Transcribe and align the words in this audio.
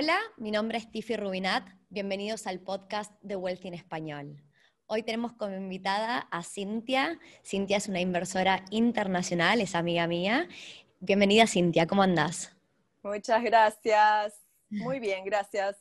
Hola, 0.00 0.16
mi 0.36 0.52
nombre 0.52 0.78
es 0.78 0.88
Tiffy 0.88 1.16
Rubinat. 1.16 1.70
Bienvenidos 1.88 2.46
al 2.46 2.60
podcast 2.60 3.12
de 3.20 3.34
Wealth 3.34 3.64
en 3.64 3.74
Español. 3.74 4.40
Hoy 4.86 5.02
tenemos 5.02 5.32
como 5.32 5.56
invitada 5.56 6.28
a 6.30 6.44
Cintia. 6.44 7.18
Cintia 7.44 7.78
es 7.78 7.88
una 7.88 8.00
inversora 8.00 8.64
internacional, 8.70 9.60
es 9.60 9.74
amiga 9.74 10.06
mía. 10.06 10.46
Bienvenida, 11.00 11.48
Cintia, 11.48 11.88
¿cómo 11.88 12.04
andás? 12.04 12.56
Muchas 13.02 13.42
gracias. 13.42 14.40
Muy 14.70 15.00
bien, 15.00 15.24
gracias. 15.24 15.76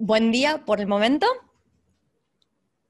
Buen 0.00 0.32
día 0.32 0.64
por 0.64 0.80
el 0.80 0.88
momento. 0.88 1.28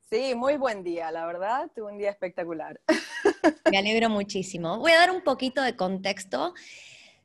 Sí, 0.08 0.34
muy 0.34 0.56
buen 0.56 0.82
día, 0.82 1.10
la 1.10 1.26
verdad, 1.26 1.70
tuve 1.74 1.92
un 1.92 1.98
día 1.98 2.08
espectacular. 2.08 2.80
Me 3.70 3.76
alegro 3.76 4.08
muchísimo. 4.08 4.78
Voy 4.78 4.92
a 4.92 5.00
dar 5.00 5.10
un 5.10 5.20
poquito 5.20 5.60
de 5.60 5.76
contexto. 5.76 6.54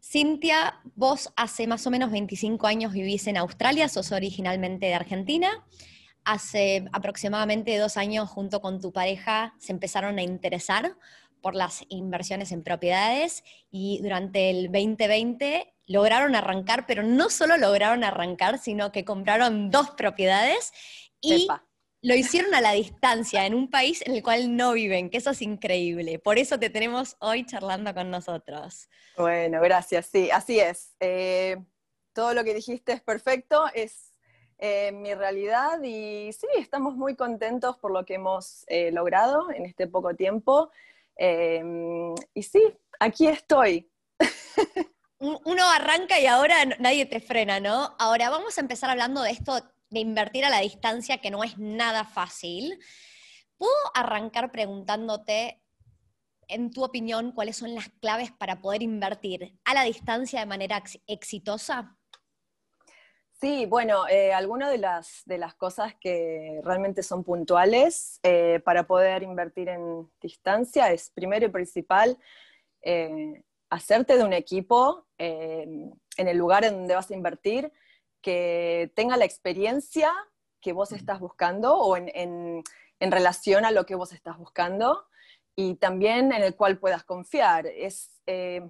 Cintia, 0.01 0.79
vos 0.95 1.31
hace 1.35 1.67
más 1.67 1.85
o 1.85 1.91
menos 1.91 2.11
25 2.11 2.67
años 2.67 2.93
vivís 2.93 3.27
en 3.27 3.37
Australia, 3.37 3.89
sos 3.89 4.11
originalmente 4.11 4.87
de 4.87 4.93
Argentina. 4.93 5.65
Hace 6.23 6.85
aproximadamente 6.93 7.77
dos 7.77 7.97
años, 7.97 8.29
junto 8.29 8.61
con 8.61 8.79
tu 8.79 8.91
pareja, 8.91 9.55
se 9.59 9.71
empezaron 9.71 10.17
a 10.17 10.23
interesar 10.23 10.95
por 11.41 11.55
las 11.55 11.83
inversiones 11.89 12.51
en 12.51 12.63
propiedades 12.63 13.43
y 13.71 13.99
durante 14.01 14.49
el 14.49 14.71
2020 14.71 15.73
lograron 15.87 16.35
arrancar, 16.35 16.85
pero 16.85 17.03
no 17.03 17.29
solo 17.29 17.57
lograron 17.57 18.03
arrancar, 18.03 18.59
sino 18.59 18.91
que 18.91 19.05
compraron 19.05 19.71
dos 19.71 19.91
propiedades 19.91 20.71
y 21.21 21.47
lo 22.01 22.15
hicieron 22.15 22.53
a 22.53 22.61
la 22.61 22.71
distancia, 22.71 23.45
en 23.45 23.53
un 23.53 23.69
país 23.69 24.01
en 24.05 24.15
el 24.15 24.23
cual 24.23 24.55
no 24.55 24.73
viven, 24.73 25.09
que 25.09 25.17
eso 25.17 25.31
es 25.31 25.41
increíble. 25.41 26.19
Por 26.19 26.37
eso 26.37 26.57
te 26.57 26.69
tenemos 26.69 27.17
hoy 27.19 27.45
charlando 27.45 27.93
con 27.93 28.09
nosotros. 28.09 28.89
Bueno, 29.17 29.59
gracias, 29.61 30.05
sí, 30.05 30.29
así 30.31 30.59
es. 30.59 30.95
Eh, 30.99 31.57
todo 32.13 32.33
lo 32.33 32.43
que 32.43 32.53
dijiste 32.53 32.93
es 32.93 33.01
perfecto, 33.01 33.65
es 33.73 34.13
eh, 34.57 34.91
mi 34.93 35.13
realidad 35.13 35.81
y 35.83 36.31
sí, 36.31 36.47
estamos 36.57 36.95
muy 36.95 37.15
contentos 37.15 37.77
por 37.77 37.91
lo 37.91 38.05
que 38.05 38.15
hemos 38.15 38.63
eh, 38.67 38.91
logrado 38.91 39.51
en 39.51 39.65
este 39.65 39.87
poco 39.87 40.15
tiempo. 40.15 40.71
y 41.17 42.43
sí, 42.43 42.61
aquí 42.99 43.27
estoy. 43.27 43.91
Uno 45.19 45.69
arranca 45.69 46.17
y 46.17 46.27
ahora 46.27 46.55
nadie 46.79 47.05
te 47.05 47.19
frena, 47.19 47.59
¿no? 47.59 47.93
Ahora 47.99 48.29
vamos 48.29 48.57
a 48.57 48.61
empezar 48.61 48.89
hablando 48.89 49.21
de 49.21 49.31
esto 49.31 49.61
de 49.89 49.99
invertir 49.99 50.45
a 50.45 50.49
la 50.49 50.59
distancia, 50.59 51.19
que 51.19 51.31
no 51.31 51.43
es 51.43 51.57
nada 51.57 52.03
fácil. 52.03 52.79
¿Puedo 53.57 53.73
arrancar 53.93 54.51
preguntándote, 54.51 55.61
en 56.47 56.71
tu 56.71 56.83
opinión, 56.83 57.31
cuáles 57.31 57.57
son 57.57 57.75
las 57.75 57.89
claves 58.01 58.31
para 58.31 58.61
poder 58.61 58.81
invertir 58.81 59.57
a 59.65 59.73
la 59.73 59.83
distancia 59.83 60.39
de 60.39 60.45
manera 60.45 60.81
exitosa? 61.07 61.95
Sí, 63.39 63.65
bueno, 63.65 64.05
eh, 64.09 64.33
algunas 64.33 64.69
de 64.69 64.79
las, 64.79 65.21
de 65.25 65.37
las 65.37 65.55
cosas 65.55 65.95
que 65.95 66.59
realmente 66.63 67.03
son 67.03 67.23
puntuales 67.23 68.19
eh, 68.21 68.59
para 68.65 68.85
poder 68.85 69.23
invertir 69.23 69.69
en 69.69 70.11
distancia 70.21 70.91
es, 70.91 71.09
primero 71.09 71.45
y 71.45 71.49
principal, 71.49 72.17
eh, 72.81 73.41
hacerte 73.69 74.17
de 74.17 74.23
un 74.25 74.33
equipo 74.33 75.05
en 75.17 75.93
el 76.17 76.37
lugar 76.37 76.63
en 76.63 76.73
donde 76.73 76.95
vas 76.95 77.11
a 77.11 77.13
invertir 77.13 77.71
que 78.21 78.91
tenga 78.95 79.17
la 79.17 79.25
experiencia 79.25 80.13
que 80.61 80.73
vos 80.73 80.91
estás 80.91 81.19
buscando 81.19 81.77
o 81.77 81.95
en, 81.97 82.63
relación 82.99 83.65
a 83.65 83.71
lo 83.71 83.85
que 83.85 83.95
vos 83.95 84.11
estás 84.11 84.37
buscando 84.37 85.07
y 85.55 85.75
también 85.75 86.33
en 86.33 86.43
el 86.43 86.55
cual 86.55 86.77
puedas 86.79 87.03
confiar. 87.03 87.65
Es 87.67 88.21
eh, 88.25 88.69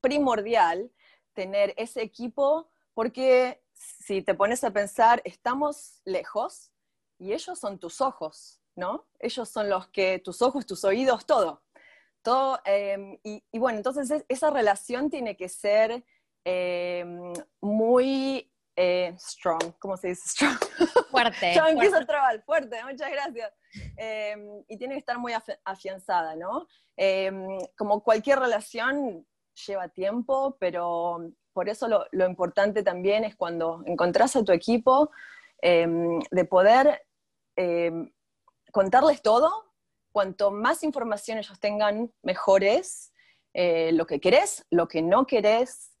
primordial 0.00 0.92
tener 1.32 1.74
ese 1.76 2.02
equipo 2.02 2.70
porque 2.94 3.62
si 3.74 4.22
te 4.22 4.34
pones 4.34 4.62
a 4.64 4.70
pensar, 4.70 5.22
estamos 5.24 6.00
lejos 6.04 6.70
y 7.18 7.32
ellos 7.32 7.58
son 7.58 7.78
tus 7.78 8.00
ojos, 8.00 8.60
¿no? 8.76 9.06
Ellos 9.18 9.48
son 9.48 9.68
los 9.68 9.88
que, 9.88 10.18
tus 10.18 10.42
ojos, 10.42 10.66
tus 10.66 10.84
oídos, 10.84 11.26
todo. 11.26 11.62
todo 12.22 12.60
em, 12.64 13.18
y, 13.22 13.42
bueno, 13.58 13.78
entonces 13.78 14.24
esa 14.28 14.50
relación 14.50 15.10
tiene 15.10 15.36
que 15.36 15.48
ser 15.48 16.04
em, 16.44 17.32
muy 17.60 18.51
eh, 18.76 19.14
strong, 19.18 19.74
¿cómo 19.78 19.96
se 19.96 20.08
dice 20.08 20.28
strong? 20.28 20.58
Fuerte. 21.10 21.54
Empiezo 21.68 21.96
a 21.96 22.06
trabajar, 22.06 22.42
fuerte, 22.44 22.82
muchas 22.84 23.10
gracias. 23.10 23.52
Em, 23.96 24.64
y 24.68 24.76
tiene 24.76 24.94
que 24.94 25.00
estar 25.00 25.18
muy 25.18 25.32
afianzada, 25.64 26.36
¿no? 26.36 26.66
Em, 26.96 27.58
como 27.76 28.02
cualquier 28.02 28.38
relación 28.38 29.26
lleva 29.66 29.88
tiempo, 29.88 30.56
pero 30.58 31.32
por 31.52 31.68
eso 31.68 31.86
lo, 31.88 32.06
lo 32.12 32.26
importante 32.26 32.82
también 32.82 33.24
es 33.24 33.36
cuando 33.36 33.82
encontrás 33.86 34.36
a 34.36 34.44
tu 34.44 34.52
equipo, 34.52 35.10
em, 35.60 36.20
de 36.30 36.44
poder 36.44 37.02
contarles 38.72 39.20
todo, 39.20 39.72
cuanto 40.12 40.50
más 40.50 40.82
información 40.84 41.38
ellos 41.38 41.58
tengan, 41.60 42.12
mejor 42.22 42.64
es 42.64 43.12
eh, 43.54 43.90
lo 43.92 44.06
que 44.06 44.20
querés, 44.20 44.64
lo 44.70 44.88
que 44.88 45.02
no 45.02 45.26
querés, 45.26 45.91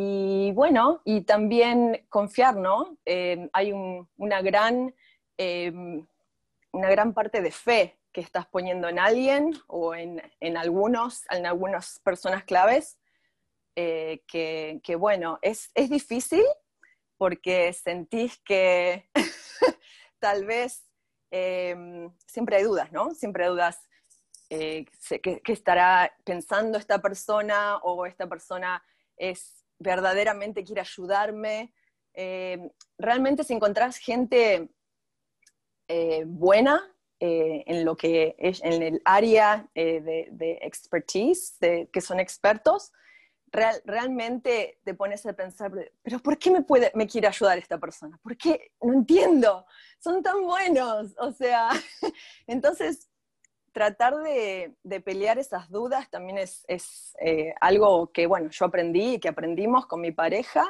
y 0.00 0.52
bueno, 0.52 1.02
y 1.04 1.22
también 1.22 2.06
confiar, 2.08 2.54
¿no? 2.54 2.96
Eh, 3.04 3.50
hay 3.52 3.72
una, 3.72 4.40
gran, 4.42 4.94
eh, 5.36 5.72
una 6.70 6.88
gran 6.88 7.12
parte 7.12 7.42
de 7.42 7.50
fe 7.50 7.98
que 8.12 8.20
estás 8.20 8.46
poniendo 8.46 8.88
en 8.88 9.00
alguien 9.00 9.58
o 9.66 9.96
en, 9.96 10.22
algunos, 10.56 11.24
en 11.32 11.46
algunas 11.46 11.98
personas 12.04 12.44
claves, 12.44 12.96
eh, 13.74 14.22
que, 14.28 14.94
bueno, 14.96 15.40
es, 15.42 15.72
es 15.74 15.90
difícil 15.90 16.44
porque 17.16 17.72
sentís 17.72 18.38
que 18.44 19.10
tal 20.20 20.44
vez 20.44 20.86
siempre 22.24 22.58
hay 22.58 22.62
dudas, 22.62 22.92
¿no? 22.92 23.16
Siempre 23.16 23.46
hay 23.46 23.50
dudas. 23.50 23.80
¿qué, 24.48 24.86
¿Qué 25.20 25.52
estará 25.52 26.16
pensando 26.24 26.78
esta 26.78 27.02
persona 27.02 27.78
o 27.78 28.06
esta 28.06 28.28
persona 28.28 28.80
es 29.16 29.57
verdaderamente 29.78 30.64
quiere 30.64 30.80
ayudarme. 30.80 31.72
Eh, 32.14 32.58
realmente 32.98 33.44
si 33.44 33.54
encontrás 33.54 33.98
gente 33.98 34.70
eh, 35.88 36.24
buena 36.26 36.82
eh, 37.20 37.64
en 37.66 37.84
lo 37.84 37.96
que 37.96 38.36
es 38.38 38.62
en 38.62 38.82
el 38.82 39.02
área 39.04 39.68
de, 39.74 40.58
expertise, 40.62 41.56
que 41.92 42.00
son 42.00 42.20
expertos, 42.20 42.92
realmente 43.50 44.80
te 44.84 44.94
pones 44.94 45.24
a 45.26 45.32
pensar, 45.32 45.72
pero 46.02 46.18
¿por 46.18 46.38
qué 46.38 46.50
me, 46.50 46.62
puede, 46.62 46.92
me 46.94 47.06
quiere 47.06 47.26
ayudar 47.28 47.58
esta 47.58 47.78
persona? 47.78 48.18
¿Por 48.22 48.36
qué? 48.36 48.72
No 48.82 48.92
entiendo, 48.92 49.66
son 49.98 50.22
tan 50.22 50.42
buenos. 50.42 51.14
O 51.18 51.32
sea, 51.32 51.70
entonces 52.46 53.07
tratar 53.78 54.16
de, 54.16 54.74
pelear 55.04 55.38
esas 55.38 55.70
dudas 55.70 56.10
también 56.10 56.36
es, 56.36 57.14
eh, 57.20 57.54
algo 57.60 58.10
que, 58.10 58.26
bueno, 58.26 58.50
yo 58.50 58.64
aprendí 58.64 59.14
y 59.14 59.20
que 59.20 59.28
aprendimos 59.28 59.86
con 59.86 60.00
mi 60.00 60.10
pareja. 60.10 60.64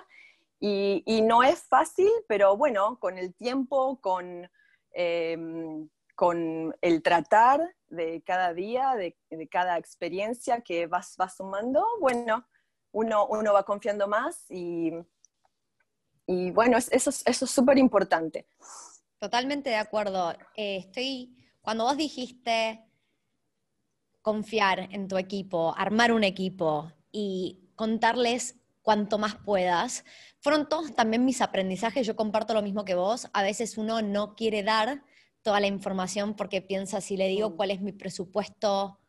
Y, 0.61 1.23
no 1.23 1.43
es 1.43 1.63
fácil, 1.63 2.11
pero 2.27 2.55
bueno, 2.57 2.99
con 3.01 3.17
el 3.17 3.35
tiempo, 3.35 3.99
con, 4.03 4.51
em, 4.93 5.89
con 6.15 6.77
el 6.83 7.03
tratar 7.03 7.61
de 7.89 8.23
cada 8.27 8.53
día, 8.53 8.95
de, 8.95 9.17
cada 9.49 9.79
experiencia 9.79 10.61
que 10.61 10.87
vas, 10.87 11.17
vas 11.17 11.37
sumando, 11.37 11.87
bueno, 12.01 12.47
uno, 12.93 13.27
uno 13.27 13.55
va 13.55 13.63
confiando 13.63 14.07
más 14.07 14.45
y, 14.51 14.93
y 16.27 16.51
bueno, 16.51 16.77
eso, 16.77 17.11
eso 17.11 17.45
es 17.45 17.51
súper 17.51 17.79
importante. 17.79 18.47
Totalmente 19.19 19.71
de 19.71 19.77
acuerdo. 19.77 20.33
Eh, 20.55 20.77
estoy, 20.77 21.35
cuando 21.63 21.85
vos 21.85 21.97
dijiste 21.97 22.88
confiar 24.29 24.91
en 24.93 25.09
tu 25.09 25.17
equipo, 25.17 25.75
armar 25.79 26.13
un 26.13 26.23
equipo 26.23 26.93
y 27.11 27.61
contarles 27.77 28.57
cuanto 28.83 29.17
más 29.17 29.37
puedas. 29.37 30.05
Fueron 30.41 30.69
todos 30.69 30.95
también 30.95 31.25
mis 31.25 31.41
aprendizajes, 31.41 32.07
yo 32.07 32.15
comparto 32.15 32.53
lo 32.53 32.61
mismo 32.61 32.85
que 32.85 32.95
vos, 32.95 33.31
a 33.33 33.43
veces 33.43 33.79
uno 33.79 34.03
no 34.03 34.35
quiere 34.35 34.63
dar 34.63 35.03
toda 35.41 35.61
la 35.61 35.67
información 35.67 36.35
porque 36.35 36.61
piensa 36.61 37.01
si 37.01 37.17
le 37.17 37.27
digo 37.27 37.49
mm. 37.49 37.57
cuál 37.57 37.71
es 37.71 37.81
mi 37.81 37.93
presupuesto 37.93 39.01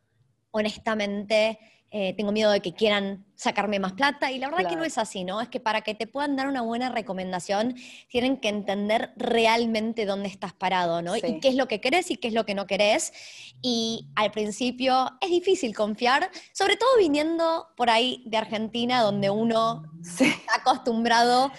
honestamente 0.52 1.58
eh, 1.92 2.14
tengo 2.16 2.30
miedo 2.30 2.52
de 2.52 2.60
que 2.60 2.72
quieran 2.72 3.26
sacarme 3.34 3.80
más 3.80 3.94
plata. 3.94 4.30
Y 4.30 4.38
la 4.38 4.48
verdad 4.48 4.68
que 4.68 4.76
no 4.76 4.84
es 4.84 4.96
así, 4.96 5.24
¿no? 5.24 5.40
Es 5.40 5.48
que 5.48 5.58
para 5.58 5.80
que 5.80 5.94
te 5.94 6.06
puedan 6.06 6.36
dar 6.36 6.46
una 6.46 6.62
buena 6.62 6.88
recomendación, 6.88 7.74
tienen 8.08 8.36
que 8.36 8.48
entender 8.48 9.12
realmente 9.16 10.06
dónde 10.06 10.28
estás 10.28 10.52
parado, 10.52 11.02
¿no? 11.02 11.16
Y 11.16 11.40
qué 11.40 11.48
es 11.48 11.56
lo 11.56 11.66
que 11.66 11.80
querés 11.80 12.10
y 12.12 12.16
qué 12.16 12.28
es 12.28 12.34
lo 12.34 12.46
que 12.46 12.54
no 12.54 12.66
querés. 12.66 13.12
Y 13.60 14.06
al 14.14 14.30
principio 14.30 15.10
es 15.20 15.30
difícil 15.30 15.74
confiar, 15.74 16.30
sobre 16.52 16.76
todo 16.76 16.90
viniendo 16.98 17.66
por 17.76 17.90
ahí 17.90 18.22
de 18.26 18.36
Argentina, 18.36 19.02
donde 19.02 19.30
uno 19.30 19.82
está 20.02 20.26
acostumbrado 20.60 21.50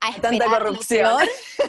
a 0.00 0.20
Tanta 0.20 0.46
corrupción. 0.46 1.18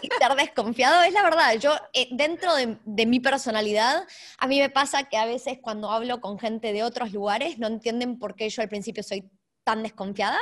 y 0.01 0.07
estar 0.11 0.35
desconfiado. 0.35 1.03
Es 1.03 1.13
la 1.13 1.23
verdad, 1.23 1.53
yo 1.59 1.73
eh, 1.93 2.07
dentro 2.11 2.53
de, 2.55 3.05
mi 3.05 3.19
personalidad, 3.19 4.07
a 4.37 4.47
mí 4.47 4.59
me 4.59 4.69
pasa 4.69 5.03
que 5.03 5.17
a 5.17 5.25
veces 5.25 5.59
cuando 5.61 5.91
hablo 5.91 6.21
con 6.21 6.39
gente 6.39 6.73
de 6.73 6.83
otros 6.83 7.11
lugares 7.11 7.59
no 7.59 7.67
entienden 7.67 8.19
por 8.19 8.35
qué 8.35 8.49
yo 8.49 8.61
al 8.61 8.69
principio 8.69 9.03
soy 9.03 9.29
tan 9.63 9.83
desconfiada 9.83 10.39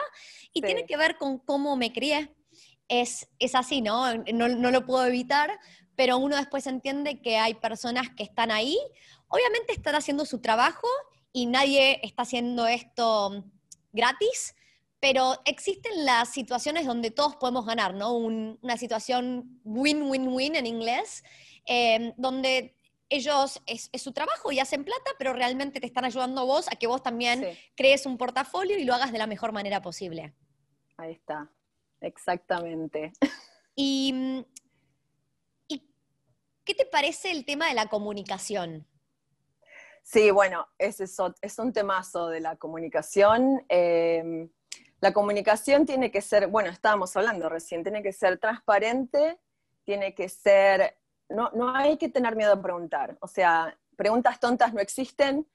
y 0.53 0.61
tiene 0.61 0.85
que 0.85 0.97
ver 0.97 1.17
con 1.17 1.39
cómo 1.39 1.75
me 1.75 1.91
crié. 1.91 2.33
es, 2.87 3.27
es 3.37 3.55
así, 3.55 3.81
¿no? 3.81 4.13
¿no? 4.33 4.47
No 4.47 4.71
lo 4.71 4.85
puedo 4.85 5.05
evitar, 5.05 5.59
pero 5.95 6.17
uno 6.17 6.37
después 6.37 6.65
entiende 6.67 7.21
que 7.21 7.37
hay 7.37 7.55
personas 7.55 8.09
que 8.15 8.23
están 8.23 8.51
ahí, 8.51 8.77
obviamente 9.27 9.73
están 9.73 9.95
haciendo 9.95 10.25
su 10.25 10.39
trabajo 10.39 10.87
y 11.33 11.45
nadie 11.45 11.99
está 12.03 12.23
haciendo 12.23 12.67
esto 12.67 13.43
gratis, 13.91 14.55
pero 14.99 15.35
existen 15.45 16.05
las 16.05 16.29
situaciones 16.29 16.85
donde 16.85 17.11
todos 17.11 17.35
podemos 17.37 17.65
ganar, 17.65 17.93
¿no? 17.93 18.13
una 18.13 18.77
situación 18.77 19.61
win-win-win 19.63 20.55
en 20.55 20.65
inglés, 20.65 21.23
em, 21.65 22.13
donde 22.17 22.75
ellos 23.09 23.61
es, 23.65 23.89
su 23.95 24.11
trabajo 24.11 24.51
y 24.51 24.59
hacen 24.59 24.83
plata, 24.83 25.11
pero 25.17 25.33
realmente 25.33 25.79
te 25.79 25.87
están 25.87 26.05
ayudando 26.05 26.45
vos 26.45 26.67
a 26.71 26.75
que 26.75 26.87
vos 26.87 27.01
también 27.01 27.45
crees 27.75 28.05
un 28.05 28.17
portafolio 28.17 28.77
y 28.77 28.83
lo 28.83 28.93
hagas 28.93 29.11
de 29.11 29.17
la 29.17 29.27
mejor 29.27 29.51
manera 29.51 29.81
posible. 29.81 30.35
Ahí 30.97 31.13
está, 31.13 31.49
exactamente. 32.01 33.13
¿Y, 33.75 34.45
qué 36.65 36.75
te 36.75 36.85
parece 36.85 37.31
el 37.31 37.45
tema 37.45 37.67
de 37.69 37.73
la 37.73 37.87
comunicación? 37.87 38.85
Sí, 40.03 40.29
bueno, 40.29 40.67
es 40.77 40.99
un 41.57 41.73
temazo 41.73 42.27
de 42.27 42.41
la 42.41 42.57
comunicación. 42.57 43.65
Em, 43.69 44.49
la 45.01 45.13
comunicación 45.13 45.85
tiene 45.85 46.11
que 46.11 46.21
ser, 46.21 46.47
bueno, 46.47 46.69
estábamos 46.69 47.15
hablando 47.15 47.49
recién, 47.49 47.83
tiene 47.83 48.03
que 48.03 48.13
ser 48.13 48.37
transparente, 48.37 49.39
tiene 49.83 50.13
que 50.13 50.29
ser, 50.29 50.97
no, 51.29 51.51
no 51.53 51.73
hay 51.75 51.97
que 51.97 52.09
tener 52.09 52.35
miedo 52.35 52.53
a 52.53 52.61
preguntar, 52.61 53.17
o 53.21 53.27
sea, 53.27 53.77
preguntas 53.95 54.39
tontas 54.39 54.73
no 54.73 54.79
existen 54.79 55.47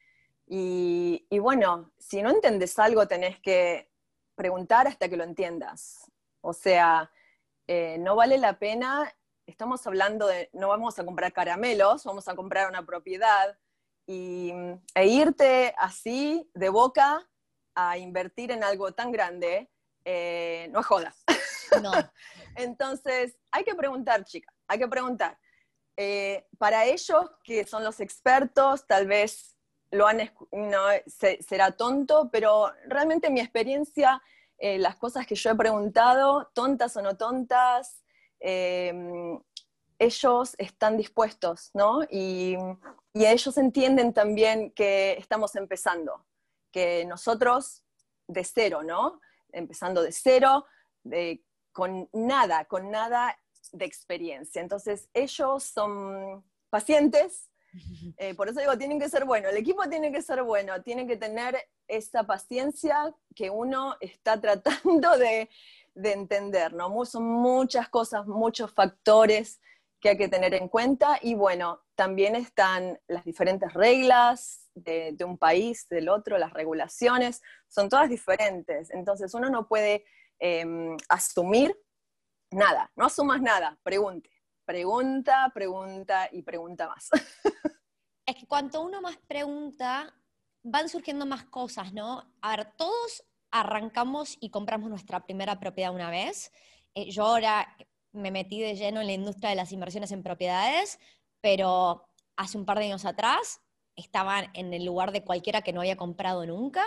y, 0.47 1.27
bueno, 1.39 1.93
si 1.99 2.23
no 2.23 2.31
entiendes 2.31 2.79
algo 2.79 3.09
tenés 3.09 3.41
que 3.41 3.91
preguntar 4.35 4.87
hasta 4.87 5.09
que 5.09 5.17
lo 5.17 5.25
entiendas. 5.25 6.11
O 6.43 6.53
sea, 6.53 7.11
eh, 7.67 7.97
no 7.99 8.17
vale 8.17 8.37
la 8.37 8.59
pena, 8.59 9.11
estamos 9.47 9.87
hablando 9.87 10.27
de, 10.27 10.51
no 10.53 10.69
vamos 10.69 10.99
a 10.99 11.05
comprar 11.07 11.33
caramelos, 11.33 12.05
vamos 12.05 12.29
a 12.29 12.37
comprar 12.37 12.69
una 12.69 12.85
propiedad 12.85 13.57
y, 14.07 14.53
e 14.95 15.07
irte 15.07 15.75
así 15.79 16.51
de 16.53 16.69
boca 16.69 17.27
a 17.75 17.99
invertir 17.99 18.51
en 18.51 18.65
algo 18.65 18.93
tan 18.93 19.11
grande, 19.13 19.71
eh, 20.05 20.69
no 20.71 20.81
es 20.81 20.87
joda. 20.87 21.15
No. 21.83 21.91
Entonces, 22.55 23.37
hay 23.51 23.65
que 23.65 23.75
preguntar, 23.75 24.25
chicas, 24.25 24.55
hay 24.69 24.79
que 24.79 24.87
preguntar. 24.87 25.37
Eh, 25.97 26.47
para 26.57 26.85
ellos, 26.85 27.33
que 27.43 27.65
son 27.67 27.83
los 27.83 27.99
expertos, 27.99 28.87
tal 28.87 29.09
vez 29.09 29.57
lo 29.91 30.07
han, 30.07 30.31
no, 30.53 30.79
será 31.41 31.73
tonto, 31.73 32.31
pero 32.31 32.71
realmente 32.87 33.29
mi 33.29 33.41
experiencia, 33.41 34.23
eh, 34.59 34.79
las 34.79 34.95
cosas 34.97 35.27
que 35.27 35.35
yo 35.35 35.51
he 35.51 35.55
preguntado, 35.57 36.49
tontas 36.55 36.97
o 36.97 37.03
no 37.03 37.17
tontas, 37.17 38.05
ellos 39.99 40.55
están 40.59 40.97
dispuestos, 40.97 41.71
¿no? 41.75 42.05
Y, 42.09 42.57
y 43.15 43.27
ellos 43.27 43.59
entienden 43.59 44.13
también 44.13 44.71
que 44.71 45.17
estamos 45.19 45.57
empezando 45.57 46.25
que 46.75 47.05
nosotros 47.05 47.85
de 48.27 48.43
cero, 48.43 48.83
¿no? 48.83 49.21
Empezando 49.53 50.03
de 50.03 50.11
cero, 50.11 50.67
con 51.71 52.09
nada, 52.13 52.65
con 52.65 52.91
nada 52.91 53.39
de 53.71 53.85
experiencia. 53.85 54.61
Entonces, 54.61 55.09
ellos 55.15 55.63
son 55.63 56.45
pacientes, 56.71 57.49
eh, 58.17 58.35
por 58.35 58.49
eso 58.49 58.59
digo, 58.59 58.77
tienen 58.77 58.99
que 58.99 59.09
ser 59.09 59.25
buenos, 59.25 59.53
el 59.53 59.59
equipo 59.59 59.89
tiene 59.89 60.11
que 60.11 60.21
ser 60.21 60.43
bueno, 60.43 60.83
tienen 60.83 61.07
que 61.07 61.17
tener 61.17 61.57
esa 61.87 62.25
paciencia 62.25 63.15
que 63.37 63.51
uno 63.51 63.95
está 64.01 64.41
tratando 64.41 65.17
de, 65.17 65.49
de 65.95 66.13
entender, 66.13 66.73
¿no? 66.73 67.05
Son 67.05 67.23
muchas 67.23 67.89
cosas, 67.89 68.27
muchos 68.27 68.73
factores 68.73 69.61
que 70.01 70.09
hay 70.09 70.17
que 70.17 70.29
tener 70.29 70.55
en 70.55 70.69
cuenta 70.69 71.21
y 71.23 71.35
bueno, 71.35 71.84
también 71.95 72.35
están 72.35 72.99
las 73.07 73.25
diferentes 73.25 73.73
reglas 73.73 74.69
de, 74.75 75.17
un 75.25 75.39
país, 75.39 75.89
del 75.89 76.09
otro, 76.09 76.39
las 76.39 76.53
regulaciones, 76.53 77.43
son 77.69 77.89
todas 77.89 78.09
diferentes. 78.09 78.91
Entonces 78.91 79.33
uno 79.35 79.49
no 79.51 79.69
puede 79.69 80.05
em, 80.39 80.97
asumir 81.09 81.77
nada, 82.51 82.91
no 82.97 83.07
asumas 83.07 83.41
nada, 83.41 83.79
pregunte, 83.83 84.31
pregunta, 84.65 85.51
pregunta 85.55 86.29
y 86.33 86.43
pregunta 86.43 86.89
más. 86.89 87.11
es 88.27 88.37
que 88.37 88.47
cuanto 88.47 88.83
uno 88.83 89.01
más 89.01 89.17
pregunta, 89.29 90.15
van 90.63 90.89
surgiendo 90.89 91.27
más 91.27 91.45
cosas, 91.45 91.93
¿no? 91.93 92.25
A 92.41 92.57
ver, 92.57 92.73
todos 92.77 93.25
arrancamos 93.51 94.37
y 94.41 94.51
compramos 94.51 94.91
nuestra 94.91 95.25
primera 95.25 95.61
propiedad 95.61 95.95
una 95.95 96.11
vez. 96.11 96.51
Eh, 96.95 97.11
yo 97.11 97.25
ahora 97.25 97.77
me 98.13 98.31
metí 98.31 98.61
de 98.61 98.77
lleno 98.77 99.01
en 99.01 99.07
la 99.09 99.13
industria 99.13 99.51
de 99.51 99.57
las 99.57 99.73
inversiones 99.73 100.13
en 100.13 100.23
propiedades, 100.23 100.99
pero 101.45 102.09
hace 102.37 102.57
un 102.57 102.65
par 102.65 102.79
de 102.79 102.87
años 102.87 103.05
atrás 103.05 103.61
estaba 103.97 104.45
en 104.55 104.73
el 104.73 104.87
lugar 104.87 105.13
de 105.13 105.23
cualquiera 105.23 105.61
que 105.61 105.75
no 105.75 105.83
había 105.83 105.95
comprado 105.95 106.47
nunca, 106.47 106.83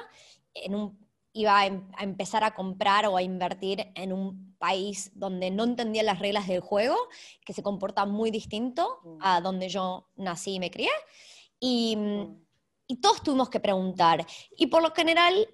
en 0.55 0.73
un, 0.73 1.07
iba 1.31 1.67
em, 1.67 1.87
a, 1.95 2.03
empezar 2.03 2.43
a 2.43 2.55
comprar 2.55 3.05
o 3.05 3.15
a 3.15 3.21
invertir 3.21 3.91
en 3.93 4.11
un 4.11 4.55
país 4.57 5.11
donde 5.13 5.51
no 5.51 5.63
entendía 5.63 6.01
las 6.01 6.17
reglas 6.17 6.47
del 6.47 6.61
juego, 6.61 6.97
que 7.45 7.53
se 7.53 7.61
comporta 7.61 8.07
muy 8.07 8.31
distinto 8.31 8.99
mm. 9.03 9.17
a 9.21 9.41
donde 9.41 9.69
yo 9.69 10.09
nací 10.15 10.55
y 10.55 10.59
me 10.59 10.71
crié. 10.71 10.89
Y, 11.59 11.95
mm. 11.95 12.45
y 12.87 12.99
todos 12.99 13.21
tuvimos 13.21 13.51
que 13.51 13.59
preguntar. 13.59 14.25
Y 14.57 14.65
por 14.65 14.81
lo 14.81 14.91
general 14.91 15.47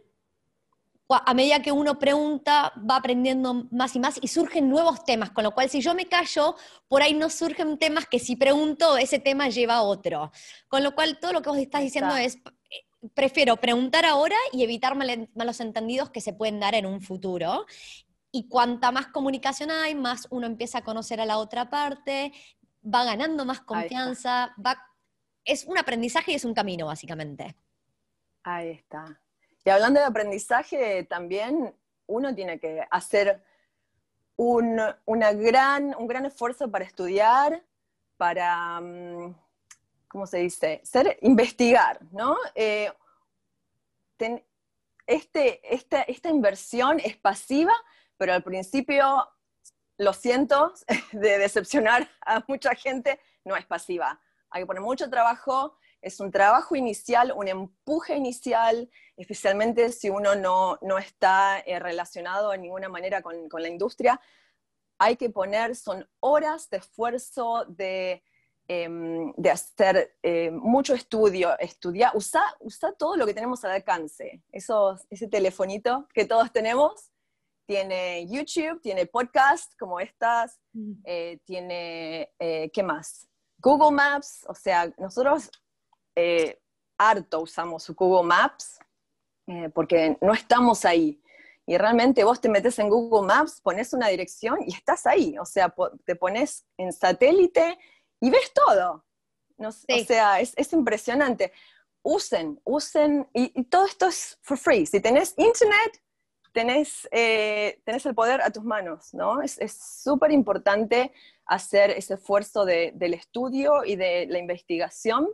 a 1.13 1.33
medida 1.33 1.61
que 1.61 1.71
uno 1.71 1.99
pregunta, 1.99 2.73
va 2.89 2.97
aprendiendo 2.97 3.67
más 3.71 3.95
y 3.95 3.99
más 3.99 4.19
y 4.21 4.27
surgen 4.27 4.69
nuevos 4.69 5.03
temas, 5.03 5.31
con 5.31 5.43
lo 5.43 5.51
cual 5.51 5.69
si 5.69 5.81
yo 5.81 5.93
me 5.95 6.07
callo, 6.07 6.55
por 6.87 7.01
ahí 7.01 7.13
no 7.13 7.29
surgen 7.29 7.77
temas 7.77 8.05
que 8.05 8.19
si 8.19 8.35
pregunto, 8.35 8.97
ese 8.97 9.19
tema 9.19 9.49
lleva 9.49 9.75
a 9.75 9.81
otro. 9.81 10.31
Con 10.67 10.83
lo 10.83 10.95
cual 10.95 11.19
todo 11.19 11.33
lo 11.33 11.41
que 11.41 11.49
vos 11.49 11.57
estás 11.57 11.81
diciendo 11.81 12.15
es, 12.15 12.35
eh, 12.35 13.09
prefiero 13.13 13.57
preguntar 13.57 14.05
ahora 14.05 14.35
y 14.51 14.63
evitar 14.63 14.95
malos 14.95 15.59
entendidos 15.59 16.09
que 16.09 16.21
se 16.21 16.33
pueden 16.33 16.59
dar 16.59 16.75
en 16.75 16.85
un 16.85 17.01
futuro. 17.01 17.65
Y 18.31 18.47
cuanta 18.47 18.91
más 18.91 19.07
comunicación 19.07 19.71
hay, 19.71 19.95
más 19.95 20.27
uno 20.31 20.47
empieza 20.47 20.79
a 20.79 20.83
conocer 20.83 21.21
a 21.21 21.25
la 21.25 21.37
otra 21.37 21.69
parte, 21.69 22.33
va 22.83 23.03
ganando 23.03 23.45
más 23.45 23.61
confianza, 23.61 24.53
va, 24.63 24.77
es 25.45 25.65
un 25.65 25.77
aprendizaje 25.77 26.31
y 26.31 26.35
es 26.35 26.45
un 26.45 26.53
camino, 26.53 26.87
básicamente. 26.87 27.55
Ahí 28.43 28.71
está. 28.71 29.22
Y 29.65 29.69
hablando 29.69 29.99
de 29.99 30.05
aprendizaje, 30.05 31.03
también 31.03 31.73
uno 32.05 32.35
tiene 32.35 32.59
que 32.59 32.85
hacer 32.91 33.43
un, 34.35 34.77
gran 35.05 36.25
esfuerzo 36.25 36.69
para 36.69 36.85
estudiar, 36.85 37.63
para, 38.17 38.81
mm, 38.81 39.35
¿cómo 40.07 40.27
se 40.27 40.39
dice? 40.39 40.81
Ser, 40.83 41.17
investigar, 41.21 41.99
¿no? 42.11 42.37
Eh, 42.55 42.91
este, 45.05 45.61
esta, 45.73 46.01
esta 46.03 46.29
inversión 46.29 46.99
es 46.99 47.17
pasiva, 47.17 47.73
pero 48.17 48.33
al 48.33 48.43
principio, 48.43 49.27
lo 49.97 50.13
siento 50.13 50.73
de 51.11 51.37
decepcionar 51.37 52.09
a 52.21 52.43
mucha 52.47 52.75
gente, 52.75 53.19
no 53.43 53.55
es 53.55 53.65
pasiva. 53.65 54.19
Hay 54.49 54.63
que 54.63 54.67
poner 54.67 54.81
mucho 54.81 55.09
trabajo, 55.09 55.77
es 56.03 56.19
un 56.19 56.31
trabajo 56.31 56.75
inicial, 56.75 57.33
un 57.35 57.47
empuje 57.47 58.15
inicial, 58.15 58.89
especialmente 59.15 59.91
si 59.91 60.09
uno 60.09 60.35
no, 60.35 60.77
no 60.81 60.97
está 60.97 61.59
eh, 61.59 61.79
relacionado 61.79 62.53
en 62.53 62.61
ninguna 62.61 62.89
manera 62.89 63.21
con, 63.21 63.47
con, 63.47 63.61
la 63.61 63.69
industria. 63.69 64.19
Hay 64.99 65.15
que 65.15 65.29
poner, 65.29 65.75
son 65.75 66.07
horas 66.19 66.69
de 66.69 66.77
esfuerzo, 66.77 67.65
de, 67.69 68.21
em, 68.67 69.33
de 69.37 69.49
hacer 69.49 70.15
eh, 70.21 70.51
mucho 70.51 70.93
estudio, 70.93 71.57
estudiar, 71.57 72.11
usa, 72.15 72.43
usa 72.59 72.91
todo 72.91 73.15
lo 73.15 73.25
que 73.25 73.33
tenemos 73.33 73.63
al 73.63 73.71
alcance. 73.71 74.43
Eso, 74.51 74.99
ese 75.09 75.27
telefonito 75.27 76.07
que 76.13 76.25
todos 76.25 76.51
tenemos, 76.51 77.11
tiene 77.65 78.27
YouTube, 78.27 78.81
tiene 78.81 79.05
podcast 79.05 79.71
como 79.79 80.01
estas, 80.01 80.59
mm. 80.73 80.91
eh, 81.05 81.39
tiene, 81.45 82.29
¿qué 82.37 82.83
más? 82.83 83.29
Google 83.57 83.91
Maps, 83.91 84.45
o 84.49 84.53
sea, 84.53 84.93
nosotros 84.97 85.49
eh, 86.15 86.59
harto 86.97 87.41
usamos 87.41 87.89
Google 87.89 88.27
Maps 88.27 88.79
eh, 89.47 89.69
porque 89.73 90.17
no 90.21 90.33
estamos 90.33 90.85
ahí. 90.85 91.19
Y 91.65 91.77
realmente 91.77 92.23
vos 92.23 92.41
te 92.41 92.49
metes 92.49 92.77
en 92.79 92.89
Google 92.89 93.25
Maps, 93.25 93.61
pones 93.61 93.93
una 93.93 94.09
dirección 94.09 94.59
y 94.65 94.73
estás 94.73 95.05
ahí. 95.05 95.37
O 95.37 95.45
sea, 95.45 95.73
te 96.05 96.15
pones 96.15 96.65
en 96.77 96.91
satélite 96.91 97.77
y 98.19 98.29
ves 98.29 98.51
todo. 98.53 99.05
O 99.57 99.71
sea, 99.71 100.39
es, 100.39 100.73
impresionante. 100.73 101.53
Usen, 102.01 102.59
usen, 102.65 103.27
y, 103.33 103.63
todo 103.65 103.85
esto 103.85 104.07
es 104.07 104.37
for 104.41 104.57
free. 104.57 104.85
Si 104.85 104.99
tenés 104.99 105.33
internet, 105.37 106.01
tenés, 106.51 107.07
eh, 107.11 107.81
tenés 107.85 108.05
el 108.05 108.13
poder 108.13 108.41
a 108.41 108.49
tus 108.49 108.63
manos, 108.63 109.13
¿no? 109.13 109.41
Es 109.41 109.57
súper 110.03 110.31
importante 110.31 111.13
hacer 111.45 111.91
ese 111.91 112.15
esfuerzo 112.15 112.65
del 112.65 113.13
estudio 113.13 113.85
y 113.85 113.95
de 113.95 114.25
la 114.27 114.39
investigación 114.39 115.29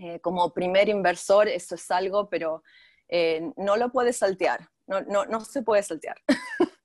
eh, 0.00 0.20
como 0.20 0.52
primer 0.54 0.88
inversor 0.88 1.48
eso 1.48 1.74
es 1.74 1.90
algo, 1.90 2.28
pero 2.30 2.62
eh, 3.08 3.52
no 3.56 3.76
lo 3.76 3.92
puedes 3.92 4.16
saltear, 4.16 4.68
no, 4.86 5.02
no, 5.02 5.26
no 5.26 5.40
se 5.44 5.62
puede 5.62 5.82
saltear. 5.82 6.16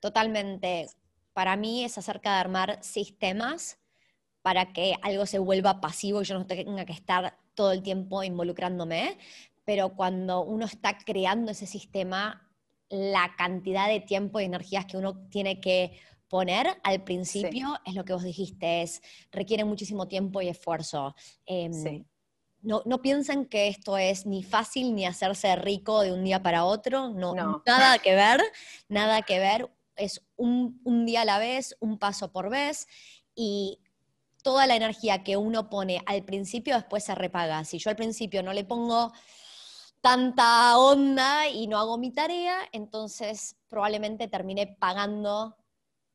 Totalmente. 0.00 0.86
para 1.32 1.56
mí 1.56 1.84
es 1.84 1.98
acerca 1.98 2.34
de 2.34 2.38
armar 2.38 2.78
sistemas 2.82 3.78
para 4.42 4.72
que 4.72 4.94
algo 5.02 5.26
se 5.26 5.40
vuelva 5.40 5.80
pasivo 5.80 6.22
y 6.22 6.24
yo 6.24 6.38
no 6.38 6.46
tenga 6.46 6.84
que 6.84 6.92
estar 6.92 7.36
todo 7.54 7.72
el 7.72 7.82
tiempo 7.82 8.22
involucrándome, 8.22 9.18
pero 9.64 9.96
cuando 9.96 10.44
uno 10.44 10.66
está 10.66 10.98
creando 10.98 11.50
ese 11.50 11.66
sistema, 11.66 12.48
la 12.88 13.34
cantidad 13.36 13.88
de 13.88 13.98
tiempo 13.98 14.38
y 14.38 14.44
energías 14.44 14.86
que 14.86 14.96
uno 14.96 15.26
tiene 15.30 15.60
que 15.60 15.98
poner 16.28 16.68
al 16.84 17.02
principio 17.02 17.76
es 17.84 17.94
lo 17.94 18.04
que 18.04 18.12
vos 18.12 18.22
dijiste, 18.22 18.82
es, 18.82 19.02
requiere 19.32 19.64
muchísimo 19.64 20.06
tiempo 20.06 20.40
y 20.40 20.48
esfuerzo. 20.48 21.16
Em, 21.44 22.04
no, 22.66 22.82
no, 22.84 23.00
piensen 23.00 23.46
que 23.46 23.68
esto 23.68 23.96
es 23.96 24.26
ni 24.26 24.42
fácil 24.42 24.94
ni 24.94 25.06
hacerse 25.06 25.54
rico 25.56 26.02
de 26.02 26.12
un 26.12 26.24
día 26.24 26.42
para 26.42 26.64
otro, 26.64 27.10
no, 27.10 27.34
nada 27.34 27.98
que 27.98 28.14
ver, 28.14 28.42
nada 28.88 29.22
que 29.22 29.38
ver, 29.38 29.70
es 29.96 30.22
un, 30.36 30.80
un 30.84 31.06
día 31.06 31.22
a 31.22 31.24
la 31.24 31.38
vez, 31.38 31.76
un 31.80 31.98
paso 31.98 32.32
por 32.32 32.50
vez 32.50 32.86
y 33.34 33.80
toda 34.42 34.66
la 34.66 34.76
energía 34.76 35.24
que 35.24 35.36
uno 35.36 35.70
pone 35.70 36.02
al 36.06 36.24
principio 36.24 36.74
después 36.74 37.04
se 37.04 37.14
repaga. 37.14 37.64
Si 37.64 37.78
yo 37.78 37.90
al 37.90 37.96
principio 37.96 38.42
no 38.42 38.52
le 38.52 38.64
pongo 38.64 39.12
tanta 40.00 40.78
onda 40.78 41.48
y 41.48 41.66
no 41.66 41.78
hago 41.78 41.98
mi 41.98 42.12
tarea, 42.12 42.58
entonces 42.70 43.56
probablemente 43.68 44.28
termine 44.28 44.66
pagando 44.66 45.56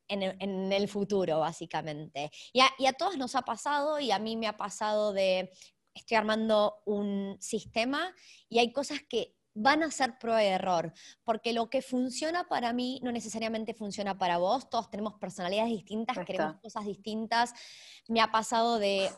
en 0.08 0.72
el, 0.74 0.88
futuro, 0.88 1.40
básicamente. 1.40 2.32
Y 2.52 2.62
a, 2.86 2.94
todos 2.94 3.18
nos 3.18 3.36
ha 3.36 3.44
pasado, 3.44 4.00
y 4.00 4.12
a 4.12 4.20
mí 4.20 4.36
me 4.36 4.48
ha 4.48 4.58
pasado 4.58 5.14
de, 5.14 5.52
estoy 5.94 6.18
armando 6.18 6.82
un 6.86 7.38
sistema 7.40 8.14
y 8.50 8.60
hay 8.60 8.72
cosas 8.72 9.00
que 9.08 9.36
van 9.54 9.84
a 9.84 9.92
ser 9.92 10.18
prueba 10.18 10.40
de 10.40 10.48
error, 10.48 10.94
porque 11.24 11.54
lo 11.54 11.70
que 11.70 11.82
funciona 11.82 12.48
para 12.48 12.74
mí 12.74 13.00
no 13.04 13.12
necesariamente 13.12 13.74
funciona 13.74 14.18
para 14.18 14.38
vos, 14.38 14.70
todos 14.70 14.90
tenemos 14.90 15.16
personalidades 15.16 15.72
distintas, 15.72 16.18
queremos 16.26 16.56
cosas 16.62 16.86
distintas. 16.86 17.54
Me 18.08 18.22
ha 18.22 18.32
pasado 18.32 18.80
de 18.80 19.10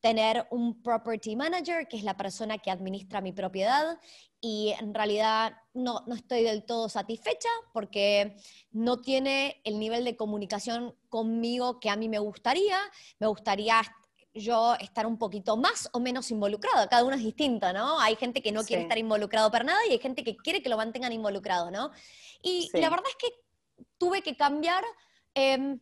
tener 0.00 0.46
un 0.50 0.82
property 0.82 1.36
manager, 1.36 1.88
que 1.88 1.96
es 1.96 2.04
la 2.04 2.16
persona 2.16 2.58
que 2.58 2.70
administra 2.70 3.20
mi 3.20 3.32
propiedad, 3.32 3.98
y 4.40 4.74
en 4.78 4.92
realidad 4.92 5.56
no, 5.72 6.02
no, 6.06 6.14
estoy 6.14 6.42
del 6.42 6.66
todo 6.66 6.90
satisfecha 6.90 7.48
porque 7.72 8.36
no 8.72 9.00
tiene 9.00 9.62
el 9.64 9.78
nivel 9.78 10.04
de 10.04 10.16
comunicación 10.16 10.94
conmigo 11.08 11.80
que 11.80 11.88
a 11.88 11.96
mí 11.96 12.10
me 12.10 12.18
gustaría. 12.18 12.76
Me 13.18 13.26
gustaría 13.26 13.80
yo 14.34 14.74
estar 14.80 15.06
un 15.06 15.16
poquito 15.16 15.56
más 15.56 15.88
o 15.92 16.00
menos 16.00 16.30
involucrado. 16.30 16.88
Cada 16.88 17.04
uno 17.04 17.14
es 17.14 17.22
distinto, 17.22 17.72
¿no? 17.72 18.00
Hay 18.00 18.16
gente 18.16 18.42
que 18.42 18.52
no 18.52 18.64
quiere 18.64 18.82
estar 18.82 18.98
involucrado 18.98 19.50
para 19.50 19.64
nada 19.64 19.78
y 19.88 19.92
hay 19.92 19.98
gente 19.98 20.24
que 20.24 20.36
quiere 20.36 20.62
que 20.62 20.68
lo 20.68 20.76
mantengan 20.76 21.12
involucrado, 21.12 21.70
¿no? 21.70 21.90
Y 22.42 22.68
la 22.74 22.90
verdad 22.90 23.06
es 23.08 23.16
que 23.16 23.34
tuve 23.96 24.22
que 24.22 24.36
cambiar. 24.36 24.84
Em, 25.34 25.78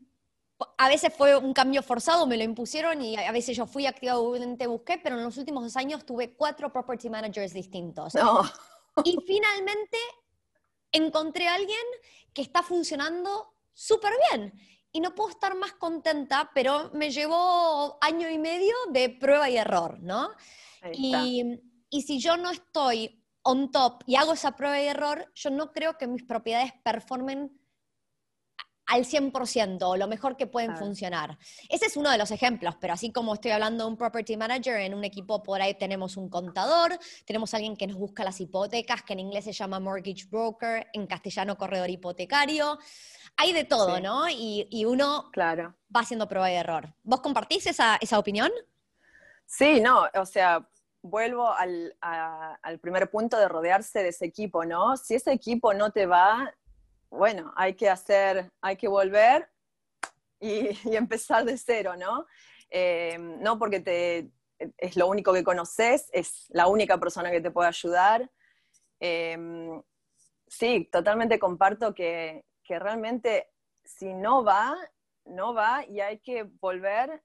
a 0.79 0.89
veces 0.89 1.13
fue 1.17 1.37
un 1.37 1.53
cambio 1.53 1.83
forzado, 1.83 2.27
me 2.27 2.37
lo 2.37 2.45
impusieron 2.45 3.01
y 3.03 3.17
a 3.17 3.33
veces 3.33 3.57
yo 3.57 3.67
fui 3.67 3.87
activamente 3.87 4.67
busqué, 4.67 4.99
pero 4.99 5.17
en 5.17 5.25
los 5.25 5.37
últimos 5.39 5.65
dos 5.65 5.77
años 5.77 6.05
tuve 6.05 6.35
cuatro 6.35 6.73
property 6.73 7.09
managers 7.11 7.53
distintos. 7.53 8.15
Y 9.05 9.17
finalmente 9.27 9.97
encontré 10.93 11.49
a 11.49 11.55
alguien 11.55 11.79
que 12.35 12.43
está 12.43 12.63
funcionando 12.63 13.55
súper 13.73 14.13
bien. 14.31 14.53
Y 14.93 15.01
no 15.01 15.15
puedo 15.15 15.31
estar 15.31 15.55
más 15.57 15.73
contenta, 15.73 16.51
pero 16.55 16.91
me 16.93 17.11
llevó 17.11 17.99
año 18.01 18.29
y 18.29 18.39
medio 18.39 18.75
de 18.91 19.09
prueba 19.09 19.49
y 19.49 19.57
error, 19.57 19.99
¿no? 20.01 20.31
Y, 20.93 21.43
y 21.89 22.03
si 22.03 22.21
yo 22.21 22.37
no 22.37 22.51
estoy 22.51 23.25
on 23.43 23.71
top 23.71 24.03
y 24.07 24.17
hago 24.17 24.35
esa 24.35 24.55
prueba 24.55 24.81
y 24.81 24.87
error, 24.87 25.31
yo 25.35 25.51
no 25.51 25.73
creo 25.73 25.97
que 25.97 26.07
mis 26.07 26.25
propiedades 26.25 26.73
performen 26.85 27.59
al 28.87 29.05
100%, 29.05 29.97
lo 29.97 30.07
mejor 30.07 30.37
que 30.37 30.47
pueden 30.47 30.77
funcionar. 30.77 31.39
Ese 31.71 31.87
es 31.87 31.97
uno 31.97 32.11
de 32.11 32.19
los 32.19 32.31
ejemplos, 32.31 32.77
pero 32.81 32.93
así 32.93 33.11
como 33.11 33.33
estoy 33.33 33.53
hablando 33.53 33.85
de 33.85 33.91
un 33.91 33.97
property 33.97 34.37
manager, 34.37 34.77
en 34.81 34.93
un 34.93 35.05
equipo 35.05 35.43
por 35.43 35.63
ahí 35.63 35.75
tenemos 35.75 36.17
un 36.17 36.29
contador, 36.29 36.99
tenemos 37.25 37.55
alguien 37.55 37.77
que 37.77 37.87
nos 37.87 37.97
busca 37.97 38.23
las 38.23 38.41
hipotecas, 38.41 39.03
que 39.03 39.15
en 39.15 39.21
inglés 39.21 39.45
se 39.45 39.53
llama 39.53 39.81
mortgage 39.81 40.27
broker, 40.31 40.89
en 40.93 41.07
castellano 41.07 41.57
corredor 41.57 41.89
hipotecario. 41.89 42.79
Hay 43.37 43.53
de 43.53 43.65
todo, 43.65 44.01
¿no? 44.01 44.29
Y, 44.29 44.85
uno 44.85 45.31
claro. 45.33 45.75
va 45.95 46.01
haciendo 46.01 46.29
prueba 46.29 46.51
y 46.51 46.55
error. 46.55 46.95
¿Vos 47.03 47.21
compartís 47.21 47.67
esa, 47.67 47.99
opinión? 48.19 48.51
Sí, 49.47 49.81
no, 49.81 50.07
o 50.15 50.27
sea, 50.27 50.69
vuelvo 51.03 51.53
al, 51.53 51.97
al, 52.01 52.79
primer 52.79 53.11
punto 53.11 53.37
de 53.37 53.49
rodearse 53.49 54.03
de 54.03 54.11
ese 54.11 54.27
equipo, 54.27 54.65
¿no? 54.65 54.97
Si 54.97 55.15
ese 55.15 55.33
equipo 55.33 55.75
no 55.75 55.91
te 55.91 56.07
va, 56.07 56.55
bueno, 57.11 57.53
hay 57.57 57.75
que 57.75 57.91
hacer, 57.91 58.51
hay 58.61 58.77
que 58.77 58.89
volver 58.89 59.51
y, 60.41 60.79
empezar 60.95 61.45
de 61.45 61.59
cero, 61.59 61.95
¿no? 61.97 62.27
Eh, 62.71 63.17
no 63.19 63.59
porque 63.59 63.81
te, 63.81 64.31
es 64.79 64.97
lo 64.97 65.09
único 65.09 65.33
que 65.33 65.45
conoces, 65.45 66.09
es 66.13 66.47
la 66.51 66.69
única 66.69 66.99
persona 66.99 67.31
que 67.31 67.41
te 67.41 67.51
puede 67.51 67.69
ayudar. 67.69 68.31
Eh, 69.01 69.37
sí, 70.47 70.89
totalmente 70.93 71.39
comparto 71.39 71.95
que, 71.95 72.45
realmente 72.69 73.51
si 73.85 74.15
no 74.15 74.45
va, 74.45 74.77
no 75.25 75.55
va 75.55 75.85
y 75.87 76.01
hay 76.01 76.19
que 76.19 76.45
volver 76.45 77.23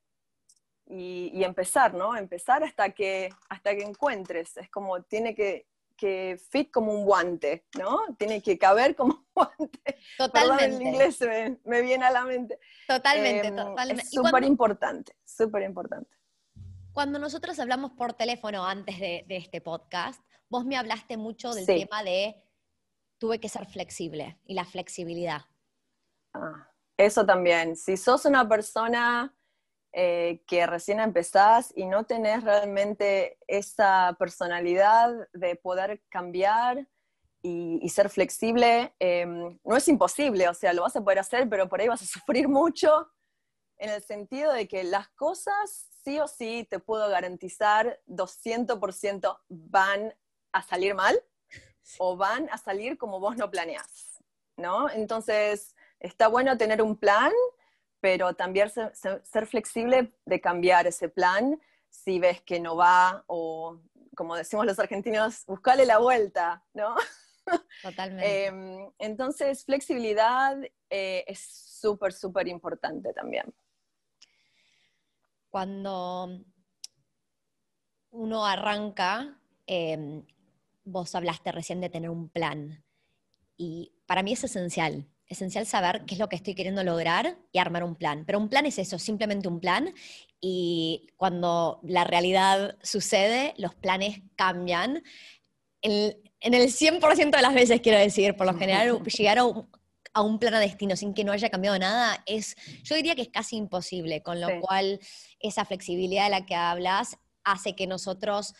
y, 0.86 1.32
y, 1.34 1.44
empezar, 1.44 1.94
¿no? 1.94 2.16
Empezar 2.16 2.64
hasta 2.64 2.92
que, 2.92 3.30
hasta 3.50 3.76
que 3.76 3.84
encuentres. 3.84 4.56
Es 4.56 4.70
como 4.70 5.02
tiene 5.04 5.36
que, 5.36 5.68
que 5.98 6.40
fit 6.50 6.72
como 6.72 6.94
un 6.94 7.04
guante, 7.04 7.66
¿no? 7.78 8.16
Tiene 8.18 8.42
que 8.42 8.58
caber 8.58 8.96
como 8.96 9.16
un 9.16 9.28
guante. 9.34 9.98
Totalmente. 10.18 10.64
Perdón, 10.64 10.82
el 10.82 10.88
inglés 10.88 11.60
me, 11.66 11.82
viene 11.82 12.06
a 12.06 12.12
la 12.12 12.24
mente. 12.24 12.60
Totalmente, 12.88 13.48
em, 13.48 13.56
totalmente. 13.56 14.04
Es 14.04 14.12
súper 14.12 14.44
importante, 14.44 15.14
súper 15.26 15.64
importante. 15.64 16.10
Cuando 16.94 17.20
nosotros 17.20 17.60
hablamos 17.60 17.92
por 17.92 18.14
teléfono 18.14 18.66
antes 18.66 19.00
de, 19.00 19.26
este 19.30 19.60
podcast, 19.62 20.22
vos 20.50 20.66
me 20.66 20.78
hablaste 20.78 21.18
mucho 21.18 21.54
del 21.54 21.66
tema 21.66 22.04
de 22.04 22.36
tuve 23.18 23.40
que 23.40 23.50
ser 23.50 23.66
flexible 23.66 24.40
y 24.46 24.54
la 24.54 24.66
flexibilidad. 24.66 25.42
Ah, 26.34 26.70
eso 26.98 27.26
también. 27.26 27.76
Si 27.76 27.98
sos 27.98 28.26
una 28.26 28.48
persona 28.48 29.36
eh, 29.94 30.44
que 30.48 30.68
recién 30.68 31.00
empezás 31.00 31.74
y 31.76 31.86
no 31.86 32.06
tenés 32.06 32.44
realmente 32.44 33.38
esa 33.48 34.16
personalidad 34.20 35.28
de 35.34 35.56
poder 35.56 36.04
cambiar 36.10 36.88
y, 37.42 37.88
ser 37.90 38.10
flexible, 38.10 38.94
em, 39.00 39.58
no 39.64 39.78
es 39.78 39.88
imposible, 39.88 40.50
o 40.50 40.54
sea, 40.54 40.74
lo 40.74 40.82
vas 40.82 40.96
a 40.98 41.02
poder 41.02 41.20
hacer, 41.20 41.48
pero 41.48 41.70
por 41.70 41.80
ahí 41.80 41.88
vas 41.88 42.02
a 42.02 42.06
sufrir 42.20 42.48
mucho 42.50 43.10
en 43.78 43.90
el 43.90 44.04
sentido 44.04 44.52
de 44.52 44.68
que 44.68 44.84
las 44.84 45.08
cosas 45.10 45.88
sí 46.04 46.20
o 46.20 46.28
sí 46.28 46.68
te 46.70 46.80
puedo 46.80 47.08
garantizar 47.10 48.02
200% 48.08 49.40
van 49.48 50.14
a 50.52 50.62
salir 50.62 50.96
mal 50.96 51.18
o 52.00 52.18
van 52.18 52.50
a 52.52 52.58
salir 52.58 52.98
como 52.98 53.20
vos 53.20 53.38
no 53.38 53.50
planeás, 53.50 54.20
¿no? 54.58 54.90
Entonces, 54.90 55.76
está 56.00 56.28
bueno 56.28 56.58
tener 56.58 56.82
un 56.82 56.96
plan 56.98 57.32
pero 58.00 58.34
también 58.34 58.70
ser, 58.70 59.48
flexible 59.48 60.14
de 60.26 60.40
cambiar 60.42 60.88
ese 60.88 61.10
plan 61.10 61.60
si 61.90 62.20
ves 62.20 62.42
que 62.42 62.60
no 62.60 62.76
va 62.76 63.24
o, 63.28 63.80
como 64.16 64.36
decimos 64.36 64.66
los 64.66 64.80
argentinos, 64.80 65.46
buscarle 65.46 65.86
la 65.86 65.98
vuelta, 65.98 66.64
¿no? 66.74 66.96
Totalmente. 67.82 68.46
Em, 68.48 68.92
entonces, 69.00 69.64
flexibilidad 69.64 70.58
eh, 70.90 71.24
es 71.28 71.40
súper, 71.40 72.14
súper 72.14 72.48
importante 72.48 73.14
también. 73.14 73.54
Cuando 75.50 76.44
uno 78.12 78.46
arranca, 78.46 79.40
em, 79.66 80.26
vos 80.88 81.14
hablaste 81.16 81.52
recién 81.52 81.82
de 81.82 81.90
tener 81.90 82.10
un 82.10 82.30
plan 82.30 82.84
y 83.58 83.94
para 84.06 84.24
mí 84.24 84.34
es 84.34 84.44
esencial 84.44 85.08
esencial 85.28 85.66
saber 85.66 86.04
qué 86.06 86.16
es 86.16 86.20
lo 86.20 86.30
que 86.30 86.36
estoy 86.36 86.56
queriendo 86.56 86.84
lograr 86.84 87.38
y 87.52 87.60
armar 87.60 87.84
un 87.84 87.96
plan. 87.96 88.24
Pero 88.26 88.40
un 88.40 88.50
plan 88.50 88.66
es 88.66 88.80
eso, 88.80 88.98
simplemente 88.98 89.48
un 89.48 89.60
plan. 89.60 89.94
Y 90.40 91.08
cuando 91.18 91.80
la 91.84 92.04
realidad 92.04 92.78
sucede, 92.82 93.54
los 93.58 93.76
planes 93.76 94.22
cambian. 94.36 95.04
En, 95.82 96.14
el 96.42 96.68
100% 96.72 97.36
de 97.36 97.42
las 97.42 97.54
veces, 97.54 97.82
quiero 97.82 98.00
decir, 98.00 98.36
por 98.36 98.48
lo 98.48 98.58
general, 98.58 99.04
llegar 99.18 99.40
a 99.40 100.22
un, 100.22 100.40
plan 100.40 100.54
a 100.54 100.60
destino 100.60 100.96
sin 100.96 101.14
que 101.14 101.24
no 101.24 101.32
haya 101.32 101.50
cambiado 101.50 101.78
nada 101.78 102.24
es, 102.26 102.56
yo 102.84 102.96
diría 102.96 103.16
que 103.16 103.24
es 103.24 103.30
casi 103.30 103.58
imposible, 103.58 104.24
con 104.24 104.40
lo 104.40 104.48
cual 104.62 105.00
esa 105.40 105.66
flexibilidad 105.66 106.26
de 106.26 106.32
la 106.32 106.46
que 106.46 106.56
hablas 106.56 107.18
hace 107.44 107.76
que 107.76 107.88
nosotros 107.88 108.54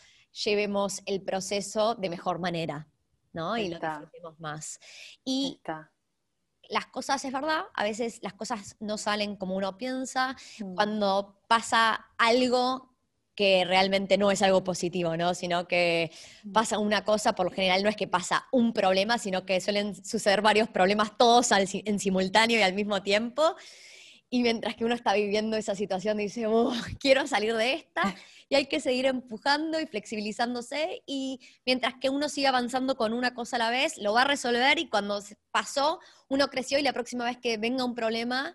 llevemos 0.44 1.02
el 1.06 1.22
proceso 1.22 1.94
de 1.94 2.10
mejor 2.10 2.38
manera, 2.38 2.88
¿no? 3.32 3.56
Y 3.56 3.68
lo 3.68 3.78
disfrutemos 3.78 4.38
más. 4.40 4.78
Y 5.24 5.60
las 6.68 6.86
cosas, 6.86 7.24
es 7.24 7.32
verdad, 7.32 7.64
a 7.74 7.82
veces 7.82 8.18
las 8.22 8.34
cosas 8.34 8.76
no 8.80 8.98
salen 8.98 9.36
como 9.36 9.56
uno 9.56 9.78
piensa. 9.78 10.36
Mm. 10.60 10.74
Cuando 10.74 11.40
pasa 11.48 12.06
algo 12.18 12.88
que 13.34 13.64
realmente 13.64 14.18
no 14.18 14.32
es 14.32 14.42
algo 14.42 14.64
positivo, 14.64 15.16
¿no? 15.16 15.32
Sino 15.32 15.68
que 15.68 16.10
pasa 16.52 16.78
una 16.78 17.04
cosa, 17.04 17.36
por 17.36 17.46
lo 17.46 17.52
general 17.52 17.84
no 17.84 17.88
es 17.88 17.94
que 17.94 18.08
pasa 18.08 18.48
un 18.50 18.72
problema, 18.72 19.16
sino 19.16 19.46
que 19.46 19.60
suelen 19.60 19.94
suceder 20.04 20.42
varios 20.42 20.68
problemas 20.68 21.16
todos 21.16 21.52
en 21.52 22.00
simultáneo 22.00 22.58
y 22.58 22.62
al 22.62 22.74
mismo 22.74 23.00
tiempo. 23.00 23.54
Y 24.30 24.42
mientras 24.42 24.76
que 24.76 24.84
uno 24.84 24.94
está 24.94 25.14
viviendo 25.14 25.56
esa 25.56 25.74
situación, 25.74 26.18
dice, 26.18 26.46
oh, 26.46 26.72
quiero 27.00 27.26
salir 27.26 27.54
de 27.54 27.74
esta, 27.74 28.14
y 28.48 28.54
hay 28.54 28.66
que 28.66 28.80
seguir 28.80 29.06
empujando 29.06 29.80
y 29.80 29.86
flexibilizándose, 29.86 31.02
y 31.06 31.40
mientras 31.64 31.94
que 32.00 32.10
uno 32.10 32.28
siga 32.28 32.50
avanzando 32.50 32.96
con 32.96 33.12
una 33.12 33.34
cosa 33.34 33.56
a 33.56 33.60
la 33.60 33.70
vez, 33.70 33.98
lo 33.98 34.12
va 34.12 34.22
a 34.22 34.26
resolver, 34.26 34.78
y 34.78 34.88
cuando 34.88 35.20
pasó, 35.50 36.00
uno 36.28 36.48
creció, 36.48 36.78
y 36.78 36.82
la 36.82 36.92
próxima 36.92 37.24
vez 37.24 37.38
que 37.38 37.56
venga 37.56 37.84
un 37.84 37.94
problema, 37.94 38.54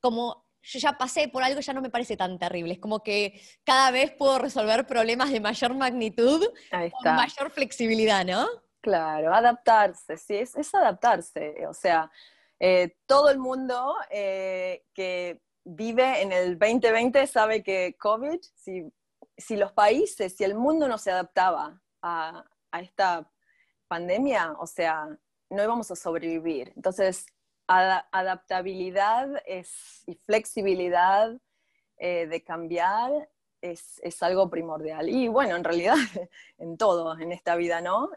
como 0.00 0.44
yo 0.62 0.78
ya 0.78 0.92
pasé 0.92 1.28
por 1.28 1.42
algo, 1.42 1.60
ya 1.60 1.72
no 1.72 1.82
me 1.82 1.90
parece 1.90 2.16
tan 2.16 2.38
terrible. 2.38 2.74
Es 2.74 2.78
como 2.78 3.02
que 3.02 3.40
cada 3.64 3.90
vez 3.90 4.12
puedo 4.12 4.38
resolver 4.38 4.86
problemas 4.86 5.30
de 5.30 5.40
mayor 5.40 5.74
magnitud 5.74 6.46
con 6.70 7.14
mayor 7.16 7.50
flexibilidad, 7.50 8.24
¿no? 8.24 8.46
Claro, 8.80 9.34
adaptarse, 9.34 10.16
sí, 10.16 10.36
es 10.36 10.74
adaptarse. 10.74 11.66
O 11.68 11.74
sea, 11.74 12.10
eh, 12.64 12.94
todo 13.06 13.28
el 13.28 13.40
mundo 13.40 13.96
eh, 14.08 14.84
que 14.94 15.42
vive 15.64 16.22
en 16.22 16.30
el 16.30 16.56
2020 16.56 17.26
sabe 17.26 17.60
que 17.64 17.96
COVID, 17.98 18.38
si, 18.54 19.56
los 19.56 19.72
países, 19.72 20.36
si 20.36 20.44
el 20.44 20.54
mundo 20.54 20.86
no 20.86 20.96
se 20.96 21.10
adaptaba 21.10 21.82
a, 22.02 22.44
esta 22.80 23.28
pandemia, 23.88 24.52
o 24.60 24.68
sea, 24.68 25.08
no 25.50 25.62
íbamos 25.64 25.90
a 25.90 25.96
sobrevivir. 25.96 26.72
Entonces, 26.76 27.26
adaptabilidad 27.66 29.42
y 30.06 30.14
flexibilidad 30.14 31.36
eh, 31.96 32.28
de 32.28 32.44
cambiar 32.44 33.28
es, 33.60 34.22
algo 34.22 34.48
primordial. 34.48 35.08
Y 35.08 35.26
bueno, 35.26 35.56
en 35.56 35.64
realidad, 35.64 35.96
en 36.58 36.76
todo, 36.76 37.18
en 37.18 37.32
esta 37.32 37.56
vida, 37.56 37.80
¿no? 37.80 38.10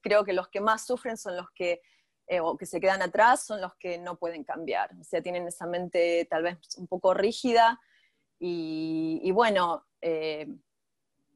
creo 0.00 0.24
que 0.24 0.32
los 0.32 0.48
que 0.48 0.62
más 0.62 0.86
sufren 0.86 1.18
son 1.18 1.36
los 1.36 1.50
que 1.50 1.82
eh, 2.32 2.38
o 2.38 2.56
que 2.56 2.64
se 2.64 2.80
quedan 2.80 3.02
atrás 3.02 3.42
son 3.44 3.60
los 3.60 3.74
que 3.74 3.98
no 3.98 4.16
pueden 4.16 4.44
cambiar. 4.44 4.94
O 5.00 5.02
sea, 5.02 5.20
tienen 5.20 5.48
esa 5.48 5.66
mente 5.66 6.28
tal 6.30 6.44
vez 6.44 6.58
un 6.78 6.86
poco 6.86 7.12
rígida 7.12 7.80
y, 8.38 9.28
bueno, 9.32 9.84
eh, 10.00 10.46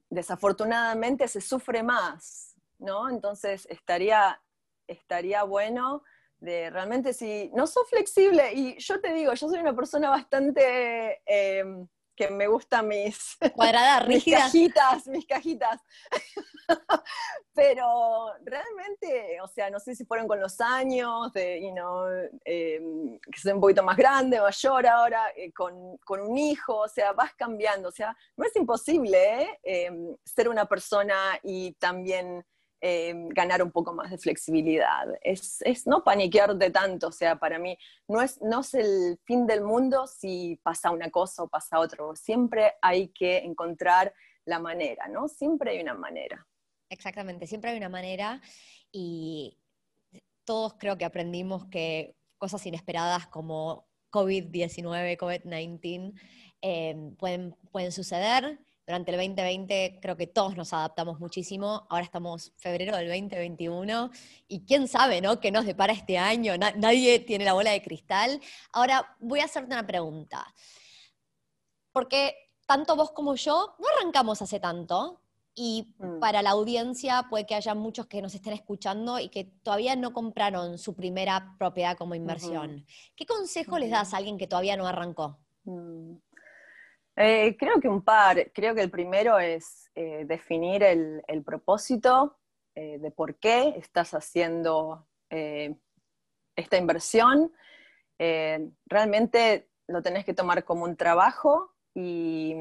desafortunadamente 0.08 1.26
se 1.26 1.40
sufre 1.40 1.82
más, 1.82 2.54
¿no? 2.78 3.10
Entonces 3.10 3.66
estaría, 3.68 4.40
estaría 4.86 5.42
bueno 5.42 6.04
de 6.38 6.70
realmente 6.70 7.12
si 7.12 7.50
no 7.54 7.66
sos 7.66 7.90
flexible, 7.90 8.52
y 8.54 8.78
yo 8.78 9.00
te 9.00 9.12
digo, 9.14 9.34
yo 9.34 9.48
soy 9.48 9.58
una 9.58 9.74
persona 9.74 10.10
bastante... 10.10 11.22
Eh, 11.26 11.86
que 12.16 12.28
me 12.28 12.46
gustan 12.46 12.88
mis, 12.88 13.36
Cuadradas, 13.54 14.06
mis 14.08 14.24
cajitas, 14.24 15.06
mis 15.06 15.26
cajitas. 15.26 15.80
Pero 17.54 18.32
realmente, 18.42 19.40
o 19.40 19.48
sea, 19.48 19.70
no 19.70 19.78
sé 19.78 19.94
si 19.94 20.04
fueron 20.04 20.26
con 20.26 20.40
los 20.40 20.60
años, 20.60 21.32
de, 21.32 21.62
you 21.62 21.72
know, 21.72 22.06
em, 22.44 23.18
que 23.20 23.40
soy 23.40 23.52
un 23.52 23.60
poquito 23.60 23.82
más 23.82 23.96
grande, 23.96 24.40
mayor 24.40 24.86
ahora, 24.86 25.30
eh, 25.36 25.52
con, 25.52 25.96
con, 25.98 26.20
un 26.20 26.36
hijo, 26.36 26.76
o 26.76 26.88
sea, 26.88 27.12
vas 27.12 27.34
cambiando, 27.34 27.88
o 27.88 27.92
sea, 27.92 28.16
no 28.36 28.44
es 28.44 28.56
imposible 28.56 29.42
¿eh? 29.42 29.60
em, 29.62 30.16
ser 30.24 30.48
una 30.48 30.66
persona 30.66 31.38
y 31.42 31.72
también 31.74 32.44
Em, 32.86 33.30
ganar 33.30 33.62
un 33.62 33.70
poco 33.70 33.94
más 33.94 34.10
de 34.10 34.18
flexibilidad. 34.18 35.06
Es, 35.22 35.62
es, 35.62 35.86
no 35.86 36.04
paniquearte 36.04 36.68
tanto, 36.68 37.08
o 37.08 37.12
sea, 37.12 37.38
para 37.38 37.58
mí 37.58 37.78
no 38.06 38.20
es, 38.20 38.38
no 38.42 38.60
es 38.60 38.74
el 38.74 39.18
fin 39.24 39.46
del 39.46 39.62
mundo 39.62 40.06
si 40.06 40.60
pasa 40.62 40.90
una 40.90 41.10
cosa 41.10 41.44
o 41.44 41.48
pasa 41.48 41.78
otra, 41.78 42.04
siempre 42.14 42.74
hay 42.82 43.08
que 43.08 43.38
encontrar 43.38 44.12
la 44.44 44.58
manera, 44.58 45.08
¿no? 45.08 45.28
Siempre 45.28 45.70
hay 45.70 45.80
una 45.80 45.94
manera. 45.94 46.46
Exactamente, 46.90 47.46
siempre 47.46 47.70
hay 47.70 47.78
una 47.78 47.88
manera 47.88 48.42
y 48.92 49.58
todos 50.44 50.74
creo 50.74 50.98
que 50.98 51.06
aprendimos 51.06 51.64
que 51.70 52.14
cosas 52.36 52.66
inesperadas 52.66 53.26
como 53.28 53.88
COVID-19, 54.10 55.16
COVID-19 55.16 56.12
em, 56.60 57.16
pueden, 57.16 57.56
pueden 57.72 57.92
suceder 57.92 58.58
durante 58.86 59.10
el 59.12 59.16
2020 59.16 59.98
creo 60.00 60.16
que 60.16 60.26
todos 60.26 60.56
nos 60.56 60.72
adaptamos 60.72 61.18
muchísimo. 61.18 61.86
Ahora 61.88 62.04
estamos 62.04 62.52
febrero 62.56 62.96
del 62.96 63.08
2021 63.08 64.10
y 64.48 64.64
quién 64.64 64.88
sabe, 64.88 65.20
¿no? 65.20 65.40
¿Qué 65.40 65.50
nos 65.50 65.64
depara 65.64 65.92
este 65.92 66.18
año? 66.18 66.56
nadie 66.58 67.20
tiene 67.20 67.44
la 67.44 67.54
bola 67.54 67.70
de 67.70 67.82
cristal. 67.82 68.40
Ahora 68.72 69.16
voy 69.20 69.40
a 69.40 69.44
hacerte 69.44 69.72
una 69.72 69.86
pregunta. 69.86 70.44
Porque 71.92 72.34
tanto 72.66 72.96
vos 72.96 73.12
como 73.12 73.34
yo 73.36 73.74
no 73.78 73.86
arrancamos 73.96 74.42
hace 74.42 74.60
tanto 74.60 75.20
y 75.54 75.94
mm. 75.98 76.18
para 76.18 76.42
la 76.42 76.50
audiencia 76.50 77.26
puede 77.30 77.46
que 77.46 77.54
haya 77.54 77.74
muchos 77.74 78.06
que 78.06 78.20
nos 78.20 78.34
estén 78.34 78.52
escuchando 78.52 79.18
y 79.18 79.28
que 79.28 79.44
todavía 79.44 79.96
no 79.96 80.12
compraron 80.12 80.78
su 80.78 80.94
primera 80.94 81.54
propiedad 81.58 81.96
como 81.96 82.14
inversión. 82.14 82.84
¿Qué 83.14 83.24
consejo 83.24 83.78
les 83.78 83.90
das 83.90 84.12
a 84.12 84.18
alguien 84.18 84.36
que 84.36 84.46
todavía 84.46 84.76
no 84.76 84.86
arrancó? 84.86 85.38
Mm. 85.64 86.16
Eh, 87.16 87.56
creo 87.58 87.80
que 87.80 87.88
un 87.88 88.02
par. 88.02 88.50
Creo 88.52 88.74
que 88.74 88.82
el 88.82 88.90
primero 88.90 89.38
es 89.38 89.90
eh, 89.94 90.24
definir 90.26 90.82
el, 90.82 91.22
propósito 91.44 92.36
eh, 92.74 92.98
de 92.98 93.10
por 93.10 93.36
qué 93.36 93.74
estás 93.76 94.14
haciendo 94.14 95.06
esta 96.56 96.76
inversión. 96.76 97.52
realmente 98.86 99.68
lo 99.88 100.00
tenés 100.00 100.24
que 100.24 100.34
tomar 100.34 100.64
como 100.64 100.84
un 100.84 100.96
trabajo 100.96 101.74
y, 101.92 102.54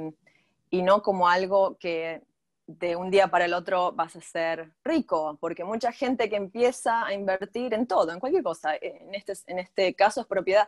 y, 0.72 0.82
no 0.82 1.04
como 1.04 1.30
algo 1.30 1.78
que 1.78 2.24
de 2.66 2.96
un 2.96 3.12
día 3.12 3.28
para 3.28 3.46
el 3.46 3.54
otro 3.54 3.92
vas 3.92 4.16
a 4.16 4.22
ser 4.22 4.72
rico, 4.84 5.38
porque 5.40 5.64
mucha 5.64 5.92
gente 5.92 6.30
que 6.30 6.36
empieza 6.36 7.06
a 7.06 7.14
invertir 7.14 7.74
en 7.76 7.86
todo, 7.86 8.12
en 8.12 8.20
cualquier 8.20 8.44
cosa, 8.44 8.76
en 8.82 9.14
este, 9.14 9.34
en 9.48 9.60
este 9.60 9.94
caso 9.94 10.22
es 10.22 10.28
propiedad, 10.28 10.68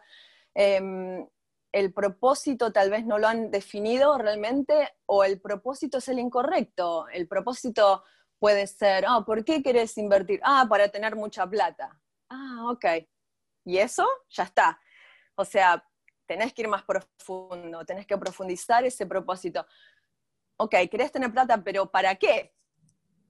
em, 0.54 1.26
el 1.76 1.92
propósito 1.92 2.72
tal 2.72 2.90
vez 2.90 3.06
no 3.06 3.20
lo 3.20 3.28
han 3.28 3.52
definido 3.52 4.18
realmente 4.18 4.96
o 5.08 5.26
el 5.26 5.42
propósito 5.42 5.98
es 5.98 6.08
el 6.08 6.20
incorrecto. 6.20 7.10
El 7.10 7.28
propósito 7.28 8.06
puede 8.40 8.66
ser, 8.66 9.04
ah, 9.06 9.26
¿por 9.26 9.44
qué 9.44 9.62
querés 9.62 9.98
invertir? 9.98 10.40
Ah, 10.42 10.66
para 10.70 10.88
tener 10.88 11.18
mucha 11.18 11.46
plata. 11.46 12.00
Ah, 12.30 12.68
ok. 12.72 12.86
Y 13.66 13.78
eso 13.78 14.08
ya 14.30 14.44
está. 14.44 14.80
O 15.36 15.44
sea, 15.44 15.86
tenés 16.26 16.54
que 16.54 16.62
ir 16.62 16.70
más 16.70 16.84
profundo, 16.84 17.84
tenés 17.84 18.08
que 18.08 18.18
profundizar 18.18 18.86
ese 18.86 19.06
propósito. 19.06 19.68
Ok, 20.56 20.76
querés 20.90 21.12
tener 21.12 21.30
plata, 21.34 21.62
pero 21.62 21.92
¿para 21.92 22.16
qué? 22.16 22.56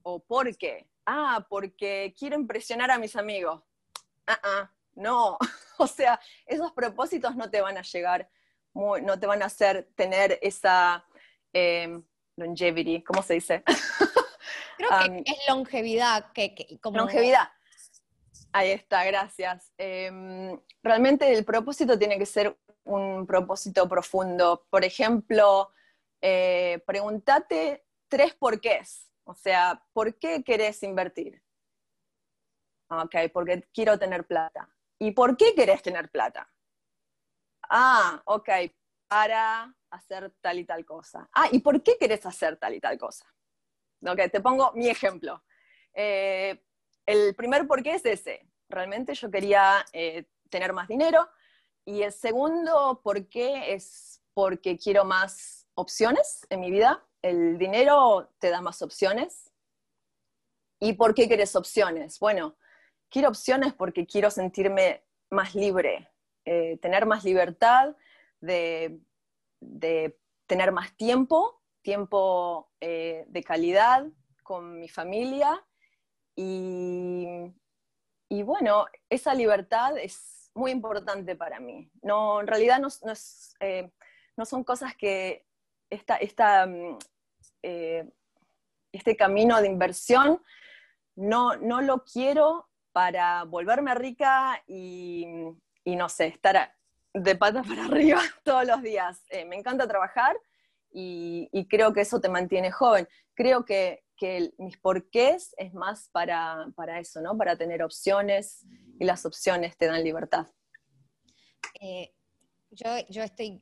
¿O 0.03 0.19
por 0.23 0.55
qué? 0.55 0.87
Ah, 1.07 1.43
porque 1.49 2.13
quiero 2.15 2.35
impresionar 2.35 2.91
a 2.91 2.99
mis 2.99 3.15
amigos. 3.15 3.63
Ah, 4.27 4.39
ah, 4.43 4.71
no. 4.93 5.39
o 5.79 5.87
sea, 5.87 6.19
esos 6.45 6.71
propósitos 6.73 7.35
no 7.35 7.49
te 7.49 7.61
van 7.61 7.79
a 7.79 7.81
llegar 7.81 8.29
no 8.75 9.19
te 9.19 9.27
van 9.27 9.41
a 9.41 9.45
hacer 9.45 9.89
tener 9.95 10.37
esa 10.41 11.05
eh, 11.53 11.99
longevity, 12.35 13.01
¿cómo 13.03 13.23
se 13.23 13.35
dice? 13.35 13.63
Creo 14.77 14.89
que 14.89 15.23
es 15.25 15.37
longevidad. 15.47 16.31
Que, 16.33 16.79
Longevidad. 16.83 17.49
Ahí 18.51 18.71
está, 18.71 19.03
gracias. 19.05 19.71
Em, 19.77 20.59
realmente 20.83 21.31
el 21.31 21.45
propósito 21.45 21.97
tiene 21.97 22.17
que 22.17 22.25
ser 22.25 22.57
un 22.83 23.25
propósito 23.25 23.87
profundo. 23.87 24.65
Por 24.69 24.83
ejemplo, 24.83 25.71
eh, 26.21 26.83
pregúntate 26.85 27.85
tres 28.07 28.33
porqués. 28.35 29.09
O 29.23 29.33
sea, 29.33 29.83
¿por 29.93 30.17
qué 30.19 30.43
querés 30.43 30.83
invertir? 30.83 31.41
Ok, 32.89 33.15
porque 33.33 33.67
quiero 33.73 33.97
tener 33.97 34.25
plata. 34.25 34.69
¿Y 34.99 35.11
por 35.11 35.35
qué 35.35 35.55
querés 35.55 35.81
tener 35.81 36.09
plata? 36.09 36.49
Ah, 37.69 38.21
ok, 38.25 38.49
para 39.07 39.73
hacer 39.89 40.33
tal 40.41 40.59
y 40.59 40.65
tal 40.65 40.85
cosa. 40.85 41.29
Ah, 41.33 41.47
¿y 41.51 41.59
por 41.59 41.81
qué 41.83 41.97
querés 41.97 42.25
hacer 42.25 42.57
tal 42.57 42.73
y 42.73 42.79
tal 42.79 42.97
cosa? 42.97 43.25
Ok, 44.05 44.31
te 44.31 44.41
pongo 44.41 44.71
mi 44.73 44.89
ejemplo. 44.89 45.43
Eh, 45.93 46.63
el 47.05 47.35
primer 47.35 47.67
por 47.67 47.81
qué 47.81 47.95
es 47.95 48.05
ese. 48.05 48.47
Realmente 48.69 49.13
yo 49.13 49.31
quería 49.31 49.85
eh, 49.93 50.25
tener 50.49 50.73
más 50.73 50.87
dinero. 50.87 51.29
Y 51.85 52.01
el 52.01 52.11
segundo 52.11 53.01
por 53.03 53.27
qué 53.29 53.73
es 53.73 54.21
porque 54.33 54.77
quiero 54.77 55.05
más 55.05 55.67
opciones 55.75 56.45
en 56.49 56.59
mi 56.59 56.71
vida. 56.71 57.05
El 57.21 57.57
dinero 57.57 58.33
te 58.39 58.49
da 58.49 58.61
más 58.61 58.81
opciones. 58.81 59.51
¿Y 60.79 60.93
por 60.93 61.13
qué 61.13 61.27
quieres 61.27 61.55
opciones? 61.55 62.19
Bueno, 62.19 62.57
quiero 63.09 63.29
opciones 63.29 63.73
porque 63.73 64.05
quiero 64.05 64.29
sentirme 64.29 65.05
más 65.29 65.55
libre, 65.55 66.09
eh, 66.45 66.77
tener 66.77 67.07
más 67.07 67.23
libertad, 67.23 67.95
de, 68.39 68.99
tener 70.45 70.71
más 70.71 70.95
tiempo, 70.95 71.59
tiempo 71.81 72.69
eh, 72.79 73.25
de 73.27 73.43
calidad 73.43 74.05
con 74.43 74.79
mi 74.79 74.87
familia 74.87 75.65
y, 76.35 77.51
bueno, 78.43 78.85
esa 79.09 79.33
libertad 79.33 79.97
es 79.97 80.51
muy 80.53 80.69
importante 80.69 81.35
para 81.35 81.59
mí. 81.59 81.89
No, 82.03 82.41
en 82.41 82.47
realidad 82.47 82.79
no, 82.79 82.89
eh, 83.59 83.91
son 84.43 84.63
cosas 84.63 84.95
que 84.95 85.47
esta, 85.89 86.17
esta, 86.17 86.67
mm, 86.67 86.99
este 88.91 89.15
camino 89.17 89.59
de 89.61 89.67
inversión 89.67 90.43
no, 91.15 91.55
no 91.55 91.81
lo 91.81 92.03
quiero 92.03 92.69
para 92.91 93.45
volverme 93.45 93.95
rica 93.95 94.63
y, 94.67 95.25
no 95.85 96.09
sé, 96.09 96.27
estar 96.27 96.75
de 97.13 97.35
patas 97.35 97.67
para 97.67 97.85
arriba 97.85 98.21
todos 98.43 98.65
los 98.65 98.81
días. 98.81 99.23
Eh, 99.29 99.45
me 99.45 99.55
encanta 99.55 99.87
trabajar 99.87 100.35
y, 100.91 101.67
creo 101.69 101.93
que 101.93 102.01
eso 102.01 102.19
te 102.19 102.29
mantiene 102.29 102.71
joven. 102.71 103.07
Creo 103.33 103.65
que, 103.65 104.01
mis 104.57 104.77
porqués 104.77 105.53
es 105.57 105.73
más 105.73 106.09
para, 106.09 106.71
eso, 106.99 107.21
¿no? 107.21 107.37
Para 107.37 107.57
tener 107.57 107.83
opciones 107.83 108.65
y 108.97 109.05
las 109.05 109.25
opciones 109.25 109.77
te 109.77 109.87
dan 109.87 110.03
libertad. 110.03 110.47
Eh, 111.81 112.13
yo, 112.71 112.89
yo 113.09 113.23
estoy 113.23 113.61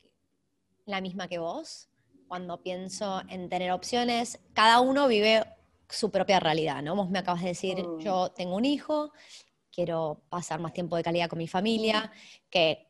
la 0.86 1.02
misma 1.02 1.28
que 1.28 1.40
vos 1.40 1.90
cuando 2.28 2.62
pienso 2.62 3.22
en 3.30 3.50
tener 3.50 3.72
opciones. 3.72 4.40
Cada 4.54 4.80
uno 4.80 5.08
vive 5.08 5.44
su 5.90 6.12
propia 6.12 6.40
realidad, 6.40 6.82
¿no? 6.82 6.96
Vos 6.96 7.10
me 7.10 7.20
acabas 7.20 7.42
de 7.42 7.50
decir, 7.50 7.84
mm. 7.84 8.00
yo 8.00 8.32
tengo 8.32 8.56
un 8.56 8.66
hijo, 8.66 9.12
quiero 9.74 10.22
pasar 10.30 10.60
más 10.60 10.74
tiempo 10.74 10.96
de 10.96 11.04
calidad 11.04 11.28
con 11.28 11.40
mi 11.40 11.48
familia, 11.48 12.12
que 12.50 12.88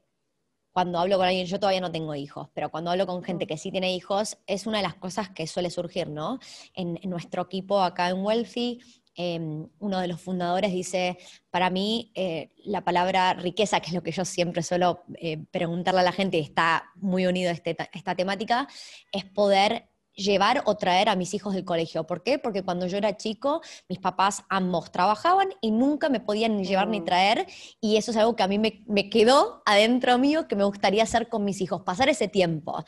cuando 0.74 1.00
hablo 1.00 1.18
con 1.18 1.28
alguien, 1.28 1.46
yo 1.46 1.60
todavía 1.60 1.82
no 1.82 1.92
tengo 1.92 2.16
hijos, 2.16 2.50
pero 2.54 2.70
cuando 2.70 2.90
hablo 2.92 3.06
con 3.06 3.24
gente 3.24 3.46
mm. 3.46 3.48
que 3.48 3.58
sí 3.58 3.72
tiene 3.72 3.96
hijos, 3.96 4.38
es 4.48 4.66
una 4.66 4.78
de 4.78 4.84
las 4.84 4.96
cosas 4.96 5.30
que 5.30 5.46
suele 5.48 5.70
surgir, 5.70 6.10
¿no? 6.10 6.40
En, 6.74 7.00
nuestro 7.04 7.44
equipo 7.44 7.80
acá 7.80 8.10
en 8.10 8.24
Wealthy, 8.24 8.80
em, 9.16 9.68
uno 9.78 10.00
de 10.00 10.08
los 10.08 10.20
fundadores 10.20 10.72
dice, 10.72 11.20
para 11.52 11.70
mí 11.70 12.12
eh, 12.16 12.50
la 12.66 12.84
palabra 12.84 13.36
riqueza, 13.36 13.80
que 13.80 13.88
es 13.88 13.94
lo 13.94 14.02
que 14.02 14.12
yo 14.12 14.26
siempre 14.26 14.64
suelo 14.64 15.04
eh, 15.20 15.38
preguntarle 15.52 16.00
a 16.00 16.04
la 16.04 16.12
gente 16.12 16.38
y 16.38 16.42
está 16.42 16.92
muy 16.96 17.28
unido 17.28 17.52
a 17.52 17.54
este 17.54 17.78
esta 17.94 18.16
temática, 18.16 18.68
es 19.12 19.26
poder 19.26 19.93
llevar 20.16 20.64
o 20.66 20.76
traer 20.76 21.10
a 21.10 21.16
mis 21.16 21.34
hijos 21.34 21.54
del 21.54 21.66
colegio. 21.66 22.06
¿Por 22.06 22.24
qué? 22.24 22.40
Porque 22.40 22.64
cuando 22.64 22.88
yo 22.88 22.98
era 22.98 23.18
chico, 23.18 23.62
mis 23.90 24.00
papás 24.00 24.44
ambos 24.50 24.92
trabajaban 24.92 25.50
y 25.62 25.72
nunca 25.72 26.10
me 26.10 26.20
podían 26.20 26.58
ni 26.58 26.66
llevar 26.66 26.88
ni 26.88 27.02
mm. 27.02 27.06
traer, 27.06 27.48
y 27.82 27.98
eso 27.98 28.12
es 28.12 28.18
algo 28.18 28.36
que 28.36 28.44
a 28.44 28.48
mí 28.48 28.60
me, 28.60 29.10
quedó 29.10 29.62
adentro 29.66 30.18
mío 30.18 30.48
que 30.48 30.56
me 30.56 30.64
gustaría 30.64 31.04
hacer 31.04 31.30
con 31.30 31.44
mis 31.44 31.62
hijos, 31.62 31.82
pasar 31.82 32.10
ese 32.10 32.28
tiempo. 32.28 32.84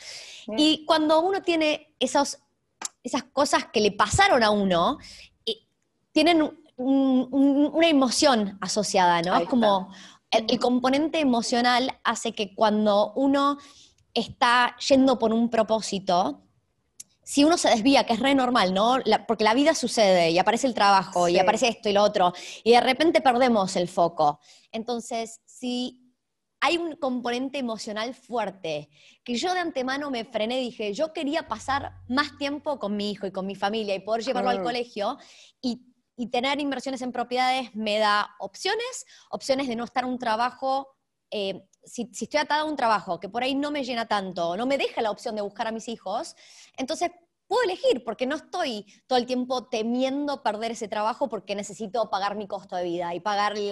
Y 0.58 0.86
cuando 0.86 1.22
uno 1.22 1.42
tiene 1.42 1.96
esos, 2.00 2.40
esas 3.04 3.24
cosas 3.24 3.66
que 3.72 3.82
le 3.82 3.92
pasaron 3.92 4.44
a 4.44 4.50
uno, 4.50 4.98
tienen 6.12 6.50
una 6.78 7.88
emoción 7.88 8.58
asociada, 8.62 9.22
¿no? 9.22 9.36
es 9.38 9.48
como 9.48 9.90
el 10.32 10.60
componente 10.60 11.20
emocional 11.20 12.00
hace 12.04 12.34
que 12.34 12.54
cuando 12.54 13.14
uno 13.16 13.58
está 14.14 14.76
yendo 14.88 15.20
por 15.20 15.34
un 15.34 15.50
propósito, 15.50 16.45
si 17.26 17.44
uno 17.44 17.58
se 17.58 17.70
desvía, 17.70 18.06
que 18.06 18.14
es 18.14 18.20
re 18.20 18.36
normal, 18.36 18.74
¿no? 18.74 19.00
porque 19.28 19.44
la 19.44 19.56
vida 19.56 19.74
sucede 19.74 20.30
y 20.30 20.38
aparece 20.38 20.68
el 20.68 20.76
trabajo 20.76 21.28
y 21.28 21.40
aparece 21.40 21.68
esto 21.68 21.90
y 21.90 21.94
lo 21.94 22.04
otro, 22.04 22.34
y 22.64 22.72
de 22.72 22.82
repente 22.82 23.20
perdemos 23.20 23.76
el 23.76 23.88
foco. 23.88 24.40
Entonces, 24.72 25.42
si 25.44 26.06
hay 26.62 26.78
un 26.78 26.96
componente 26.96 27.58
emocional 27.58 28.14
fuerte, 28.14 28.90
que 29.24 29.36
yo 29.36 29.54
de 29.54 29.60
antemano 29.60 30.12
me 30.12 30.24
frené 30.24 30.62
y 30.62 30.66
dije, 30.66 30.94
yo 30.94 31.14
quería 31.14 31.48
pasar 31.48 31.94
más 32.08 32.38
tiempo 32.38 32.78
con 32.78 32.96
mi 32.96 33.10
hijo 33.10 33.26
y 33.26 33.32
con 33.32 33.48
mi 33.48 33.56
familia 33.56 33.96
y 33.96 34.00
poder 34.00 34.24
llevarlo 34.24 34.52
al 34.52 34.64
colegio 34.64 35.18
y, 35.62 35.82
tener 36.32 36.62
inversiones 36.62 37.02
en 37.02 37.12
propiedades 37.12 37.76
me 37.76 37.98
da 37.98 38.36
opciones, 38.40 39.06
opciones 39.30 39.68
de 39.68 39.76
no 39.76 39.84
estar 39.84 40.06
en 40.06 40.12
un 40.12 40.18
trabajo 40.18 40.88
eh, 41.30 41.68
si, 41.86 42.10
estoy 42.12 42.40
atada 42.40 42.62
a 42.62 42.66
un 42.66 42.76
trabajo 42.76 43.20
que 43.20 43.30
por 43.30 43.44
ahí 43.44 43.56
no 43.56 43.72
me 43.72 43.84
llena 43.84 44.08
tanto, 44.08 44.58
no 44.58 44.66
me 44.66 44.78
deja 44.78 45.02
la 45.02 45.12
opción 45.12 45.36
de 45.36 45.42
buscar 45.42 45.68
a 45.68 45.72
mis 45.72 45.88
hijos, 45.88 46.36
entonces 46.78 47.12
puedo 47.48 47.64
elegir 47.64 48.04
porque 48.04 48.26
no 48.26 48.36
estoy 48.36 48.86
todo 49.08 49.20
el 49.20 49.26
tiempo 49.26 49.68
temiendo 49.68 50.42
perder 50.42 50.72
ese 50.72 50.88
trabajo 50.88 51.30
porque 51.30 51.56
necesito 51.56 52.10
pagar 52.10 52.36
mi 52.36 52.48
costo 52.48 52.76
de 52.76 52.84
vida 52.84 53.14
y 53.14 53.20
pagar 53.20 53.58
el 53.58 53.72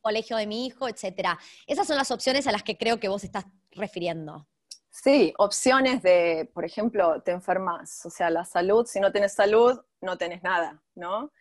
colegio 0.00 0.36
de 0.36 0.46
mi 0.46 0.66
hijo, 0.66 0.88
etc. 0.88 1.38
Esas 1.66 1.86
son 1.86 1.96
las 1.96 2.10
opciones 2.10 2.46
a 2.46 2.52
las 2.52 2.62
que 2.62 2.76
creo 2.76 2.98
que 2.98 3.08
vos 3.08 3.24
estás 3.24 3.46
refiriendo. 3.70 4.48
Sí, 4.90 5.34
opciones 5.38 6.02
de, 6.02 6.48
por 6.54 6.64
ejemplo, 6.64 7.20
te 7.22 7.32
enfermas, 7.32 8.06
o 8.06 8.10
sea, 8.10 8.30
la 8.30 8.44
salud, 8.44 8.86
si 8.86 9.00
no 9.00 9.10
tienes 9.10 9.34
salud, 9.34 9.80
no 10.00 10.16
tenés 10.16 10.42
nada, 10.42 10.82
¿no? 10.94 11.32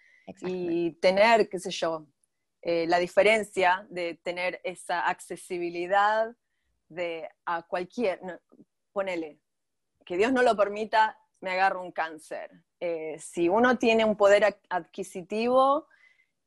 Y 0.41 0.93
tener, 0.93 1.49
qué 1.49 1.59
sé 1.59 1.69
yo, 1.69 2.07
eh, 2.65 2.85
la 2.87 2.97
diferencia 2.97 3.85
de 3.89 4.15
tener 4.23 4.61
esa 4.63 5.09
accesibilidad 5.09 6.33
de 6.87 7.29
a 7.45 7.63
cualquier, 7.63 8.21
ponele, 8.93 9.41
que 10.05 10.15
Dios 10.15 10.31
no 10.31 10.43
lo 10.43 10.55
permita, 10.55 11.19
me 11.41 11.51
agarro 11.51 11.81
un 11.81 11.91
cáncer. 11.91 12.51
Eh, 12.79 13.17
si 13.19 13.49
uno 13.49 13.77
tiene 13.77 14.05
un 14.05 14.15
poder 14.15 14.59
adquisitivo 14.69 15.87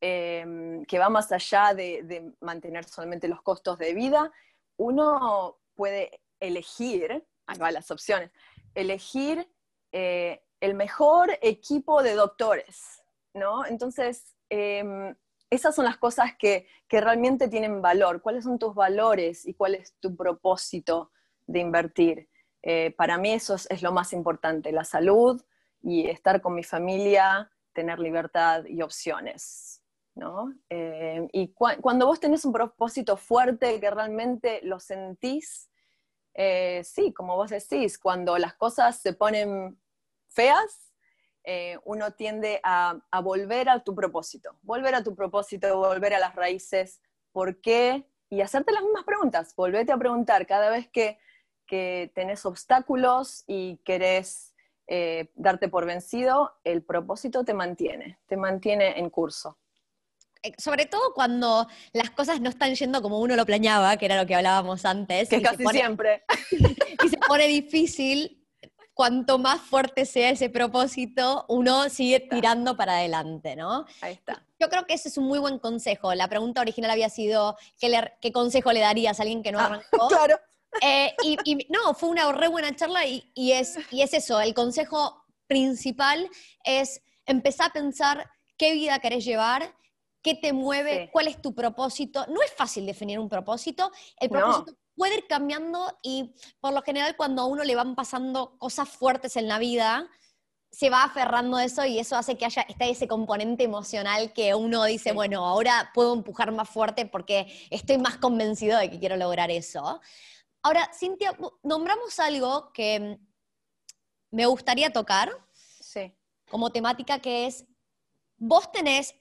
em, 0.00 0.86
que 0.86 0.98
va 0.98 1.10
más 1.10 1.30
allá 1.32 1.74
de, 1.74 2.32
mantener 2.40 2.86
solamente 2.86 3.28
los 3.28 3.42
costos 3.42 3.76
de 3.76 3.92
vida, 3.92 4.32
uno 4.78 5.58
puede 5.74 6.22
elegir, 6.40 7.26
ahí 7.46 7.58
van 7.58 7.74
las 7.74 7.90
opciones, 7.90 8.30
elegir 8.74 9.46
eh, 9.92 10.42
el 10.60 10.72
mejor 10.72 11.38
equipo 11.42 12.02
de 12.02 12.14
doctores, 12.14 13.02
¿no? 13.34 13.66
Entonces, 13.66 14.34
em, 14.48 15.14
esas 15.56 15.74
son 15.74 15.84
las 15.84 15.96
cosas 15.96 16.32
que, 16.38 16.66
realmente 16.88 17.48
tienen 17.48 17.82
valor. 17.82 18.22
¿Cuáles 18.22 18.44
son 18.44 18.58
tus 18.58 18.74
valores 18.74 19.46
y 19.46 19.54
cuál 19.54 19.74
es 19.74 19.94
tu 20.00 20.16
propósito 20.16 21.10
de 21.46 21.60
invertir? 21.60 22.28
Eh, 22.62 22.94
para 22.96 23.18
mí 23.18 23.32
eso 23.32 23.54
es, 23.54 23.82
lo 23.82 23.92
más 23.92 24.12
importante, 24.12 24.72
la 24.72 24.84
salud 24.84 25.42
y 25.82 26.08
estar 26.08 26.40
con 26.40 26.54
mi 26.54 26.62
familia, 26.62 27.50
tener 27.72 27.98
libertad 27.98 28.64
y 28.66 28.82
opciones. 28.82 29.82
Eh, 30.70 31.28
y 31.32 31.52
cuando 31.52 32.06
vos 32.06 32.20
tenés 32.20 32.44
un 32.44 32.52
propósito 32.52 33.16
fuerte 33.16 33.78
que 33.78 33.90
realmente 33.90 34.60
lo 34.62 34.80
sentís, 34.80 35.70
eh, 36.34 36.82
sí, 36.84 37.12
como 37.12 37.36
vos 37.36 37.50
decís, 37.50 37.98
cuando 37.98 38.36
las 38.38 38.54
cosas 38.54 38.98
se 38.98 39.12
ponen 39.12 39.78
feas, 40.28 40.92
eh, 41.48 41.78
uno 41.84 42.10
tiende 42.10 42.60
a, 42.64 42.98
volver 43.22 43.68
a 43.68 43.78
tu 43.78 43.94
propósito, 43.94 44.58
volver 44.62 44.96
a 44.96 45.04
tu 45.04 45.14
propósito, 45.14 45.78
volver 45.78 46.12
a 46.12 46.18
las 46.18 46.34
raíces, 46.34 47.00
¿por 47.30 47.60
qué? 47.60 48.04
Y 48.28 48.40
hacerte 48.40 48.72
las 48.72 48.82
mismas 48.82 49.04
preguntas, 49.04 49.54
volvete 49.54 49.92
a 49.92 49.96
preguntar 49.96 50.44
cada 50.46 50.70
vez 50.70 50.88
que, 50.88 51.18
tenés 52.14 52.46
obstáculos 52.46 53.42
y 53.46 53.78
querés 53.84 54.54
eh, 54.86 55.32
darte 55.34 55.68
por 55.68 55.84
vencido, 55.84 56.52
el 56.62 56.82
propósito 56.82 57.44
te 57.44 57.54
mantiene, 57.54 58.20
te 58.26 58.36
mantiene 58.36 59.00
en 59.00 59.10
curso 59.10 59.58
eh, 60.42 60.52
sobre 60.58 60.86
todo 60.86 61.12
cuando 61.12 61.66
las 61.92 62.10
cosas 62.10 62.40
no 62.40 62.50
están 62.50 62.74
yendo 62.74 63.02
como 63.02 63.18
uno 63.18 63.34
lo 63.34 63.44
planeaba, 63.44 63.96
que 63.96 64.06
era 64.06 64.16
lo 64.16 64.26
que 64.26 64.34
hablábamos 64.34 64.84
antes. 64.84 65.28
Que 65.28 65.42
casi 65.42 65.64
siempre. 65.66 66.24
Y 67.04 67.08
se 67.08 67.18
pone 67.18 67.46
difícil, 67.46 68.35
cuanto 68.96 69.36
más 69.36 69.60
fuerte 69.60 70.06
sea 70.06 70.30
ese 70.30 70.48
propósito, 70.48 71.44
uno 71.48 71.90
sigue 71.90 72.18
tirando 72.18 72.78
para 72.78 72.96
adelante, 72.96 73.54
¿no? 73.54 73.84
Ahí 74.00 74.14
está. 74.14 74.42
Yo 74.58 74.70
creo 74.70 74.86
que 74.86 74.94
ese 74.94 75.10
es 75.10 75.18
un 75.18 75.26
muy 75.26 75.38
buen 75.38 75.58
consejo. 75.58 76.14
La 76.14 76.28
pregunta 76.28 76.62
original 76.62 76.90
había 76.90 77.10
sido, 77.10 77.58
¿qué, 77.78 78.32
consejo 78.32 78.72
le 78.72 78.80
darías 78.80 79.20
a 79.20 79.24
alguien 79.24 79.42
que 79.42 79.52
no 79.52 79.60
ah, 79.60 79.66
arrancó? 79.66 80.08
Claro. 80.08 80.40
Eh, 80.80 81.14
y, 81.22 81.66
no, 81.68 81.92
fue 81.92 82.08
una 82.08 82.32
re 82.32 82.48
buena 82.48 82.74
charla 82.74 83.04
y, 83.04 83.52
es, 83.52 83.78
y 83.90 84.00
es 84.00 84.14
eso, 84.14 84.40
el 84.40 84.54
consejo 84.54 85.26
principal 85.46 86.30
es 86.64 87.02
empezar 87.26 87.68
a 87.68 87.72
pensar 87.74 88.30
qué 88.56 88.72
vida 88.72 88.98
querés 88.98 89.26
llevar, 89.26 89.74
qué 90.22 90.34
te 90.34 90.54
mueve, 90.54 91.10
cuál 91.12 91.28
es 91.28 91.42
tu 91.42 91.54
propósito. 91.54 92.26
No 92.28 92.42
es 92.42 92.52
fácil 92.54 92.86
definir 92.86 93.18
un 93.18 93.28
propósito, 93.28 93.92
el 94.18 94.30
propósito 94.30 94.72
puede 94.96 95.18
ir 95.18 95.26
cambiando 95.26 95.98
y 96.02 96.34
por 96.60 96.72
lo 96.72 96.82
general 96.82 97.16
cuando 97.16 97.42
a 97.42 97.46
uno 97.46 97.62
le 97.62 97.76
van 97.76 97.94
pasando 97.94 98.58
cosas 98.58 98.88
fuertes 98.88 99.36
en 99.36 99.46
la 99.46 99.58
vida, 99.58 100.08
se 100.70 100.90
va 100.90 101.04
aferrando 101.04 101.58
a 101.58 101.64
eso 101.64 101.84
y 101.84 101.98
eso 101.98 102.16
hace 102.16 102.36
que 102.36 102.44
haya 102.44 102.62
está 102.62 102.86
ese 102.86 103.06
componente 103.06 103.64
emocional 103.64 104.32
que 104.32 104.54
uno 104.54 104.84
dice, 104.84 105.12
bueno, 105.12 105.46
ahora 105.46 105.90
puedo 105.94 106.12
empujar 106.14 106.50
más 106.52 106.68
fuerte 106.68 107.06
porque 107.06 107.46
estoy 107.70 107.98
más 107.98 108.16
convencido 108.16 108.78
de 108.78 108.90
que 108.90 108.98
quiero 108.98 109.16
lograr 109.16 109.50
eso. 109.50 110.00
Ahora, 110.62 110.90
Cintia, 110.92 111.36
nombramos 111.62 112.18
algo 112.18 112.72
que 112.72 113.18
me 114.30 114.46
gustaría 114.46 114.92
tocar 114.92 115.30
como 116.50 116.70
temática 116.70 117.18
que 117.18 117.46
es, 117.46 117.64
vos 118.36 118.70
tenés 118.70 119.14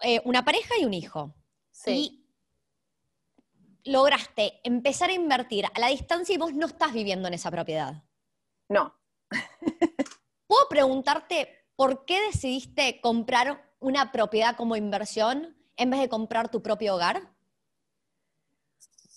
eh, 0.00 0.20
una 0.24 0.44
pareja 0.44 0.74
y 0.78 0.84
un 0.84 0.92
hijo. 0.92 1.34
Sí 1.70 2.25
lograste 3.86 4.60
empezar 4.64 5.10
a 5.10 5.14
invertir 5.14 5.66
a 5.66 5.78
la 5.78 5.88
distancia 5.88 6.34
y 6.34 6.38
vos 6.38 6.52
no 6.52 6.66
estás 6.66 6.92
viviendo 6.92 7.28
en 7.28 7.34
esa 7.34 7.50
propiedad? 7.50 8.02
No. 8.68 8.94
¿Puedo 10.46 10.68
preguntarte 10.68 11.66
por 11.76 12.04
qué 12.04 12.20
decidiste 12.26 13.00
comprar 13.00 13.72
una 13.80 14.12
propiedad 14.12 14.56
como 14.56 14.76
inversión 14.76 15.56
en 15.76 15.90
vez 15.90 16.00
de 16.00 16.08
comprar 16.08 16.50
tu 16.50 16.62
propio 16.62 16.94
hogar? 16.94 17.22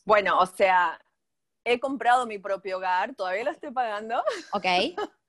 Bueno, 0.06 0.40
o 0.40 0.46
sea, 0.46 1.00
he 1.64 1.80
comprado 1.80 2.26
mi 2.26 2.40
propio 2.40 2.78
hogar, 2.78 3.16
todavía 3.16 3.44
lo 3.44 3.52
estoy 3.52 3.72
pagando. 3.72 4.22
Ok. 4.54 4.66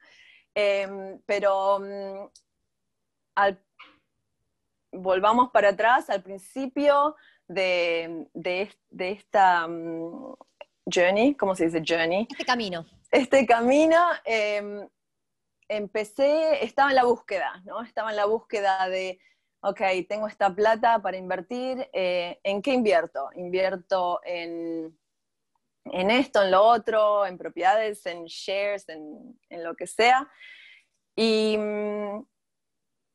Em, 0.53 1.21
pero 1.27 1.79
mm, 1.79 2.29
volvamos 4.93 5.51
para 5.51 5.69
atrás 5.69 6.11
al 6.11 6.25
principio 6.25 7.15
de, 7.51 8.71
esta 8.99 9.67
mm, 9.67 10.35
journey, 10.87 11.35
¿cómo 11.35 11.55
se 11.55 11.67
dice 11.67 11.83
journey? 11.87 12.27
Este 12.31 12.45
camino. 12.45 12.87
Este 13.11 13.47
camino, 13.47 13.99
em, 14.25 14.89
empecé, 15.69 16.65
estaba 16.65 16.91
en 16.91 16.97
la 16.97 17.05
búsqueda, 17.05 17.61
¿no? 17.65 17.83
Estaba 17.83 18.11
en 18.11 18.17
la 18.17 18.27
búsqueda 18.27 18.89
de, 18.89 19.19
ok, 19.63 19.81
tengo 20.09 20.29
esta 20.29 20.55
plata 20.55 21.01
para 21.03 21.17
invertir, 21.17 21.89
eh, 21.93 22.39
¿en 22.45 22.63
qué 22.63 22.73
invierto? 22.73 23.31
Invierto 23.35 24.21
en, 24.25 24.97
en, 25.87 26.11
esto, 26.11 26.43
en 26.43 26.53
lo 26.53 26.63
otro, 26.63 27.27
en 27.27 27.37
propiedades, 27.37 28.07
en 28.07 28.27
shares, 28.27 28.89
en, 28.89 29.39
en 29.49 29.65
lo 29.65 29.75
que 29.75 29.89
sea. 29.89 30.31
Y, 31.17 31.57
mm, 31.59 32.25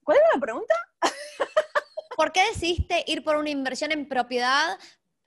¿cuál 0.04 0.18
era 0.18 0.28
la 0.34 0.42
pregunta? 0.42 0.76
¿Por 2.16 2.32
qué 2.32 2.46
decidiste 2.46 3.04
ir 3.08 3.24
por 3.24 3.36
una 3.36 3.50
inversión 3.50 3.92
en 3.92 4.08
propiedad? 4.08 4.80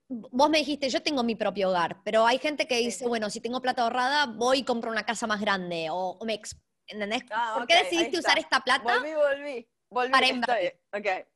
Vos 0.09 0.49
me 0.49 0.59
dijiste, 0.59 0.89
yo 0.89 1.03
tengo 1.03 1.23
mi 1.23 1.35
propio 1.35 1.69
hogar, 1.69 1.99
pero 2.03 2.27
hay 2.27 2.39
gente 2.39 2.67
que 2.67 2.79
dice, 2.79 3.07
bueno, 3.07 3.29
si 3.29 3.41
tengo 3.41 3.61
plata 3.61 3.83
ahorrada, 3.83 4.27
voy 4.27 4.61
y 4.61 4.65
compro 4.65 4.91
una 4.91 5.05
casa 5.05 5.27
más 5.27 5.41
grande, 5.41 5.89
o, 5.91 6.19
me, 6.25 6.41
¿entendés? 6.87 7.25
Ah, 7.31 7.53
¿Por 7.59 7.67
qué 7.67 7.77
decidiste 7.77 8.19
usar 8.19 8.39
esta 8.39 8.61
plata? 8.61 8.95
Volví, 8.95 9.13
volví, 9.13 9.69
volví. 9.91 10.11
Para 10.11 10.27
invertir. 10.27 10.81
Ok. 10.95 11.27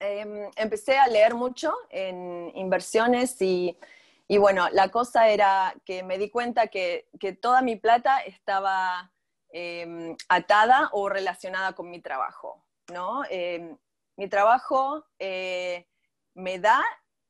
Em, 0.00 0.50
empecé 0.56 0.98
a 0.98 1.06
leer 1.06 1.34
mucho 1.34 1.72
en 1.88 2.50
inversiones 2.56 3.40
y, 3.40 3.78
y, 4.26 4.38
bueno, 4.38 4.68
la 4.72 4.88
cosa 4.88 5.28
era 5.28 5.72
que 5.84 6.02
me 6.02 6.18
di 6.18 6.30
cuenta 6.30 6.66
que, 6.66 7.08
que 7.20 7.32
toda 7.32 7.62
mi 7.62 7.76
plata 7.76 8.18
estaba 8.24 9.12
em, 9.50 10.16
atada 10.28 10.90
o 10.92 11.08
relacionada 11.08 11.74
con 11.74 11.90
mi 11.90 12.00
trabajo, 12.00 12.66
¿no? 12.92 13.22
Em, 13.30 13.78
mi 14.16 14.28
trabajo 14.28 15.06
eh, 15.18 15.86
me 16.34 16.58
da 16.58 16.82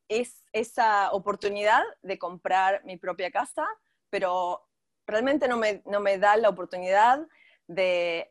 es, 0.09 0.45
esa 0.53 1.13
oportunidad 1.13 1.83
de 2.03 2.19
comprar 2.19 2.85
mi 2.85 2.97
propia 2.97 3.31
casa, 3.31 3.67
pero 4.11 4.67
realmente 5.07 5.49
no 5.49 5.57
me, 5.57 5.83
no 5.87 6.01
me 6.01 6.19
da 6.19 6.37
la 6.37 6.49
oportunidad 6.49 7.27
de 7.67 8.31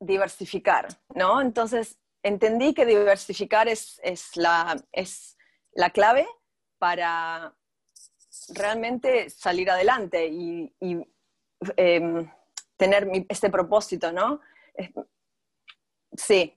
diversificar, 0.00 0.88
¿no? 1.14 1.40
Entonces, 1.40 1.98
entendí 2.22 2.74
que 2.74 2.84
diversificar 2.84 3.68
es, 3.68 4.00
es, 4.02 4.36
la, 4.36 4.76
es 4.92 5.36
la 5.72 5.90
clave 5.90 6.26
para 6.78 7.54
realmente 8.48 9.30
salir 9.30 9.70
adelante 9.70 10.26
y, 10.26 10.72
em, 11.76 12.30
tener 12.76 13.08
este 13.28 13.48
propósito, 13.48 14.12
¿no? 14.12 14.40
Sí, 16.16 16.55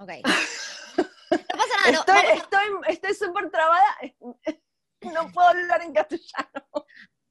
Ok. 0.00 0.10
No 1.30 1.46
pasa 1.46 1.92
nada. 1.92 2.82
Estoy 2.88 3.14
súper 3.14 3.50
trabada. 3.50 3.96
No 5.02 5.32
puedo 5.32 5.48
hablar 5.48 5.80
en 5.80 5.94
castellano. 5.94 6.62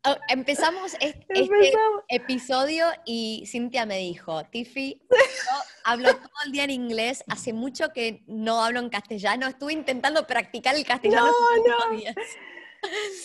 Oh, 0.05 0.15
empezamos 0.29 0.95
este, 0.99 1.73
episodio 2.07 2.87
y 3.05 3.43
Cintia 3.45 3.85
me 3.85 3.97
dijo, 3.97 4.43
Tiffy, 4.45 4.99
yo 5.11 5.51
hablo 5.83 6.15
todo 6.15 6.31
el 6.45 6.51
día 6.51 6.63
en 6.63 6.71
inglés, 6.71 7.23
hace 7.27 7.53
mucho 7.53 7.89
que 7.93 8.23
no 8.25 8.63
hablo 8.63 8.79
en 8.79 8.89
castellano, 8.89 9.45
estuve 9.47 9.73
intentando 9.73 10.25
practicar 10.25 10.73
el 10.75 10.85
castellano. 10.85 11.27
No, 11.27 11.91
no. 11.91 12.13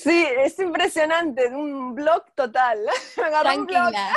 Sí, 0.02 0.26
es 0.36 0.58
impresionante, 0.58 1.46
un 1.46 1.94
blog 1.94 2.34
total. 2.34 2.80
Tranquila. 3.14 4.14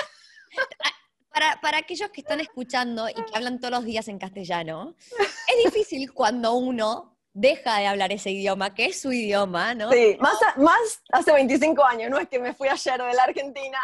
Para, 1.61 1.77
aquellos 1.77 2.09
que 2.09 2.21
están 2.21 2.39
escuchando 2.39 3.07
y 3.09 3.13
que 3.13 3.35
hablan 3.35 3.59
todos 3.59 3.71
los 3.71 3.85
días 3.85 4.07
en 4.07 4.17
castellano, 4.17 4.95
es 5.11 5.63
difícil 5.65 6.11
cuando 6.13 6.53
uno 6.53 7.17
deja 7.33 7.77
de 7.77 7.87
hablar 7.87 8.11
ese 8.11 8.31
idioma, 8.31 8.73
que 8.73 8.85
es 8.85 8.99
su 8.99 9.11
idioma, 9.11 9.75
¿no? 9.75 9.91
Sí, 9.91 10.17
más, 10.19 10.37
más 10.57 11.03
hace 11.11 11.31
25 11.31 11.83
años, 11.83 12.09
no 12.09 12.17
es 12.17 12.27
que 12.27 12.39
me 12.39 12.53
fui 12.53 12.67
ayer 12.67 12.99
de 12.99 13.13
la 13.13 13.23
Argentina. 13.23 13.79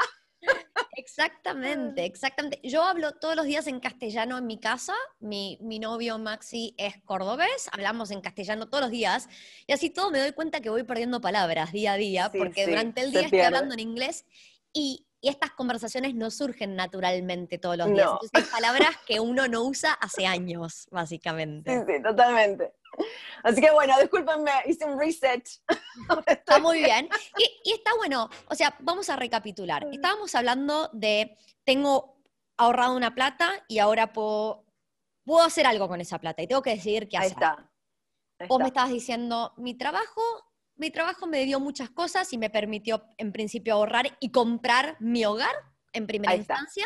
Exactamente, 0.95 2.05
exactamente. 2.05 2.59
Yo 2.63 2.83
hablo 2.83 3.13
todos 3.13 3.35
los 3.35 3.45
días 3.45 3.67
en 3.67 3.79
castellano 3.79 4.37
en 4.37 4.45
mi 4.45 4.59
casa. 4.59 4.93
Mi, 5.19 5.57
mi, 5.61 5.79
novio 5.79 6.17
Maxi 6.17 6.75
es 6.77 6.95
cordobés, 7.03 7.69
hablamos 7.71 8.11
en 8.11 8.21
castellano 8.21 8.67
todos 8.67 8.81
los 8.81 8.91
días. 8.91 9.29
Y 9.67 9.73
así 9.73 9.89
todo 9.89 10.11
me 10.11 10.19
doy 10.19 10.33
cuenta 10.33 10.61
que 10.61 10.69
voy 10.69 10.83
perdiendo 10.83 11.21
palabras 11.21 11.71
día 11.71 11.93
a 11.93 11.97
día, 11.97 12.31
porque 12.31 12.67
durante 12.67 13.01
el 13.01 13.11
día 13.11 13.21
estoy 13.21 13.41
hablando 13.41 13.73
en 13.73 13.79
inglés. 13.79 14.25
Y 14.73 15.07
y 15.23 15.29
estas 15.29 15.51
conversaciones 15.51 16.15
no 16.15 16.29
surgen 16.29 16.75
naturalmente 16.75 17.57
todos 17.57 17.77
los 17.77 17.87
días. 17.87 18.09
Entonces, 18.11 18.29
hay 18.33 18.43
palabras 18.43 18.89
que 19.07 19.21
uno 19.21 19.47
no 19.47 19.63
usa 19.63 19.93
hace 19.93 20.27
años, 20.27 20.85
básicamente. 20.91 21.79
Sí, 21.79 21.85
sí, 21.87 22.03
totalmente. 22.03 22.73
Así 23.41 23.61
que 23.61 23.71
bueno, 23.71 23.97
discúlpenme, 24.01 24.51
hice 24.65 24.83
un 24.83 24.99
reset. 24.99 25.47
Está 26.27 26.59
muy 26.59 26.79
bien. 26.79 27.07
Y, 27.37 27.71
está 27.71 27.95
bueno, 27.95 28.29
o 28.49 28.55
sea, 28.55 28.75
vamos 28.81 29.09
a 29.09 29.15
recapitular. 29.15 29.87
Estábamos 29.93 30.35
hablando 30.35 30.89
de, 30.91 31.37
tengo 31.63 32.21
ahorrado 32.57 32.93
una 32.93 33.15
plata 33.15 33.63
y 33.69 33.79
ahora 33.79 34.11
puedo, 34.11 34.65
puedo 35.23 35.45
hacer 35.45 35.65
algo 35.65 35.87
con 35.87 36.01
esa 36.01 36.19
plata 36.19 36.41
y 36.41 36.47
tengo 36.47 36.61
que 36.61 36.71
decidir 36.71 37.07
qué 37.07 37.15
hacer. 37.15 37.37
Ahí 37.37 37.49
está. 37.49 37.71
Vos 38.49 38.59
me 38.59 38.67
estabas 38.67 38.91
diciendo, 38.91 39.53
mi 39.55 39.73
trabajo 39.73 40.21
mi 40.83 40.91
trabajo 40.91 41.27
me 41.27 41.45
dio 41.45 41.61
muchas 41.61 41.89
cosas 41.89 42.33
y 42.33 42.37
me 42.37 42.49
permitió 42.49 43.05
en 43.17 43.31
principio 43.31 43.75
ahorrar 43.75 44.17
y 44.19 44.31
comprar 44.31 44.97
mi 44.99 45.23
hogar 45.23 45.55
en 45.93 46.07
primera 46.07 46.35
instancia, 46.35 46.85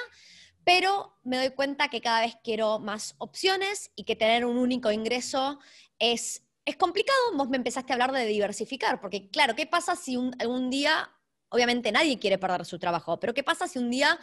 pero 0.63 1.17
me 1.23 1.37
doy 1.37 1.49
cuenta 1.49 1.87
que 1.87 1.99
cada 1.99 2.21
vez 2.21 2.35
quiero 2.43 2.77
más 2.77 3.15
opciones 3.17 3.89
y 3.95 4.03
que 4.03 4.15
tener 4.15 4.45
un 4.45 4.57
único 4.57 4.91
ingreso 4.91 5.59
es, 5.97 6.43
es 6.65 6.77
complicado. 6.77 7.17
Vos 7.33 7.49
me 7.49 7.57
empezaste 7.57 7.91
a 7.91 7.95
hablar 7.95 8.11
de 8.11 8.27
diversificar, 8.27 9.01
porque 9.01 9.31
claro, 9.31 9.55
¿qué 9.55 9.65
pasa 9.65 9.95
si 9.95 10.15
un, 10.15 10.35
algún 10.39 10.69
día, 10.69 11.09
obviamente 11.49 11.91
nadie 11.91 12.19
quiere 12.19 12.37
perder 12.37 12.65
su 12.65 12.77
trabajo, 12.77 13.19
pero 13.19 13.33
qué 13.33 13.41
pasa 13.41 13.67
si 13.67 13.79
un 13.79 13.89
día 13.89 14.19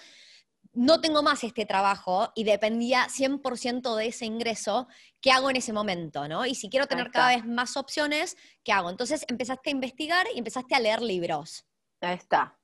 no 0.74 1.00
tengo 1.00 1.22
más 1.22 1.44
este 1.44 1.66
trabajo 1.66 2.32
y 2.34 2.44
dependía 2.44 3.06
100% 3.06 3.96
de 3.96 4.06
ese 4.06 4.26
ingreso, 4.26 4.88
¿qué 5.20 5.30
hago 5.30 5.50
en 5.50 5.56
ese 5.56 5.72
momento? 5.72 6.28
¿no? 6.28 6.44
Y 6.44 6.54
si 6.54 6.68
quiero 6.68 6.86
tener 6.86 7.10
cada 7.10 7.28
vez 7.28 7.44
más 7.44 7.76
opciones, 7.76 8.36
¿qué 8.64 8.72
hago? 8.72 8.90
Entonces 8.90 9.24
empezaste 9.28 9.70
a 9.70 9.72
investigar 9.72 10.26
y 10.34 10.38
empezaste 10.38 10.74
a 10.74 10.80
leer 10.80 11.00
libros. 11.00 11.66
Ahí 12.00 12.16
está. 12.16 12.58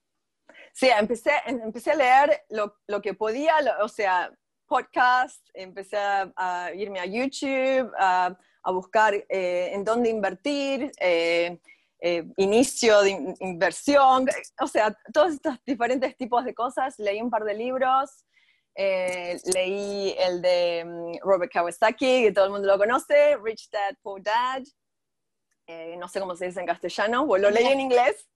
Sí, 0.73 0.89
empecé, 0.89 1.33
empecé 1.47 1.93
a 1.93 1.97
leer 1.97 2.43
lo, 2.51 3.01
que 3.01 3.15
podía, 3.15 3.55
o 3.83 3.89
sea, 3.89 4.31
podcast, 4.67 5.41
empecé 5.55 5.97
a, 5.99 6.71
irme 6.75 7.01
a 7.01 7.07
YouTube, 7.07 7.93
a, 7.99 8.37
buscar 8.67 9.15
eh, 9.15 9.71
en 9.73 9.85
dónde 9.85 10.11
invertir. 10.11 10.93
Eh, 11.01 11.61
eh, 12.01 12.25
inicio 12.37 13.03
de 13.03 13.37
inversión, 13.41 14.27
o 14.61 14.67
sea, 14.67 14.97
todos 15.13 15.35
estos 15.35 15.57
diferentes 15.67 16.17
tipos 16.17 16.45
de 16.45 16.55
cosas. 16.55 16.99
Leí 16.99 17.21
un 17.21 17.31
par 17.31 17.45
de 17.45 17.55
libros, 17.55 18.25
eh, 18.75 19.39
leí 19.53 20.15
el 20.19 20.41
de 20.41 20.85
mm, 20.87 21.13
Robert 21.23 21.53
Kawasaki, 21.53 22.23
que 22.25 22.33
todo 22.33 22.47
el 22.47 22.53
mundo 22.53 22.69
lo 22.69 22.79
conoce, 22.79 23.37
Rich 23.43 23.69
Dad, 23.71 23.97
Poor 24.03 24.23
Dad. 24.23 24.63
Eh, 25.67 25.97
no 25.99 26.09
sé 26.09 26.19
cómo 26.21 26.35
se 26.35 26.47
dice 26.47 26.61
en 26.61 26.67
castellano, 26.67 27.23
o 27.23 27.39
lo 27.39 27.51
leí 27.51 27.67
en 27.67 27.81
inglés. 27.81 28.29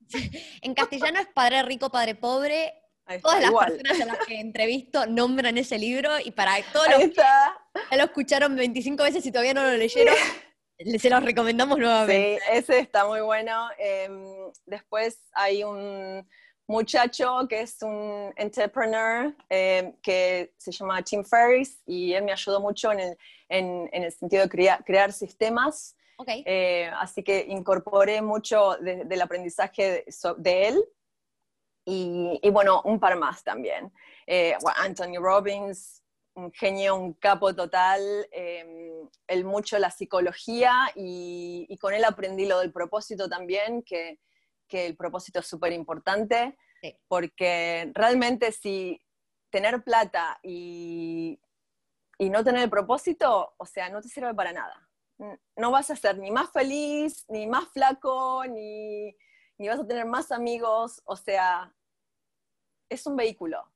en 0.61 0.75
castellano 0.75 1.21
es 1.21 1.27
Padre 1.29 1.63
Rico, 1.63 1.91
Padre 1.91 2.15
Pobre. 2.15 2.75
Todas 3.23 3.43
las 3.43 3.53
personas 3.53 4.01
a 4.01 4.05
las 4.07 4.27
que 4.27 4.41
entrevisto 4.41 5.05
nombran 5.07 5.59
ese 5.59 5.79
libro 5.79 6.11
y 6.25 6.31
para 6.31 6.55
todos 6.73 6.89
los 6.89 6.99
que 6.99 7.13
ya 7.15 7.57
lo 7.97 8.05
escucharon 8.05 8.57
25 8.57 9.03
veces 9.03 9.27
y 9.27 9.33
todavía 9.33 9.53
no 9.53 9.63
lo 9.63 9.77
leyeron, 9.77 10.15
se 10.79 11.11
los 11.11 11.25
recomendamos 11.25 11.79
nuevamente. 11.79 12.41
Sí, 12.41 12.53
ese 12.53 12.79
está 12.81 13.07
muy 13.07 13.21
bueno. 13.21 13.69
Em, 13.79 14.53
después 14.67 15.19
hay 15.33 15.63
un 15.65 16.27
muchacho 16.67 17.47
que 17.49 17.61
es 17.61 17.83
un 17.83 18.33
entrepreneur 18.37 19.35
em, 19.49 19.93
que 20.03 20.53
se 20.57 20.73
llama 20.73 21.03
Tim 21.03 21.25
Ferriss 21.25 21.83
y 21.87 22.13
él 22.15 22.25
me 22.25 22.33
ayudó 22.33 22.61
mucho 22.61 22.93
en 22.93 23.01
el, 23.01 23.19
en, 23.49 23.89
el 23.93 24.13
sentido 24.13 24.47
de 24.47 24.79
crear 24.85 25.13
sistemas. 25.13 25.97
Okay. 26.17 26.45
Eh, 26.47 26.91
así 26.99 27.23
que 27.23 27.45
incorporé 27.49 28.23
mucho 28.23 28.77
del 28.81 29.21
aprendizaje 29.21 30.05
de, 30.39 30.69
él 30.69 30.85
y, 31.85 32.39
y, 32.41 32.51
bueno, 32.51 32.83
un 32.85 33.01
par 33.01 33.17
más 33.17 33.43
también. 33.43 33.93
Eh, 34.27 34.57
Anthony 34.77 35.19
Robbins, 35.19 36.04
un 36.35 36.53
genio, 36.53 36.97
un 36.97 37.15
capo 37.15 37.55
total, 37.55 38.01
eh, 38.33 39.09
él 39.27 39.45
mucho 39.45 39.79
la 39.79 39.91
psicología 39.91 40.73
y, 40.95 41.77
con 41.81 41.95
él 41.95 42.05
aprendí 42.05 42.47
lo 42.47 42.61
del 42.61 42.73
propósito 42.73 43.29
también, 43.29 43.83
que, 43.83 44.19
el 44.71 44.97
propósito 44.97 45.39
es 45.39 45.47
súper 45.47 45.73
importante, 45.73 46.59
porque 47.07 47.93
realmente 47.95 48.51
si 48.51 49.01
tener 49.51 49.85
plata 49.85 50.41
y, 50.43 51.39
no 52.19 52.43
tener 52.43 52.65
el 52.65 52.71
propósito, 52.71 53.55
o 53.57 53.67
sea, 53.67 53.89
no 53.91 54.01
te 54.01 54.09
sirve 54.09 54.35
para 54.35 54.53
nada. 54.53 54.89
No 55.57 55.71
vas 55.71 55.91
a 55.91 55.97
ser 55.97 56.19
ni 56.19 56.33
más 56.33 56.51
feliz, 56.51 57.25
ni 57.29 57.47
más 57.47 57.69
flaco, 57.69 58.43
ni, 58.49 59.15
ni 59.59 59.69
vas 59.69 59.79
a 59.79 59.87
tener 59.87 60.07
más 60.07 60.33
amigos, 60.33 61.01
o 61.05 61.15
sea, 61.15 61.73
es 62.89 63.07
un 63.07 63.15
vehículo 63.15 63.74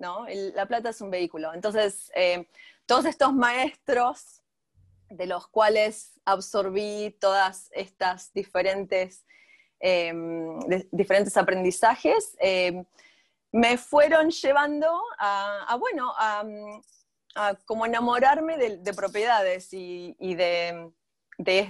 ¿no? 0.00 0.26
la 0.28 0.66
plata 0.66 0.88
es 0.88 1.00
un 1.00 1.10
vehículo. 1.10 1.54
Entonces, 1.54 2.10
eh, 2.14 2.48
todos 2.86 3.04
estos 3.04 3.32
maestros 3.32 4.42
de 5.10 5.26
los 5.26 5.46
cuales 5.46 6.18
absorbí 6.24 7.16
todas 7.20 7.68
estas 7.72 8.32
diferentes, 8.32 9.26
em, 9.78 10.58
diferentes 10.90 11.36
aprendizajes, 11.36 12.36
em, 12.40 12.84
me 13.52 13.76
fueron 13.76 14.30
llevando 14.30 14.88
a, 15.18 15.76
bueno, 15.78 16.12
a, 16.16 16.44
como 17.64 17.86
enamorarme 17.86 18.56
de, 18.56 18.94
propiedades 18.94 19.68
y, 19.72 20.34
de, 20.34 20.92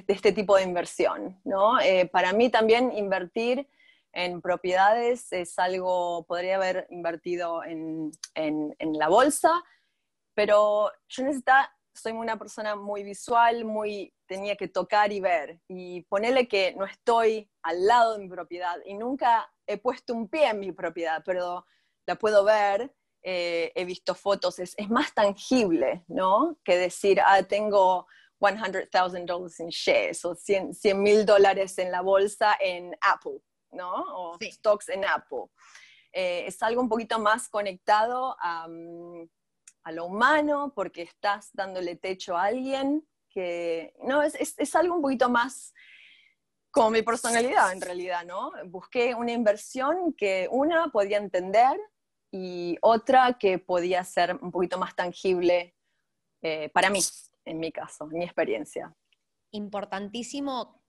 este 0.09 0.33
tipo 0.33 0.57
de 0.57 0.63
inversión. 0.63 1.41
¿no? 1.45 1.81
Eh, 1.81 2.07
para 2.07 2.33
mí 2.33 2.51
también 2.51 2.93
invertir 2.93 3.67
en 4.13 4.41
propiedades 4.41 5.33
es 5.33 5.59
algo, 5.59 6.25
podría 6.27 6.57
haber 6.57 6.87
invertido 6.91 7.63
en, 7.65 8.11
en, 8.35 8.93
la 8.99 9.09
bolsa, 9.09 9.63
pero 10.35 10.91
yo 11.09 11.25
necesitaba 11.25 11.71
soy 11.93 12.13
una 12.13 12.39
persona 12.39 12.77
muy 12.77 13.03
visual, 13.03 13.65
muy 13.65 14.15
tenía 14.27 14.57
que 14.57 14.69
tocar 14.69 15.13
y 15.13 15.21
ver. 15.21 15.61
Y 15.69 16.03
ponerle 16.03 16.49
que 16.49 16.75
no 16.75 16.85
estoy 16.85 17.51
al 17.63 17.85
lado 17.87 18.13
de 18.15 18.21
mi 18.21 18.29
propiedad 18.29 18.77
y 18.85 18.95
nunca 18.95 19.53
he 19.67 19.77
puesto 19.77 20.15
un 20.15 20.29
pie 20.29 20.49
en 20.49 20.61
mi 20.61 20.73
propiedad, 20.73 21.23
pero 21.25 21.67
la 22.07 22.17
puedo 22.17 22.45
ver, 22.45 22.95
eh, 23.23 23.73
he 23.75 23.85
visto 23.85 24.15
fotos, 24.15 24.59
es, 24.59 24.75
es, 24.79 24.89
más 24.89 25.13
tangible, 25.15 26.05
¿no? 26.09 26.59
Que 26.65 26.77
decir, 26.77 27.21
ah, 27.21 27.43
tengo 27.43 28.07
$100,000 28.41 29.61
en 29.61 29.69
shares 29.69 30.25
o 30.25 30.35
100 30.35 31.03
mil 31.03 31.27
dólares 31.27 31.77
en 31.79 31.93
la 31.93 32.01
bolsa 32.01 32.57
en 32.59 32.97
Apple, 33.03 33.41
¿no? 33.73 33.93
O 33.93 34.39
stocks 34.41 34.89
en 34.89 35.05
Apple. 35.05 35.47
Eh, 36.13 36.45
es 36.47 36.63
algo 36.63 36.81
un 36.83 36.89
poquito 36.89 37.19
más 37.19 37.49
conectado 37.49 38.37
a... 38.41 38.67
A 39.83 39.93
lo 39.93 40.05
humano, 40.05 40.75
porque 40.77 41.01
estás 41.01 41.49
dándole 41.55 41.97
techo 41.97 42.37
a 42.37 42.45
alguien, 42.45 43.09
que 43.31 43.95
no, 44.05 44.23
es, 44.23 44.35
es, 44.59 44.75
algo 44.75 44.95
un 44.95 45.01
poquito 45.01 45.31
más 45.31 45.73
como 46.71 46.91
mi 46.91 47.03
personalidad 47.03 47.73
en 47.73 47.81
realidad, 47.81 48.25
¿no? 48.27 48.53
Busqué 48.67 49.15
una 49.15 49.33
inversión 49.33 50.13
que 50.13 50.49
una 50.51 50.89
podía 50.89 51.17
entender 51.17 51.81
y 52.31 52.77
otra 52.83 53.39
que 53.39 53.59
podía 53.59 54.05
ser 54.05 54.37
un 54.41 54.53
poquito 54.53 54.79
más 54.79 54.95
tangible 54.95 55.75
eh, 56.43 56.69
para 56.71 56.91
mí, 56.91 57.01
en 57.45 57.59
mi 57.59 57.73
caso, 57.73 58.09
en 58.11 58.19
mi 58.19 58.25
experiencia. 58.25 58.95
Importantísimo 59.53 60.85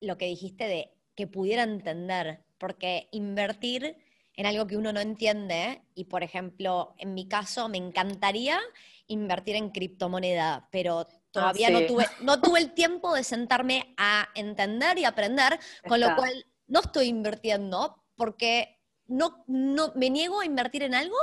lo 0.00 0.16
que 0.16 0.26
dijiste 0.26 0.64
de 0.64 0.95
que 1.16 1.26
pudiera 1.26 1.62
entender, 1.62 2.44
porque 2.58 3.08
invertir 3.10 3.96
en 4.34 4.46
algo 4.46 4.66
que 4.66 4.76
uno 4.76 4.92
no 4.92 5.00
entiende. 5.00 5.82
Y 5.94 6.04
por 6.04 6.22
ejemplo, 6.22 6.94
en 6.98 7.14
mi 7.14 7.26
caso, 7.26 7.68
me 7.68 7.78
encantaría 7.78 8.60
invertir 9.08 9.56
en 9.56 9.70
criptomoneda, 9.70 10.68
pero 10.70 11.06
todavía 11.30 11.70
no, 11.70 11.80
tuve, 11.86 12.06
no 12.20 12.40
tuve 12.40 12.60
el 12.60 12.72
tiempo 12.72 13.14
de 13.14 13.24
sentarme 13.24 13.94
a 13.96 14.28
entender 14.34 14.98
y 14.98 15.04
aprender, 15.04 15.58
con 15.88 16.00
lo 16.00 16.14
cual 16.14 16.46
no 16.66 16.80
estoy 16.80 17.06
invirtiendo 17.06 18.04
porque 18.14 18.80
no, 19.06 19.44
no, 19.46 19.92
me 19.94 20.10
niego 20.10 20.40
a 20.40 20.46
invertir 20.46 20.82
en 20.82 20.94
algo 20.94 21.16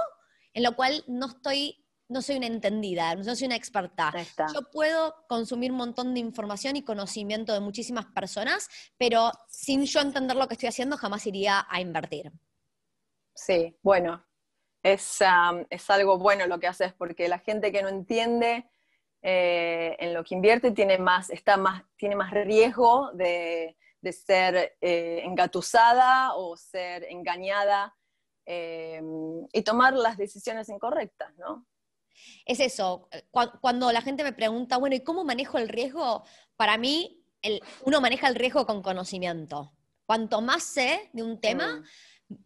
en 0.53 0.63
lo 0.63 0.75
cual 0.75 1.03
no 1.08 1.27
estoy 1.27 1.82
no 2.13 2.21
soy 2.21 2.38
una 2.38 2.45
entendida, 2.45 3.15
no 3.15 3.36
soy 3.36 3.47
una 3.47 3.56
experta. 3.56 4.13
Yo 4.54 4.69
puedo 4.71 5.26
consumir 5.28 5.71
un 5.71 5.78
montón 5.78 6.13
de 6.13 6.19
información 6.19 6.76
y 6.76 6.84
conocimiento 6.84 7.54
de 7.54 7.60
muchísimas 7.60 8.06
personas, 8.06 8.69
pero 8.97 9.32
sin 9.49 9.84
yo 9.86 9.99
entender 9.99 10.38
lo 10.38 10.47
que 10.47 10.54
estoy 10.54 10.69
haciendo, 10.69 10.95
jamás 10.95 11.26
iría 11.26 11.65
a 11.67 11.82
invertir. 11.82 12.32
Sí, 13.34 13.76
bueno, 13.82 14.23
es, 14.84 15.19
es, 15.69 15.89
algo 15.89 16.19
bueno 16.19 16.45
lo 16.45 16.60
que 16.60 16.67
haces 16.67 16.93
porque 16.93 17.28
la 17.28 17.39
gente 17.39 17.71
que 17.71 17.82
no 17.82 17.89
entiende 17.89 18.69
eh, 19.23 19.95
en 19.99 20.13
lo 20.13 20.23
que 20.23 20.36
invierte 20.36 20.71
tiene 20.71 20.99
más, 20.99 21.32
está 21.32 21.58
más, 21.58 21.84
tiene 21.95 22.15
más 22.15 22.32
riesgo 22.32 23.12
de, 23.13 23.76
ser 24.12 24.76
eh, 24.82 25.21
engatusada 25.23 26.36
o 26.36 26.56
ser 26.58 27.06
engañada 27.06 27.95
eh, 28.45 29.02
y 29.52 29.62
tomar 29.63 29.93
las 29.93 30.17
decisiones 30.17 30.69
incorrectas, 30.69 31.34
¿no? 31.38 31.65
Es 32.45 32.60
eso, 32.60 33.10
cuando 33.62 33.91
la 33.91 34.02
gente 34.02 34.23
me 34.23 34.34
pregunta, 34.34 34.78
bueno, 34.78 34.95
¿y 34.95 35.02
cómo 35.02 35.23
manejo 35.23 35.58
el 35.58 35.69
riesgo? 35.69 36.23
Para 36.56 36.78
mí, 36.78 37.23
uno 37.86 38.02
maneja 38.02 38.28
el 38.28 38.36
riesgo 38.36 38.65
con 38.65 38.82
conocimiento. 38.82 39.73
Cuanto 40.06 40.41
más 40.41 40.63
sé 40.63 41.10
de 41.13 41.23
un 41.23 41.39
tema, 41.39 41.78
mm 41.78 41.84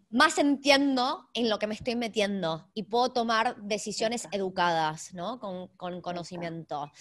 más 0.10 0.38
entiendo 0.38 1.30
en 1.34 1.50
lo 1.50 1.60
que 1.60 1.68
me 1.68 1.74
estoy 1.74 1.96
metiendo 1.96 2.70
y 2.74 2.84
puedo 2.84 3.12
tomar 3.12 3.58
decisiones 3.62 4.28
educadas, 4.32 5.14
¿no? 5.14 5.40
Con, 5.40 6.02
conocimiento. 6.02 6.92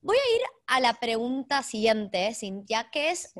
Voy 0.00 0.16
a 0.16 0.36
ir 0.36 0.42
a 0.66 0.80
la 0.80 0.94
pregunta 0.94 1.62
siguiente, 1.62 2.34
Cintia, 2.34 2.90
que 2.90 3.10
es, 3.10 3.32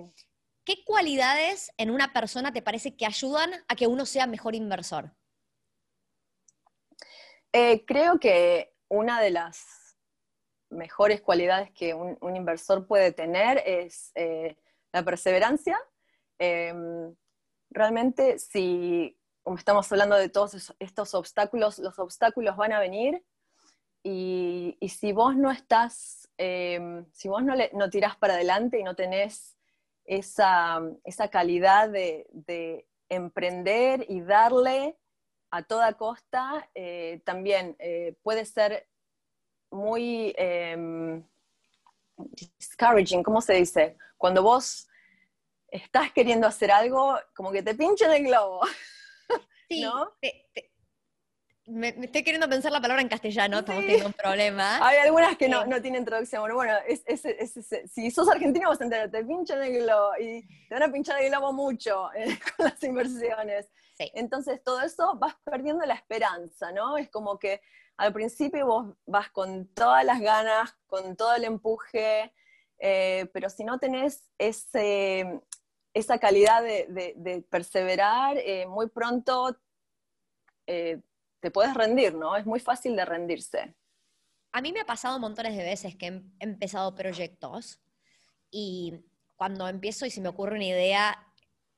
¿qué 0.65 0.85
cualidades 0.85 1.73
en 1.77 1.91
una 1.91 2.13
persona 2.13 2.53
te 2.53 2.63
parece 2.63 2.97
que 2.97 3.07
ayudan 3.07 3.51
a 3.69 3.75
que 3.75 3.87
uno 3.87 4.07
sea 4.07 4.27
mejor 4.27 4.55
inversor? 4.55 5.15
Eh, 7.53 7.85
creo 7.85 8.19
que 8.19 8.75
una 8.89 9.21
de 9.21 9.31
las 9.31 9.99
mejores 10.71 11.21
cualidades 11.21 11.71
que 11.73 11.95
un, 11.95 12.37
inversor 12.37 12.87
puede 12.87 13.13
tener 13.13 13.63
es 13.67 14.11
eh, 14.15 14.57
la 14.93 15.05
perseverancia. 15.05 15.79
Em, 16.39 17.15
realmente 17.71 18.39
si, 18.39 19.19
como 19.43 19.57
estamos 19.57 19.91
hablando 19.93 20.17
de 20.17 20.29
todos 20.29 20.75
estos 20.79 21.15
obstáculos, 21.15 21.79
los 21.79 21.99
obstáculos 21.99 22.57
van 22.57 22.73
a 22.73 22.81
venir 22.81 23.23
y, 24.03 24.77
si 24.89 25.13
vos 25.13 25.37
no 25.37 25.51
estás, 25.51 26.29
em, 26.39 27.07
si 27.13 27.29
vos 27.29 27.43
no, 27.45 27.55
le, 27.55 27.71
tirás 27.91 28.17
para 28.17 28.35
adelante 28.35 28.79
y 28.79 28.83
no 28.83 28.97
tenés 28.97 29.57
esa, 30.05 30.83
calidad 31.31 31.89
de, 31.91 32.87
emprender 33.09 34.07
y 34.09 34.23
darle 34.23 34.97
a 35.53 35.63
toda 35.63 35.93
costa, 35.93 36.69
eh, 36.75 37.21
también 37.25 37.77
eh, 37.79 38.17
puede 38.23 38.47
ser 38.47 38.89
muy 39.71 40.35
em, 40.39 41.23
discouraging, 42.59 43.23
¿cómo 43.23 43.43
se 43.43 43.55
dice? 43.55 43.97
Cuando 44.17 44.43
vos 44.43 44.89
estás 45.69 46.11
queriendo 46.13 46.47
hacer 46.47 46.71
algo, 46.71 47.19
como 47.37 47.53
que 47.53 47.63
te 47.63 47.75
pinchen 47.75 48.11
el 48.13 48.25
globo. 48.25 48.61
Sí, 49.69 49.81
¿no? 49.81 50.13
me, 51.67 51.89
estoy 51.89 52.23
queriendo 52.23 52.49
pensar 52.49 52.73
la 52.73 52.81
palabra 52.81 53.01
en 53.01 53.09
castellano, 53.09 53.61
sí. 53.61 53.65
tengo 53.65 54.07
un 54.07 54.13
problema. 54.13 54.87
Hay 54.87 54.99
algunas 54.99 55.37
que 55.39 55.49
no, 55.49 55.65
no 55.65 55.81
tienen 55.81 56.05
traducción. 56.05 56.43
Bueno, 56.43 56.57
bueno 56.57 56.75
es, 56.87 57.03
si 57.91 58.11
sos 58.11 58.29
argentino 58.29 58.69
vas 58.69 58.81
a 58.81 58.85
entender, 58.85 59.11
te 59.11 59.25
pinchan 59.25 59.63
el 59.63 59.83
globo 59.83 60.11
y 60.21 60.47
te 60.69 60.75
van 60.75 60.83
a 60.83 60.93
pinchar 60.93 61.23
el 61.23 61.31
globo 61.31 61.53
mucho 61.55 62.13
eh, 62.15 62.39
con 62.57 62.67
las 62.67 62.83
inversiones. 62.83 63.71
Entonces 64.15 64.63
todo 64.63 64.81
eso 64.81 65.15
vas 65.17 65.37
perdiendo 65.45 65.85
la 65.87 65.95
esperanza, 65.95 66.73
¿no? 66.73 66.97
Es 66.97 67.09
como 67.11 67.39
que 67.39 67.61
al 67.97 68.13
principio 68.13 68.67
vos 68.67 68.97
vas 69.07 69.31
con 69.31 69.69
todas 69.69 70.05
las 70.05 70.21
ganas, 70.21 70.75
con 70.87 71.17
todo 71.17 71.35
el 71.35 71.45
empuje, 71.45 72.33
eh, 72.79 73.31
pero 73.33 73.49
si 73.49 73.65
no 73.65 73.79
tenés 73.79 74.29
ese, 74.39 75.41
esa 75.95 76.19
calidad 76.19 76.63
de, 76.63 77.47
perseverar, 77.49 78.39
eh, 78.39 78.67
muy 78.67 78.89
pronto 78.89 79.57
eh, 80.67 81.01
te 81.41 81.51
puedes 81.51 81.75
rendir, 81.75 82.15
¿no? 82.15 82.37
Es 82.37 82.47
muy 82.47 82.61
fácil 82.61 82.97
de 82.97 83.05
rendirse. 83.05 83.75
A 84.53 84.61
mí 84.61 84.73
me 84.73 84.81
ha 84.81 84.87
pasado 84.87 85.19
montones 85.19 85.57
de 85.57 85.65
veces 85.65 85.97
que 85.97 86.07
he 86.07 86.23
empezado 86.41 86.95
proyectos 86.95 87.81
y 88.51 89.05
cuando 89.37 89.67
empiezo 89.67 90.07
y 90.07 90.11
se 90.11 90.21
me 90.21 90.29
ocurre 90.29 90.57
una 90.57 90.67
idea, 90.67 91.27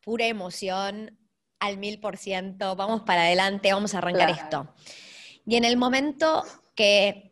pura 0.03 0.27
emoción, 0.27 1.19
al 1.66 1.79
mil 1.79 1.98
por 1.98 2.16
ciento, 2.16 2.77
vamos 2.77 3.03
para 3.03 3.22
adelante, 3.22 3.72
vamos 3.72 3.94
a 3.94 3.98
arrancar 3.98 4.31
esto. 4.31 4.69
Y 5.46 5.56
en 5.56 5.65
el 5.65 5.77
momento 5.77 6.44
que 6.75 7.31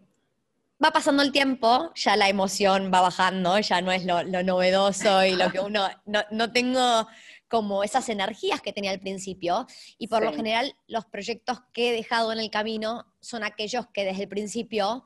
va 0.82 0.90
pasando 0.90 1.22
el 1.22 1.32
tiempo, 1.32 1.92
ya 1.94 2.16
la 2.16 2.28
emoción 2.28 2.90
va 2.92 3.00
bajando, 3.00 3.58
ya 3.60 3.80
no 3.80 3.92
es 3.92 4.04
lo, 4.04 4.22
novedoso 4.24 5.24
y 5.24 5.36
lo 5.36 5.50
que 5.50 5.60
uno, 5.60 5.88
no, 6.06 6.52
tengo 6.52 7.06
como 7.48 7.84
esas 7.84 8.08
energías 8.08 8.60
que 8.60 8.72
tenía 8.72 8.90
al 8.90 9.00
principio. 9.00 9.66
Y 9.98 10.08
por 10.08 10.24
lo 10.24 10.32
general, 10.32 10.74
los 10.88 11.04
proyectos 11.04 11.60
que 11.72 11.90
he 11.90 11.92
dejado 11.92 12.32
en 12.32 12.40
el 12.40 12.50
camino 12.50 13.06
son 13.20 13.44
aquellos 13.44 13.86
que 13.88 14.04
desde 14.04 14.22
el 14.22 14.28
principio 14.28 15.04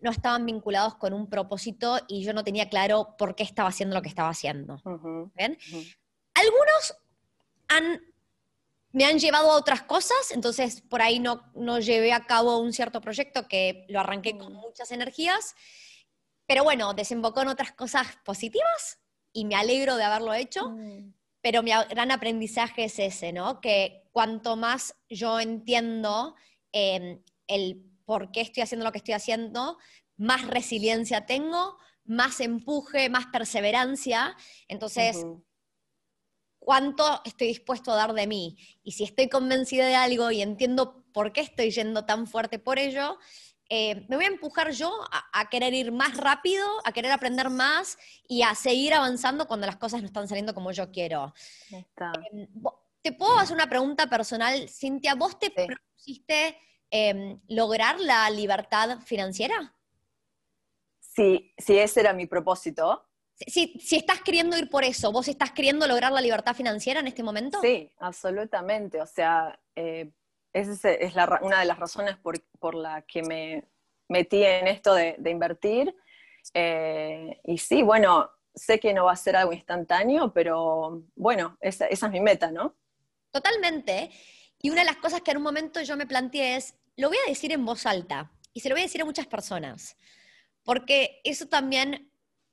no 0.00 0.10
estaban 0.10 0.46
vinculados 0.46 0.96
con 0.96 1.12
un 1.12 1.28
propósito 1.28 1.98
y 2.08 2.24
yo 2.24 2.32
no 2.32 2.42
tenía 2.42 2.68
claro 2.68 3.14
por 3.18 3.34
qué 3.34 3.42
estaba 3.42 3.68
haciendo 3.68 3.94
lo 3.94 4.02
que 4.02 4.08
estaba 4.08 4.30
haciendo. 4.30 4.82
Algunos 6.34 6.96
han 7.68 8.00
me 8.92 9.04
han 9.04 9.18
llevado 9.18 9.52
a 9.52 9.56
otras 9.56 9.82
cosas, 9.82 10.30
entonces 10.32 10.82
por 10.82 11.02
ahí 11.02 11.20
no, 11.20 11.50
no 11.54 11.78
llevé 11.78 12.12
a 12.12 12.26
cabo 12.26 12.58
un 12.58 12.72
cierto 12.72 13.00
proyecto 13.00 13.46
que 13.46 13.84
lo 13.88 14.00
arranqué 14.00 14.36
con 14.36 14.52
mm. 14.52 14.56
muchas 14.56 14.90
energías, 14.90 15.54
pero 16.46 16.64
bueno, 16.64 16.94
desembocó 16.94 17.42
en 17.42 17.48
otras 17.48 17.72
cosas 17.72 18.06
positivas 18.24 18.98
y 19.32 19.44
me 19.44 19.54
alegro 19.54 19.96
de 19.96 20.04
haberlo 20.04 20.34
hecho, 20.34 20.70
mm. 20.70 21.14
pero 21.40 21.62
mi 21.62 21.70
gran 21.88 22.10
aprendizaje 22.10 22.84
es 22.84 22.98
ese, 22.98 23.32
¿no? 23.32 23.60
Que 23.60 24.08
cuanto 24.10 24.56
más 24.56 24.96
yo 25.08 25.38
entiendo 25.38 26.34
em, 26.72 27.22
el 27.46 27.84
por 28.04 28.32
qué 28.32 28.40
estoy 28.40 28.64
haciendo 28.64 28.84
lo 28.84 28.92
que 28.92 28.98
estoy 28.98 29.14
haciendo, 29.14 29.78
más 30.16 30.46
resiliencia 30.48 31.26
tengo, 31.26 31.78
más 32.04 32.40
empuje, 32.40 33.08
más 33.08 33.26
perseverancia. 33.26 34.36
Entonces, 34.66 35.24
¿cuánto 36.60 37.20
estoy 37.24 37.48
dispuesto 37.48 37.90
a 37.90 37.96
dar 37.96 38.12
de 38.12 38.28
mí? 38.28 38.56
Y 38.84 38.92
si 38.92 39.02
estoy 39.02 39.28
convencida 39.28 39.86
de 39.86 39.96
algo 39.96 40.30
y 40.30 40.42
entiendo 40.42 41.04
por 41.12 41.32
qué 41.32 41.40
estoy 41.40 41.72
yendo 41.72 42.04
tan 42.04 42.28
fuerte 42.28 42.60
por 42.60 42.78
ello, 42.78 43.18
eh, 43.68 44.04
me 44.08 44.16
voy 44.16 44.24
a 44.24 44.28
empujar 44.28 44.72
yo 44.72 44.92
a, 45.32 45.48
querer 45.48 45.72
ir 45.74 45.92
más 45.92 46.16
rápido, 46.16 46.66
a 46.84 46.92
querer 46.92 47.12
aprender 47.12 47.50
más 47.50 47.98
y 48.28 48.42
a 48.42 48.54
seguir 48.54 48.94
avanzando 48.94 49.46
cuando 49.46 49.66
las 49.66 49.76
cosas 49.76 50.00
no 50.00 50.06
están 50.06 50.28
saliendo 50.28 50.54
como 50.54 50.72
yo 50.72 50.90
quiero. 50.90 51.32
Em, 51.70 52.48
¿Te 53.00 53.12
puedo 53.12 53.38
hacer 53.38 53.54
una 53.54 53.68
pregunta 53.68 54.08
personal, 54.08 54.68
Cintia? 54.68 55.14
¿Vos 55.14 55.38
te 55.38 55.50
propusiste 55.50 56.58
em, 56.90 57.40
lograr 57.48 58.00
la 58.00 58.28
libertad 58.28 58.98
financiera? 59.00 59.76
Sí, 60.98 61.54
sí, 61.56 61.78
ese 61.78 62.00
era 62.00 62.12
mi 62.12 62.26
propósito. 62.26 63.09
Si, 63.46 63.78
si, 63.80 63.96
estás 63.96 64.20
queriendo 64.20 64.56
ir 64.58 64.68
por 64.68 64.84
eso, 64.84 65.12
¿vos 65.12 65.28
estás 65.28 65.52
queriendo 65.52 65.86
lograr 65.86 66.12
la 66.12 66.20
libertad 66.20 66.54
financiera 66.54 67.00
en 67.00 67.06
este 67.06 67.22
momento? 67.22 67.60
Sí, 67.60 67.90
absolutamente. 67.98 69.00
O 69.00 69.06
sea, 69.06 69.58
eh, 69.74 70.10
esa 70.52 70.90
es, 70.90 71.14
una 71.42 71.60
de 71.60 71.64
las 71.64 71.78
razones 71.78 72.16
por, 72.18 72.40
por, 72.58 72.74
la 72.74 73.02
que 73.02 73.22
me 73.22 73.64
metí 74.08 74.44
en 74.44 74.66
esto 74.66 74.94
de, 74.94 75.16
invertir. 75.26 75.94
Eh, 76.52 77.40
y 77.44 77.58
sí, 77.58 77.82
bueno, 77.82 78.30
sé 78.54 78.78
que 78.78 78.92
no 78.92 79.06
va 79.06 79.12
a 79.12 79.16
ser 79.16 79.36
algo 79.36 79.52
instantáneo, 79.52 80.32
pero 80.32 81.02
bueno, 81.14 81.56
esa, 81.60 81.86
esa, 81.86 82.06
es 82.06 82.12
mi 82.12 82.20
meta, 82.20 82.50
¿no? 82.50 82.76
Totalmente. 83.30 84.10
Y 84.60 84.70
una 84.70 84.80
de 84.80 84.86
las 84.86 84.96
cosas 84.96 85.22
que 85.22 85.30
en 85.30 85.38
un 85.38 85.42
momento 85.44 85.80
yo 85.80 85.96
me 85.96 86.06
planteé 86.06 86.56
es, 86.56 86.74
lo 86.96 87.08
voy 87.08 87.18
a 87.24 87.28
decir 87.28 87.52
en 87.52 87.64
voz 87.64 87.86
alta 87.86 88.30
y 88.52 88.60
se 88.60 88.68
lo 88.68 88.74
voy 88.74 88.82
a 88.82 88.86
decir 88.86 89.00
a 89.00 89.06
muchas 89.06 89.26
personas, 89.26 89.96
porque 90.64 91.20
eso 91.24 91.46
también 91.46 92.09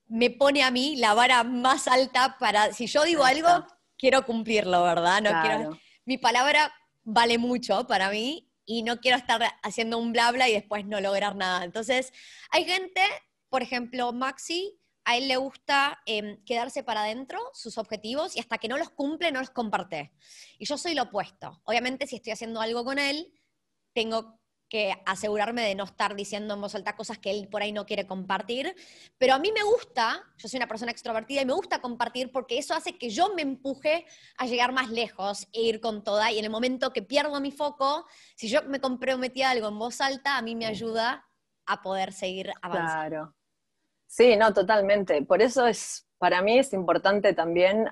me 0.10 0.30
pone 0.30 0.64
a 0.64 0.72
mí 0.72 0.96
la 0.96 1.14
vara 1.14 1.44
más 1.44 1.88
alta 1.88 2.38
para, 2.40 2.74
si 2.74 2.88
yo 2.88 3.04
digo 3.04 3.24
algo, 3.24 3.66
quiero 3.98 4.26
cumplirlo, 4.26 4.84
¿verdad? 4.84 5.22
No 5.22 5.42
quiero, 5.42 5.80
mi 6.06 6.18
palabra 6.18 6.74
vale 7.04 7.38
mucho 7.38 7.88
para 7.88 8.10
mí 8.10 8.52
y 8.66 8.84
no 8.84 9.00
quiero 9.00 9.18
estar 9.18 9.42
haciendo 9.64 9.98
un 9.98 10.12
bla 10.12 10.32
bla 10.32 10.50
y 10.50 10.54
después 10.54 10.86
no 10.86 11.00
lograr 11.00 11.36
nada. 11.36 11.64
Entonces, 11.64 12.12
hay 12.52 12.66
gente, 12.66 13.02
por 13.50 13.62
ejemplo, 13.62 14.12
Maxi, 14.12 14.78
a 15.06 15.16
él 15.16 15.30
le 15.30 15.38
gusta 15.38 16.02
em, 16.06 16.44
quedarse 16.44 16.84
para 16.84 17.04
adentro 17.04 17.40
sus 17.54 17.78
objetivos 17.78 18.36
y 18.36 18.42
hasta 18.42 18.58
que 18.58 18.68
no 18.68 18.78
los 18.78 18.90
cumple 18.90 19.32
no 19.32 19.40
los 19.40 19.52
comparte. 19.52 20.12
Y 20.60 20.66
yo 20.66 20.78
soy 20.78 20.96
lo 20.96 21.04
opuesto. 21.04 21.62
Obviamente, 21.64 22.08
si 22.08 22.18
estoy 22.18 22.34
haciendo 22.34 22.60
algo 22.60 22.84
con 22.84 23.00
él, 23.00 23.34
tengo 23.94 24.38
que 24.70 24.94
asegurarme 25.06 25.62
de 25.62 25.76
no 25.76 25.86
estar 25.86 26.16
diciendo 26.16 26.54
en 26.54 26.62
voz 26.62 26.76
alta 26.76 26.96
cosas 26.96 27.18
que 27.18 27.32
él 27.32 27.48
por 27.50 27.62
ahí 27.62 27.72
no 27.72 27.86
quiere 27.86 28.06
compartir. 28.06 28.76
Pero 29.18 29.34
a 29.34 29.40
mí 29.40 29.52
me 29.52 29.64
gusta, 29.64 30.24
yo 30.38 30.48
soy 30.48 30.58
una 30.58 30.68
persona 30.68 30.92
extrovertida 30.92 31.42
y 31.42 31.46
me 31.46 31.54
gusta 31.54 31.80
compartir 31.80 32.32
porque 32.32 32.58
eso 32.58 32.74
hace 32.74 32.98
que 32.98 33.10
yo 33.10 33.34
me 33.34 33.42
empuje 33.42 34.06
a 34.38 34.46
llegar 34.46 34.74
más 34.74 34.90
lejos 34.90 35.48
e 35.54 35.62
ir 35.62 35.80
con 35.80 36.04
toda. 36.04 36.32
Y 36.32 36.40
en 36.40 36.46
el 36.46 36.52
momento 36.52 36.92
que 36.92 37.02
pierdo 37.02 37.40
mi 37.40 37.52
foco, 37.52 38.06
si 38.36 38.50
yo 38.50 38.64
me 38.64 38.82
comprometí 38.82 39.42
a 39.42 39.52
algo 39.52 39.70
en 39.70 39.80
voz 39.80 40.02
alta, 40.02 40.38
a 40.38 40.42
mí 40.42 40.56
me 40.56 40.66
ayuda 40.66 41.26
a 41.66 41.82
poder 41.82 42.14
seguir 42.14 42.52
avanzando. 42.62 43.10
Claro. 43.10 43.36
Sí, 44.08 44.36
no, 44.36 44.54
totalmente. 44.54 45.22
Por 45.22 45.42
eso 45.42 45.68
es, 45.68 46.08
para 46.18 46.42
mí 46.42 46.58
es 46.58 46.74
importante 46.74 47.34
también 47.34 47.88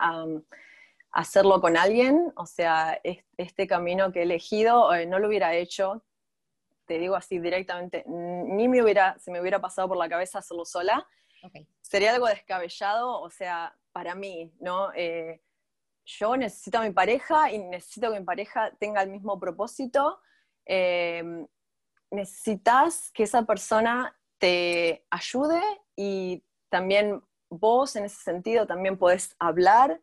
hacerlo 1.12 1.62
con 1.62 1.78
alguien. 1.78 2.34
O 2.36 2.46
sea, 2.46 3.00
este 3.38 3.68
camino 3.68 4.12
que 4.12 4.20
he 4.20 4.24
elegido 4.24 4.94
eh, 4.94 5.06
no 5.06 5.20
lo 5.20 5.28
hubiera 5.28 5.54
hecho 5.56 6.04
te 6.86 7.00
digo 7.00 7.16
así 7.16 7.40
directamente, 7.40 8.04
ni 8.08 8.68
me 8.68 8.82
hubiera, 8.82 9.18
se 9.20 9.32
me 9.32 9.42
hubiera 9.42 9.60
pasado 9.60 9.88
por 9.88 9.98
la 9.98 10.10
cabeza 10.10 10.40
hacerlo 10.40 10.66
sola. 10.66 11.06
Sería 11.82 12.14
algo 12.14 12.28
descabellado, 12.28 13.22
o 13.22 13.30
sea, 13.30 13.76
para 13.92 14.16
mí, 14.16 14.52
¿no? 14.60 14.92
Eh, 14.96 15.42
yo 16.06 16.36
necesito 16.38 16.80
a 16.80 16.82
mi 16.82 16.92
pareja 16.92 17.52
y 17.52 17.60
necesito 17.60 18.12
que 18.12 18.20
mi 18.20 18.26
pareja 18.26 18.72
tenga 18.80 19.02
el 19.02 19.10
mismo 19.10 19.40
propósito. 19.40 20.20
Em, 20.66 21.48
necesitas 22.12 23.12
que 23.12 23.24
esa 23.24 23.44
persona 23.44 24.16
te 24.38 25.06
ayude 25.10 25.62
y 25.96 26.44
también 26.70 27.24
vos 27.50 27.96
en 27.96 28.06
ese 28.06 28.22
sentido 28.22 28.68
también 28.68 28.98
podés 28.98 29.36
hablar 29.40 30.02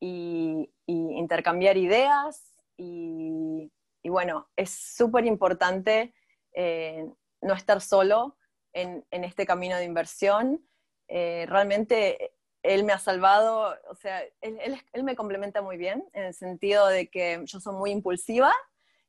y, 0.00 0.72
intercambiar 0.86 1.76
ideas 1.76 2.52
y, 2.76 3.70
y 4.02 4.08
bueno, 4.08 4.48
es 4.56 4.70
súper 4.70 5.24
importante 5.24 6.12
eh, 6.52 7.06
no 7.40 7.54
estar 7.54 7.80
solo 7.80 8.36
en, 8.72 9.04
este 9.10 9.46
camino 9.46 9.76
de 9.76 9.84
inversión. 9.84 10.64
Eh, 11.08 11.46
realmente 11.48 12.34
él 12.62 12.84
me 12.84 12.92
ha 12.92 12.98
salvado, 12.98 13.74
o 13.88 13.94
sea, 13.94 14.22
él, 14.40 14.80
me 15.02 15.16
complementa 15.16 15.62
muy 15.62 15.76
bien 15.76 16.08
en 16.12 16.24
el 16.24 16.34
sentido 16.34 16.86
de 16.88 17.08
que 17.08 17.42
yo 17.44 17.60
soy 17.60 17.74
muy 17.74 17.90
impulsiva 17.90 18.52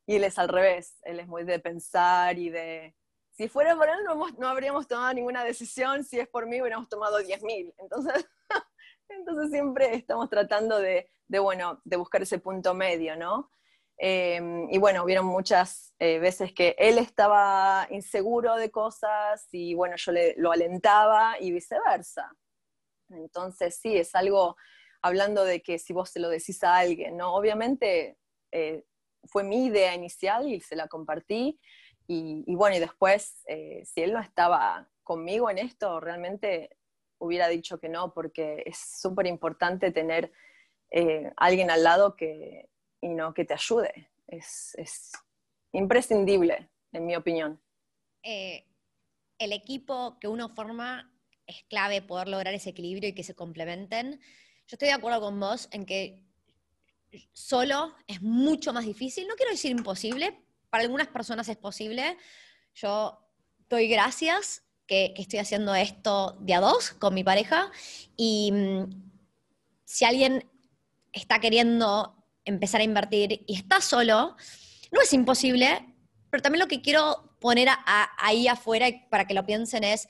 y 0.05 0.15
él 0.15 0.23
es 0.23 0.39
al 0.39 0.49
revés, 0.49 0.97
él 1.03 1.19
es 1.19 1.27
muy 1.27 1.43
de 1.43 1.59
pensar 1.59 2.37
y 2.37 2.49
de... 2.49 2.95
Si 3.31 3.47
fuera 3.47 3.75
por 3.75 3.87
él 3.89 3.95
no, 4.37 4.47
habríamos 4.47 4.87
tomado 4.87 5.13
ninguna 5.13 5.43
decisión, 5.43 6.03
si 6.03 6.19
es 6.19 6.27
por 6.27 6.47
mí 6.47 6.61
hubiéramos 6.61 6.89
tomado 6.89 7.19
10.000. 7.19 7.73
Entonces, 7.77 8.25
entonces 9.09 9.51
siempre 9.51 9.95
estamos 9.95 10.29
tratando 10.29 10.79
de, 10.79 11.09
de, 11.27 11.39
bueno, 11.39 11.81
de 11.83 11.97
buscar 11.97 12.21
ese 12.21 12.39
punto 12.39 12.73
medio, 12.73 13.15
¿no? 13.15 13.49
Em, 14.03 14.67
y 14.71 14.79
bueno, 14.79 15.03
hubieron 15.03 15.27
muchas 15.27 15.93
eh, 15.99 16.17
veces 16.17 16.53
que 16.53 16.75
él 16.79 16.97
estaba 16.97 17.85
inseguro 17.91 18.55
de 18.55 18.71
cosas 18.71 19.47
y 19.51 19.75
bueno, 19.75 19.95
yo 19.95 20.11
le, 20.11 20.33
lo 20.37 20.51
alentaba 20.51 21.35
y 21.39 21.51
viceversa. 21.51 22.35
Entonces 23.09 23.77
sí, 23.79 23.95
es 23.95 24.15
algo 24.15 24.57
hablando 25.03 25.45
de 25.45 25.61
que 25.61 25.77
si 25.77 25.93
vos 25.93 26.09
se 26.09 26.19
lo 26.19 26.29
decís 26.29 26.63
a 26.63 26.77
alguien, 26.77 27.15
¿no? 27.15 27.35
Obviamente 27.35 28.17
eh, 28.51 28.85
fue 29.25 29.43
mi 29.43 29.67
idea 29.67 29.93
inicial 29.93 30.51
y 30.51 30.61
se 30.61 30.75
la 30.75 30.87
compartí 30.87 31.59
y, 32.07 32.55
bueno, 32.55 32.75
y 32.75 32.79
después 32.79 33.43
eh, 33.45 33.83
si 33.85 34.01
él 34.01 34.13
no 34.13 34.19
estaba 34.19 34.89
conmigo 35.03 35.47
en 35.51 35.59
esto, 35.59 35.99
realmente 35.99 36.75
hubiera 37.19 37.47
dicho 37.49 37.79
que 37.79 37.87
no, 37.87 38.15
porque 38.15 38.63
es 38.65 38.79
súper 38.79 39.27
importante 39.27 39.91
tener 39.91 40.31
alguien 41.37 41.71
al 41.71 41.83
lado 41.83 42.17
que, 42.17 42.67
y 43.01 43.09
no 43.09 43.33
que 43.33 43.45
te 43.45 43.53
ayude. 43.53 44.09
Es, 44.27 44.77
imprescindible, 45.73 46.69
en 46.91 47.05
mi 47.05 47.15
opinión. 47.15 47.61
Eh, 48.23 48.65
el 49.39 49.51
equipo 49.51 50.17
que 50.19 50.27
uno 50.27 50.49
forma 50.49 51.11
es 51.47 51.63
clave 51.63 52.01
poder 52.01 52.27
lograr 52.27 52.53
ese 52.53 52.69
equilibrio 52.69 53.09
y 53.09 53.13
que 53.13 53.23
se 53.23 53.35
complementen. 53.35 54.19
Yo 54.67 54.75
estoy 54.75 54.89
de 54.89 54.93
acuerdo 54.93 55.21
con 55.21 55.39
vos 55.39 55.67
en 55.71 55.85
que 55.85 56.23
solo 57.33 57.95
es 58.07 58.21
mucho 58.21 58.71
más 58.73 58.85
difícil. 58.85 59.27
No 59.27 59.35
quiero 59.35 59.51
decir 59.51 59.71
imposible, 59.71 60.39
para 60.69 60.83
algunas 60.83 61.07
personas 61.07 61.49
es 61.49 61.57
posible. 61.57 62.17
Yo 62.75 63.19
doy 63.67 63.87
gracias 63.87 64.63
que, 64.85 65.13
que 65.15 65.21
estoy 65.21 65.39
haciendo 65.39 65.73
esto 65.75 66.37
de 66.41 66.53
a 66.53 66.61
dos 66.61 66.91
con 66.91 67.13
mi 67.13 67.23
pareja 67.23 67.71
y 68.15 68.51
mm, 68.51 69.11
si 69.83 70.05
alguien 70.05 70.49
está 71.11 71.39
queriendo 71.39 72.20
empezar 72.45 72.81
a 72.81 72.85
invertir 72.85 73.43
y 73.47 73.55
estás 73.55 73.85
solo, 73.85 74.35
no 74.91 75.01
es 75.01 75.13
imposible, 75.13 75.95
pero 76.29 76.41
también 76.41 76.61
lo 76.61 76.67
que 76.67 76.81
quiero 76.81 77.35
poner 77.39 77.69
ahí 78.17 78.47
afuera 78.47 78.87
para 79.09 79.25
que 79.25 79.33
lo 79.33 79.45
piensen 79.45 79.83
es, 79.83 80.07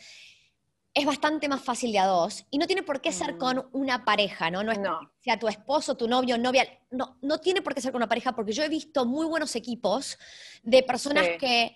es 0.93 1.05
bastante 1.05 1.47
más 1.47 1.61
fácil 1.61 1.91
de 1.91 1.99
a 1.99 2.05
dos 2.05 2.45
y 2.51 2.57
no 2.57 2.67
tiene 2.67 2.83
por 2.83 3.01
qué 3.01 3.11
ser 3.11 3.35
mm. 3.35 3.37
con 3.37 3.69
una 3.71 4.03
pareja, 4.03 4.51
¿no? 4.51 4.63
No 4.63 4.71
es 4.71 4.79
sea 5.21 5.39
tu 5.39 5.47
esposo, 5.47 5.95
tu 5.95 6.07
novio, 6.07 6.37
novia, 6.37 6.67
no, 6.89 7.17
no 7.21 7.39
tiene 7.39 7.61
por 7.61 7.73
qué 7.73 7.81
ser 7.81 7.91
con 7.91 7.99
una 7.99 8.09
pareja 8.09 8.33
porque 8.33 8.51
yo 8.51 8.63
he 8.63 8.69
visto 8.69 9.05
muy 9.05 9.25
buenos 9.25 9.55
equipos 9.55 10.17
de 10.63 10.83
personas 10.83 11.25
que 11.39 11.75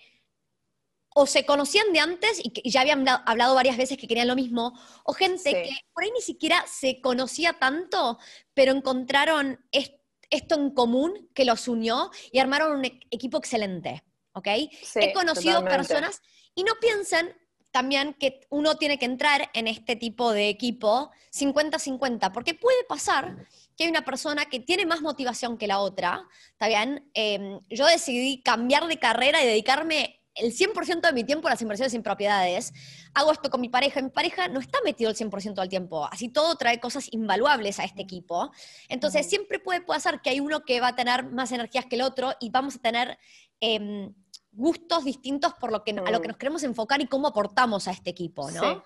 o 1.18 1.26
se 1.26 1.46
conocían 1.46 1.94
de 1.94 2.00
antes 2.00 2.38
y, 2.44 2.50
que 2.50 2.68
ya 2.68 2.82
habían 2.82 3.08
hablado 3.08 3.54
varias 3.54 3.78
veces 3.78 3.96
que 3.96 4.06
querían 4.06 4.28
lo 4.28 4.36
mismo, 4.36 4.78
o 5.02 5.14
gente 5.14 5.50
que 5.50 5.70
por 5.94 6.04
ahí 6.04 6.10
ni 6.10 6.20
siquiera 6.20 6.62
se 6.66 7.00
conocía 7.00 7.54
tanto, 7.54 8.18
pero 8.52 8.72
encontraron 8.72 9.64
esto 9.72 9.95
esto 10.30 10.54
en 10.54 10.70
común 10.70 11.28
que 11.34 11.44
los 11.44 11.68
unió 11.68 12.10
y 12.32 12.38
armaron 12.38 12.78
un 12.78 12.84
e-, 12.84 13.00
equipo 13.10 13.38
excelente, 13.38 14.04
¿ok? 14.32 14.48
He 14.94 15.12
conocido 15.12 15.64
personas 15.64 16.20
y 16.54 16.64
no 16.64 16.74
piensen 16.80 17.34
también 17.76 18.14
que 18.14 18.40
uno 18.48 18.76
tiene 18.76 18.98
que 18.98 19.04
entrar 19.04 19.50
en 19.52 19.66
este 19.68 19.96
tipo 19.96 20.32
de 20.32 20.48
equipo 20.48 21.10
50-50, 21.30 22.32
porque 22.32 22.54
puede 22.54 22.84
pasar 22.84 23.46
que 23.76 23.84
hay 23.84 23.90
una 23.90 24.04
persona 24.04 24.46
que 24.46 24.60
tiene 24.60 24.86
más 24.86 25.02
motivación 25.02 25.58
que 25.58 25.66
la 25.66 25.80
otra, 25.80 26.26
¿está 26.52 26.68
bien? 26.68 27.10
Em, 27.12 27.60
yo 27.68 27.84
decidí 27.84 28.42
cambiar 28.42 28.86
de 28.86 28.98
carrera 28.98 29.42
y 29.42 29.46
dedicarme 29.46 30.15
el 30.36 30.52
100% 30.52 31.00
de 31.00 31.12
mi 31.12 31.24
tiempo 31.24 31.48
las 31.48 31.62
inversiones 31.62 31.94
en 31.94 32.02
propiedades. 32.02 32.72
Hago 33.14 33.32
esto 33.32 33.50
con 33.50 33.60
mi 33.60 33.68
pareja. 33.68 34.00
Mi 34.02 34.10
pareja 34.10 34.48
no 34.48 34.60
está 34.60 34.78
metido 34.84 35.10
el 35.10 35.16
100% 35.16 35.54
del 35.54 35.68
tiempo. 35.68 36.06
Así 36.10 36.28
todo 36.28 36.54
trae 36.56 36.78
cosas 36.78 37.08
invaluables 37.10 37.80
a 37.80 37.84
este 37.84 38.02
equipo. 38.02 38.52
Entonces, 38.88 39.28
siempre 39.28 39.58
puede 39.58 39.80
pasar 39.80 40.20
que 40.20 40.30
hay 40.30 40.40
uno 40.40 40.64
que 40.64 40.80
va 40.80 40.88
a 40.88 40.96
tener 40.96 41.24
más 41.30 41.52
energías 41.52 41.86
que 41.86 41.96
el 41.96 42.02
otro 42.02 42.34
y 42.38 42.50
vamos 42.50 42.76
a 42.76 42.78
tener 42.78 43.18
em, 43.60 44.14
gustos 44.52 45.04
distintos 45.04 45.54
por 45.54 45.72
lo 45.72 45.82
que, 45.82 45.92
a 45.92 46.10
lo 46.10 46.20
que 46.20 46.28
mm. 46.28 46.30
nos 46.30 46.36
queremos 46.36 46.62
enfocar 46.62 47.00
y 47.00 47.06
cómo 47.06 47.28
aportamos 47.28 47.88
a 47.88 47.90
este 47.90 48.10
equipo, 48.10 48.50
¿no? 48.50 48.84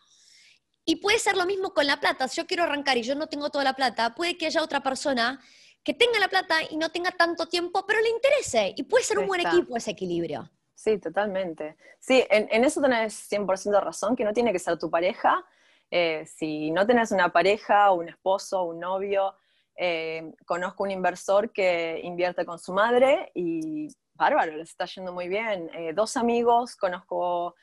Y 0.84 0.96
puede 0.96 1.18
ser 1.18 1.36
lo 1.36 1.46
mismo 1.46 1.74
con 1.74 1.86
la 1.86 2.00
plata. 2.00 2.26
Si 2.28 2.36
yo 2.36 2.46
quiero 2.46 2.64
arrancar 2.64 2.96
y 2.96 3.02
yo 3.02 3.14
no 3.14 3.26
tengo 3.28 3.50
toda 3.50 3.64
la 3.64 3.74
plata, 3.74 4.14
puede 4.14 4.38
que 4.38 4.46
haya 4.46 4.62
otra 4.62 4.82
persona 4.82 5.40
que 5.82 5.94
tenga 5.94 6.18
la 6.18 6.28
plata 6.28 6.56
y 6.70 6.76
no 6.76 6.90
tenga 6.90 7.10
tanto 7.10 7.46
tiempo, 7.46 7.84
pero 7.86 8.00
le 8.00 8.10
interese. 8.10 8.74
Y 8.76 8.84
puede 8.84 9.04
ser 9.04 9.18
un 9.18 9.26
buen 9.26 9.40
equipo 9.40 9.76
ese 9.76 9.92
equilibrio. 9.92 10.50
Sí, 10.82 10.96
totalmente. 10.96 11.76
Sí, 11.98 12.24
en, 12.30 12.64
eso 12.64 12.80
tenés 12.80 13.30
100% 13.30 13.82
razón, 13.82 14.16
que 14.16 14.24
no 14.24 14.32
tiene 14.32 14.50
que 14.50 14.58
ser 14.58 14.78
tu 14.78 14.90
pareja. 14.90 15.44
Eh, 15.90 16.24
si 16.24 16.70
no 16.70 16.86
tenés 16.86 17.12
una 17.12 17.28
pareja, 17.28 17.90
un 17.90 18.08
esposo, 18.08 18.62
un 18.64 18.80
novio, 18.80 19.34
eh, 19.76 20.32
conozco 20.46 20.84
un 20.84 20.90
inversor 20.90 21.52
que 21.52 22.00
invierte 22.02 22.46
con 22.46 22.58
su 22.58 22.72
madre 22.72 23.30
y 23.34 23.88
bárbaro, 24.14 24.56
les 24.56 24.70
está 24.70 24.86
yendo 24.86 25.12
muy 25.12 25.28
bien. 25.28 25.70
Eh, 25.74 25.92
dos 25.92 26.16
amigos, 26.16 26.76
conozco 26.76 27.56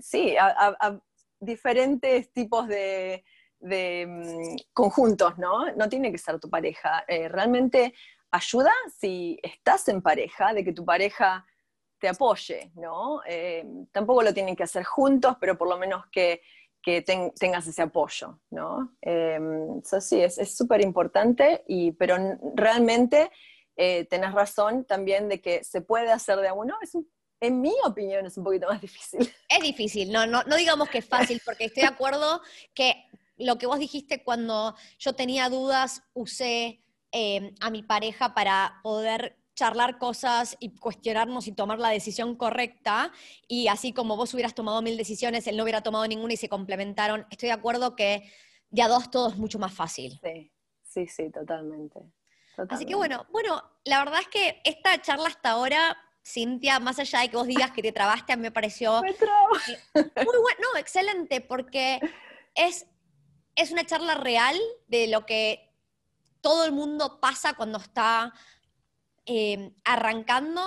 sí, 0.00 0.36
a, 0.40 0.98
diferentes 1.38 2.32
tipos 2.32 2.66
de, 2.66 3.22
mm, 3.60 4.56
conjuntos, 4.72 5.36
¿no? 5.36 5.70
No 5.72 5.86
tiene 5.90 6.10
que 6.10 6.16
ser 6.16 6.40
tu 6.40 6.48
pareja. 6.48 7.04
realmente 7.28 7.92
ayuda 8.30 8.72
si 8.98 9.38
estás 9.42 9.86
en 9.88 10.00
pareja, 10.00 10.54
de 10.54 10.64
que 10.64 10.72
tu 10.72 10.86
pareja 10.86 11.44
te 11.98 12.08
apoye, 12.08 12.70
¿no? 12.76 13.20
Eh, 13.26 13.64
tampoco 13.92 14.22
lo 14.22 14.32
tienen 14.32 14.56
que 14.56 14.62
hacer 14.62 14.84
juntos, 14.84 15.36
pero 15.40 15.58
por 15.58 15.68
lo 15.68 15.76
menos 15.76 16.06
que, 16.10 16.42
tengas 17.38 17.66
ese 17.66 17.82
apoyo, 17.82 18.40
¿no? 18.48 18.96
Eso 19.02 19.98
eh, 19.98 20.00
sí, 20.00 20.22
es 20.22 20.56
súper 20.56 20.80
importante, 20.80 21.62
pero 21.98 22.16
realmente 22.54 23.30
eh, 23.76 24.06
tenés 24.06 24.32
razón 24.32 24.86
también 24.86 25.28
de 25.28 25.42
que 25.42 25.62
se 25.64 25.82
puede 25.82 26.10
hacer 26.10 26.38
de 26.38 26.48
a 26.48 26.54
uno, 26.54 26.78
es 26.80 26.96
en 27.40 27.60
mi 27.60 27.74
opinión 27.84 28.24
es 28.24 28.38
un 28.38 28.44
poquito 28.44 28.68
más 28.68 28.80
difícil. 28.80 29.20
Es 29.50 29.60
difícil, 29.60 30.10
no, 30.10 30.26
no, 30.26 30.42
no 30.44 30.56
digamos 30.56 30.88
que 30.88 30.98
es 30.98 31.06
fácil, 31.06 31.42
porque 31.44 31.66
estoy 31.66 31.82
de 31.82 31.88
acuerdo 31.88 32.40
que 32.72 32.94
lo 33.36 33.58
que 33.58 33.66
vos 33.66 33.78
dijiste 33.78 34.24
cuando 34.24 34.74
yo 34.98 35.12
tenía 35.12 35.50
dudas, 35.50 36.02
usé 36.14 36.82
a 37.60 37.70
mi 37.70 37.82
pareja 37.82 38.32
para 38.32 38.80
poder 38.82 39.36
charlar 39.58 39.98
cosas 39.98 40.56
y 40.60 40.70
cuestionarnos 40.76 41.48
y 41.48 41.52
tomar 41.52 41.80
la 41.80 41.88
decisión 41.88 42.36
correcta. 42.36 43.12
Y 43.48 43.66
así 43.66 43.92
como 43.92 44.16
vos 44.16 44.32
hubieras 44.34 44.54
tomado 44.54 44.80
mil 44.82 44.96
decisiones, 44.96 45.48
él 45.48 45.56
no 45.56 45.64
hubiera 45.64 45.82
tomado 45.82 46.06
ninguna 46.06 46.34
y 46.34 46.36
se 46.36 46.48
complementaron. 46.48 47.26
Estoy 47.30 47.48
de 47.48 47.54
acuerdo 47.54 47.96
que 47.96 48.30
de 48.70 48.82
a 48.82 48.88
dos 48.88 49.10
todo 49.10 49.30
es 49.30 49.36
mucho 49.36 49.58
más 49.58 49.74
fácil. 49.74 50.20
Sí, 50.22 50.52
sí, 50.82 51.06
sí, 51.08 51.30
totalmente. 51.30 52.00
Así 52.68 52.86
que 52.86 52.94
bueno, 52.94 53.26
bueno, 53.30 53.62
la 53.84 53.98
verdad 53.98 54.20
es 54.20 54.28
que 54.28 54.60
esta 54.64 55.00
charla 55.02 55.28
hasta 55.28 55.50
ahora, 55.50 55.96
Cintia, 56.24 56.78
más 56.78 56.98
allá 56.98 57.20
de 57.20 57.28
que 57.28 57.36
vos 57.36 57.46
digas 57.46 57.72
que 57.72 57.82
te 57.82 57.92
trabaste, 57.92 58.32
a 58.32 58.36
mí 58.36 58.42
me 58.42 58.50
pareció 58.52 59.00
muy 59.02 60.14
bueno, 60.14 60.58
no, 60.72 60.78
excelente, 60.78 61.40
porque 61.40 62.00
es, 62.54 62.86
es 63.56 63.70
una 63.72 63.84
charla 63.84 64.14
real 64.14 64.56
de 64.86 65.08
lo 65.08 65.26
que 65.26 65.68
todo 66.40 66.64
el 66.64 66.72
mundo 66.72 67.20
pasa 67.20 67.54
cuando 67.54 67.78
está 67.78 68.32
Em, 69.30 69.74
arrancando 69.84 70.62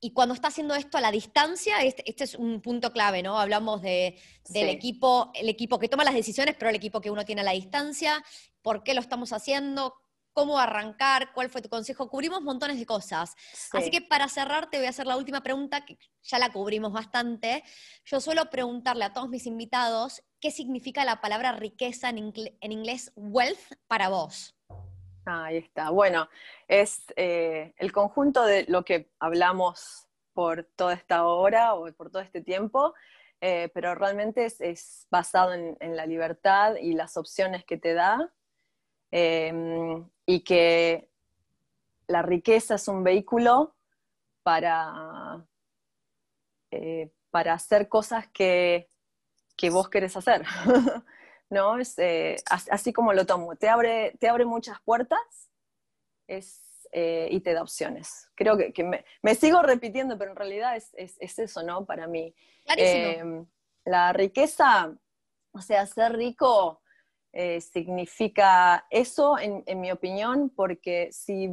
y 0.00 0.14
cuando 0.14 0.34
está 0.34 0.48
haciendo 0.48 0.74
esto 0.74 0.96
a 0.96 1.02
la 1.02 1.10
distancia, 1.10 1.82
este, 1.82 2.02
este 2.08 2.24
es 2.24 2.34
un 2.34 2.62
punto 2.62 2.90
clave, 2.90 3.22
¿no? 3.22 3.38
Hablamos 3.38 3.82
de, 3.82 4.18
del 4.48 4.70
equipo, 4.70 5.30
el 5.34 5.50
equipo 5.50 5.78
que 5.78 5.90
toma 5.90 6.02
las 6.02 6.14
decisiones, 6.14 6.56
pero 6.58 6.70
el 6.70 6.76
equipo 6.76 7.02
que 7.02 7.10
uno 7.10 7.26
tiene 7.26 7.42
a 7.42 7.44
la 7.44 7.52
distancia, 7.52 8.24
por 8.62 8.82
qué 8.82 8.94
lo 8.94 9.02
estamos 9.02 9.34
haciendo, 9.34 9.94
cómo 10.32 10.58
arrancar, 10.58 11.34
cuál 11.34 11.50
fue 11.50 11.60
tu 11.60 11.68
consejo. 11.68 12.08
Cubrimos 12.08 12.40
montones 12.40 12.78
de 12.78 12.86
cosas. 12.86 13.34
Así 13.72 13.90
que 13.90 14.00
para 14.00 14.28
cerrar 14.28 14.70
te 14.70 14.78
voy 14.78 14.86
a 14.86 14.90
hacer 14.90 15.06
la 15.06 15.18
última 15.18 15.42
pregunta, 15.42 15.84
que 15.84 15.98
ya 16.22 16.38
la 16.38 16.50
cubrimos 16.50 16.94
bastante. 16.94 17.64
Yo 18.06 18.18
suelo 18.22 18.48
preguntarle 18.48 19.04
a 19.04 19.12
todos 19.12 19.28
mis 19.28 19.44
invitados 19.44 20.22
qué 20.40 20.50
significa 20.50 21.04
la 21.04 21.20
palabra 21.20 21.52
riqueza 21.52 22.08
en 22.08 22.72
inglés 22.72 23.12
wealth 23.14 23.74
para 23.88 24.08
vos. 24.08 24.55
Ahí 25.26 25.56
está. 25.56 25.90
Bueno, 25.90 26.28
es 26.68 27.04
eh, 27.16 27.74
el 27.78 27.90
conjunto 27.90 28.44
de 28.44 28.64
lo 28.68 28.84
que 28.84 29.10
hablamos 29.18 30.06
por 30.32 30.64
toda 30.76 30.94
esta 30.94 31.26
hora 31.26 31.74
o 31.74 31.92
por 31.94 32.10
todo 32.10 32.22
este 32.22 32.42
tiempo, 32.42 32.94
eh, 33.40 33.68
pero 33.74 33.96
realmente 33.96 34.44
es, 34.44 35.08
basado 35.10 35.52
en, 35.52 35.96
la 35.96 36.06
libertad 36.06 36.76
y 36.76 36.92
las 36.92 37.16
opciones 37.16 37.64
que 37.64 37.76
te 37.76 37.94
da 37.94 38.32
em, 39.10 40.08
y 40.26 40.44
que 40.44 41.10
la 42.06 42.22
riqueza 42.22 42.76
es 42.76 42.86
un 42.86 43.02
vehículo 43.02 43.74
para, 44.44 45.44
eh, 46.70 47.10
para 47.30 47.54
hacer 47.54 47.88
cosas 47.88 48.28
que, 48.28 48.88
que 49.56 49.70
vos 49.70 49.88
querés 49.88 50.16
hacer. 50.16 50.44
¿no? 51.50 51.78
Es, 51.78 51.98
eh, 51.98 52.36
así 52.70 52.92
como 52.92 53.12
lo 53.12 53.26
tomo, 53.26 53.56
te 53.56 53.68
abre, 53.68 54.16
te 54.18 54.28
abre 54.28 54.44
muchas 54.44 54.80
puertas 54.82 55.50
eh, 56.28 57.28
y 57.30 57.40
te 57.40 57.52
da 57.52 57.62
opciones. 57.62 58.30
Creo 58.34 58.56
que, 58.56 59.04
me, 59.22 59.34
sigo 59.34 59.62
repitiendo, 59.62 60.18
pero 60.18 60.32
en 60.32 60.36
realidad 60.36 60.76
es, 60.76 61.38
eso, 61.38 61.62
¿no? 61.62 61.84
Para 61.84 62.06
mí. 62.06 62.34
Em, 62.76 63.46
la 63.84 64.12
riqueza, 64.12 64.92
o 65.52 65.60
sea, 65.60 65.86
ser 65.86 66.14
rico 66.14 66.82
eh, 67.32 67.60
significa 67.60 68.86
eso, 68.90 69.38
en, 69.38 69.80
mi 69.80 69.92
opinión, 69.92 70.50
porque 70.50 71.10
si 71.12 71.50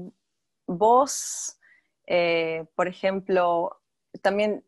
vos, 0.66 1.60
por 2.76 2.88
ejemplo, 2.88 3.80
también 4.22 4.66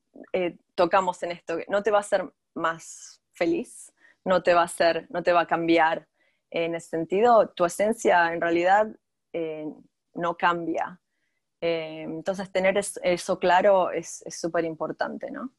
tocamos 0.76 1.24
en 1.24 1.32
esto, 1.32 1.58
no 1.68 1.82
te 1.82 1.90
va 1.90 1.98
a 1.98 2.02
hacer 2.02 2.32
más 2.54 3.22
feliz, 3.32 3.95
no 4.26 4.44
te 4.44 4.54
va 4.54 4.62
a 4.62 4.66
hacer, 4.66 5.08
no 5.10 5.24
te 5.24 5.32
va 5.32 5.42
a 5.42 5.48
cambiar. 5.48 6.08
En 6.52 6.76
ese 6.76 6.90
sentido, 6.90 7.50
tu 7.50 7.66
esencia 7.66 8.34
en 8.34 8.42
realidad 8.42 8.88
eh, 9.34 9.66
no 10.14 10.36
cambia. 10.36 11.00
Eh, 11.62 12.02
entonces, 12.02 12.52
tener 12.52 12.78
eso 12.78 13.40
claro 13.40 13.92
es 13.92 14.24
súper 14.28 14.66
importante, 14.66 15.32
¿no? 15.32 15.54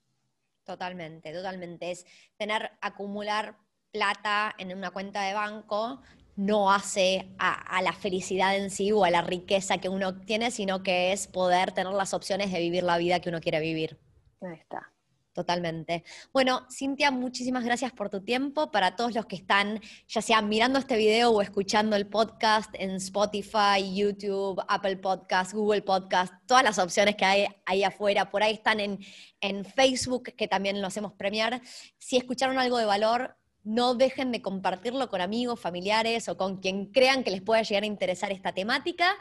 Totalmente, 0.65 1.33
totalmente. 1.33 1.91
Es 1.91 2.07
tener, 2.37 2.73
acumular 2.81 3.57
plata 3.93 4.55
en 4.59 4.77
una 4.77 4.91
cuenta 4.91 5.23
de 5.23 5.33
banco 5.33 6.03
no 6.35 6.71
hace 6.71 7.35
a, 7.39 7.53
a, 7.79 7.81
la 7.81 7.93
felicidad 7.93 8.55
en 8.57 8.71
sí 8.71 8.93
o 8.93 9.05
a 9.05 9.11
la 9.11 9.23
riqueza 9.23 9.79
que 9.79 9.89
uno 9.89 10.21
tiene, 10.21 10.51
sino 10.51 10.83
que 10.83 11.13
es 11.13 11.29
poder 11.29 11.73
tener 11.73 11.95
las 11.95 12.13
opciones 12.13 12.53
de 12.53 12.61
vivir 12.61 12.83
la 12.83 12.99
vida 12.99 13.21
que 13.21 13.31
uno 13.31 13.41
quiere 13.41 13.61
vivir. 13.61 13.99
Ahí 14.43 14.55
está. 14.55 14.93
Totalmente. 15.37 16.03
Bueno, 16.33 16.67
Cintia, 16.73 17.11
muchísimas 17.11 17.63
gracias 17.63 17.93
por 17.93 18.09
tu 18.09 18.23
tiempo. 18.23 18.71
Para 18.71 18.97
todos 18.97 19.15
los 19.15 19.27
que 19.27 19.37
están, 19.37 19.83
ya 20.09 20.23
sea 20.23 20.41
mirando 20.41 20.79
este 20.79 20.97
video 20.97 21.29
o 21.31 21.43
escuchando 21.43 21.95
el 21.95 22.07
podcast 22.07 22.71
en 22.73 22.93
Spotify, 22.93 23.95
YouTube, 23.95 24.59
Apple 24.67 24.97
Podcast, 24.97 25.53
Google 25.53 25.83
Podcast, 25.83 26.33
todas 26.47 26.65
las 26.65 26.79
opciones 26.79 27.17
que 27.17 27.27
hay 27.27 27.47
ahí 27.67 27.85
afuera, 27.85 28.31
por 28.31 28.43
ahí 28.43 28.55
están 28.55 28.81
en, 28.81 28.99
en 29.43 29.67
Facebook, 29.67 30.33
que 30.35 30.49
también 30.49 30.81
lo 30.81 30.87
hacemos 30.87 31.13
premiar. 31.13 31.61
Si 31.99 32.17
escucharon 32.17 32.59
algo 32.59 32.79
de 32.79 32.87
valor, 32.87 33.37
no 33.63 33.95
dejen 33.95 34.33
de 34.33 34.41
compartirlo 34.41 35.11
con 35.11 35.21
amigos, 35.21 35.61
familiares 35.61 36.31
o 36.31 36.39
con 36.39 36.63
quien 36.63 36.87
crean 36.93 37.25
que 37.25 37.31
les 37.31 37.43
pueda 37.43 37.61
llegar 37.61 37.83
a 37.83 37.87
interesar 37.87 38.33
esta 38.33 38.55
temática. 38.55 39.15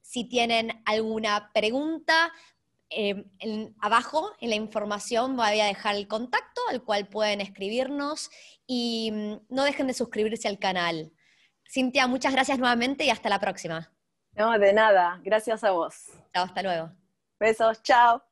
Si 0.00 0.24
tienen 0.24 0.82
alguna 0.86 1.50
pregunta, 1.52 2.32
eh, 2.96 3.24
abajo 3.80 4.32
en 4.40 4.50
la 4.50 4.56
información 4.56 5.36
voy 5.36 5.60
a 5.60 5.66
dejar 5.66 5.96
el 5.96 6.08
contacto 6.08 6.60
al 6.70 6.82
cual 6.82 7.08
pueden 7.08 7.40
escribirnos 7.40 8.30
y 8.66 9.10
mm, 9.12 9.54
no 9.54 9.64
dejen 9.64 9.86
de 9.86 9.94
suscribirse 9.94 10.48
al 10.48 10.58
canal. 10.58 11.12
Cintia, 11.70 12.06
muchas 12.06 12.32
gracias 12.32 12.58
nuevamente 12.58 13.04
y 13.04 13.10
hasta 13.10 13.28
la 13.28 13.40
próxima. 13.40 13.92
No, 14.32 14.58
de 14.58 14.72
nada. 14.72 15.20
Gracias 15.24 15.64
a 15.64 15.70
vos. 15.70 16.06
Chao, 16.32 16.44
hasta 16.44 16.62
luego. 16.62 16.90
Besos, 17.38 17.82
chao. 17.82 18.31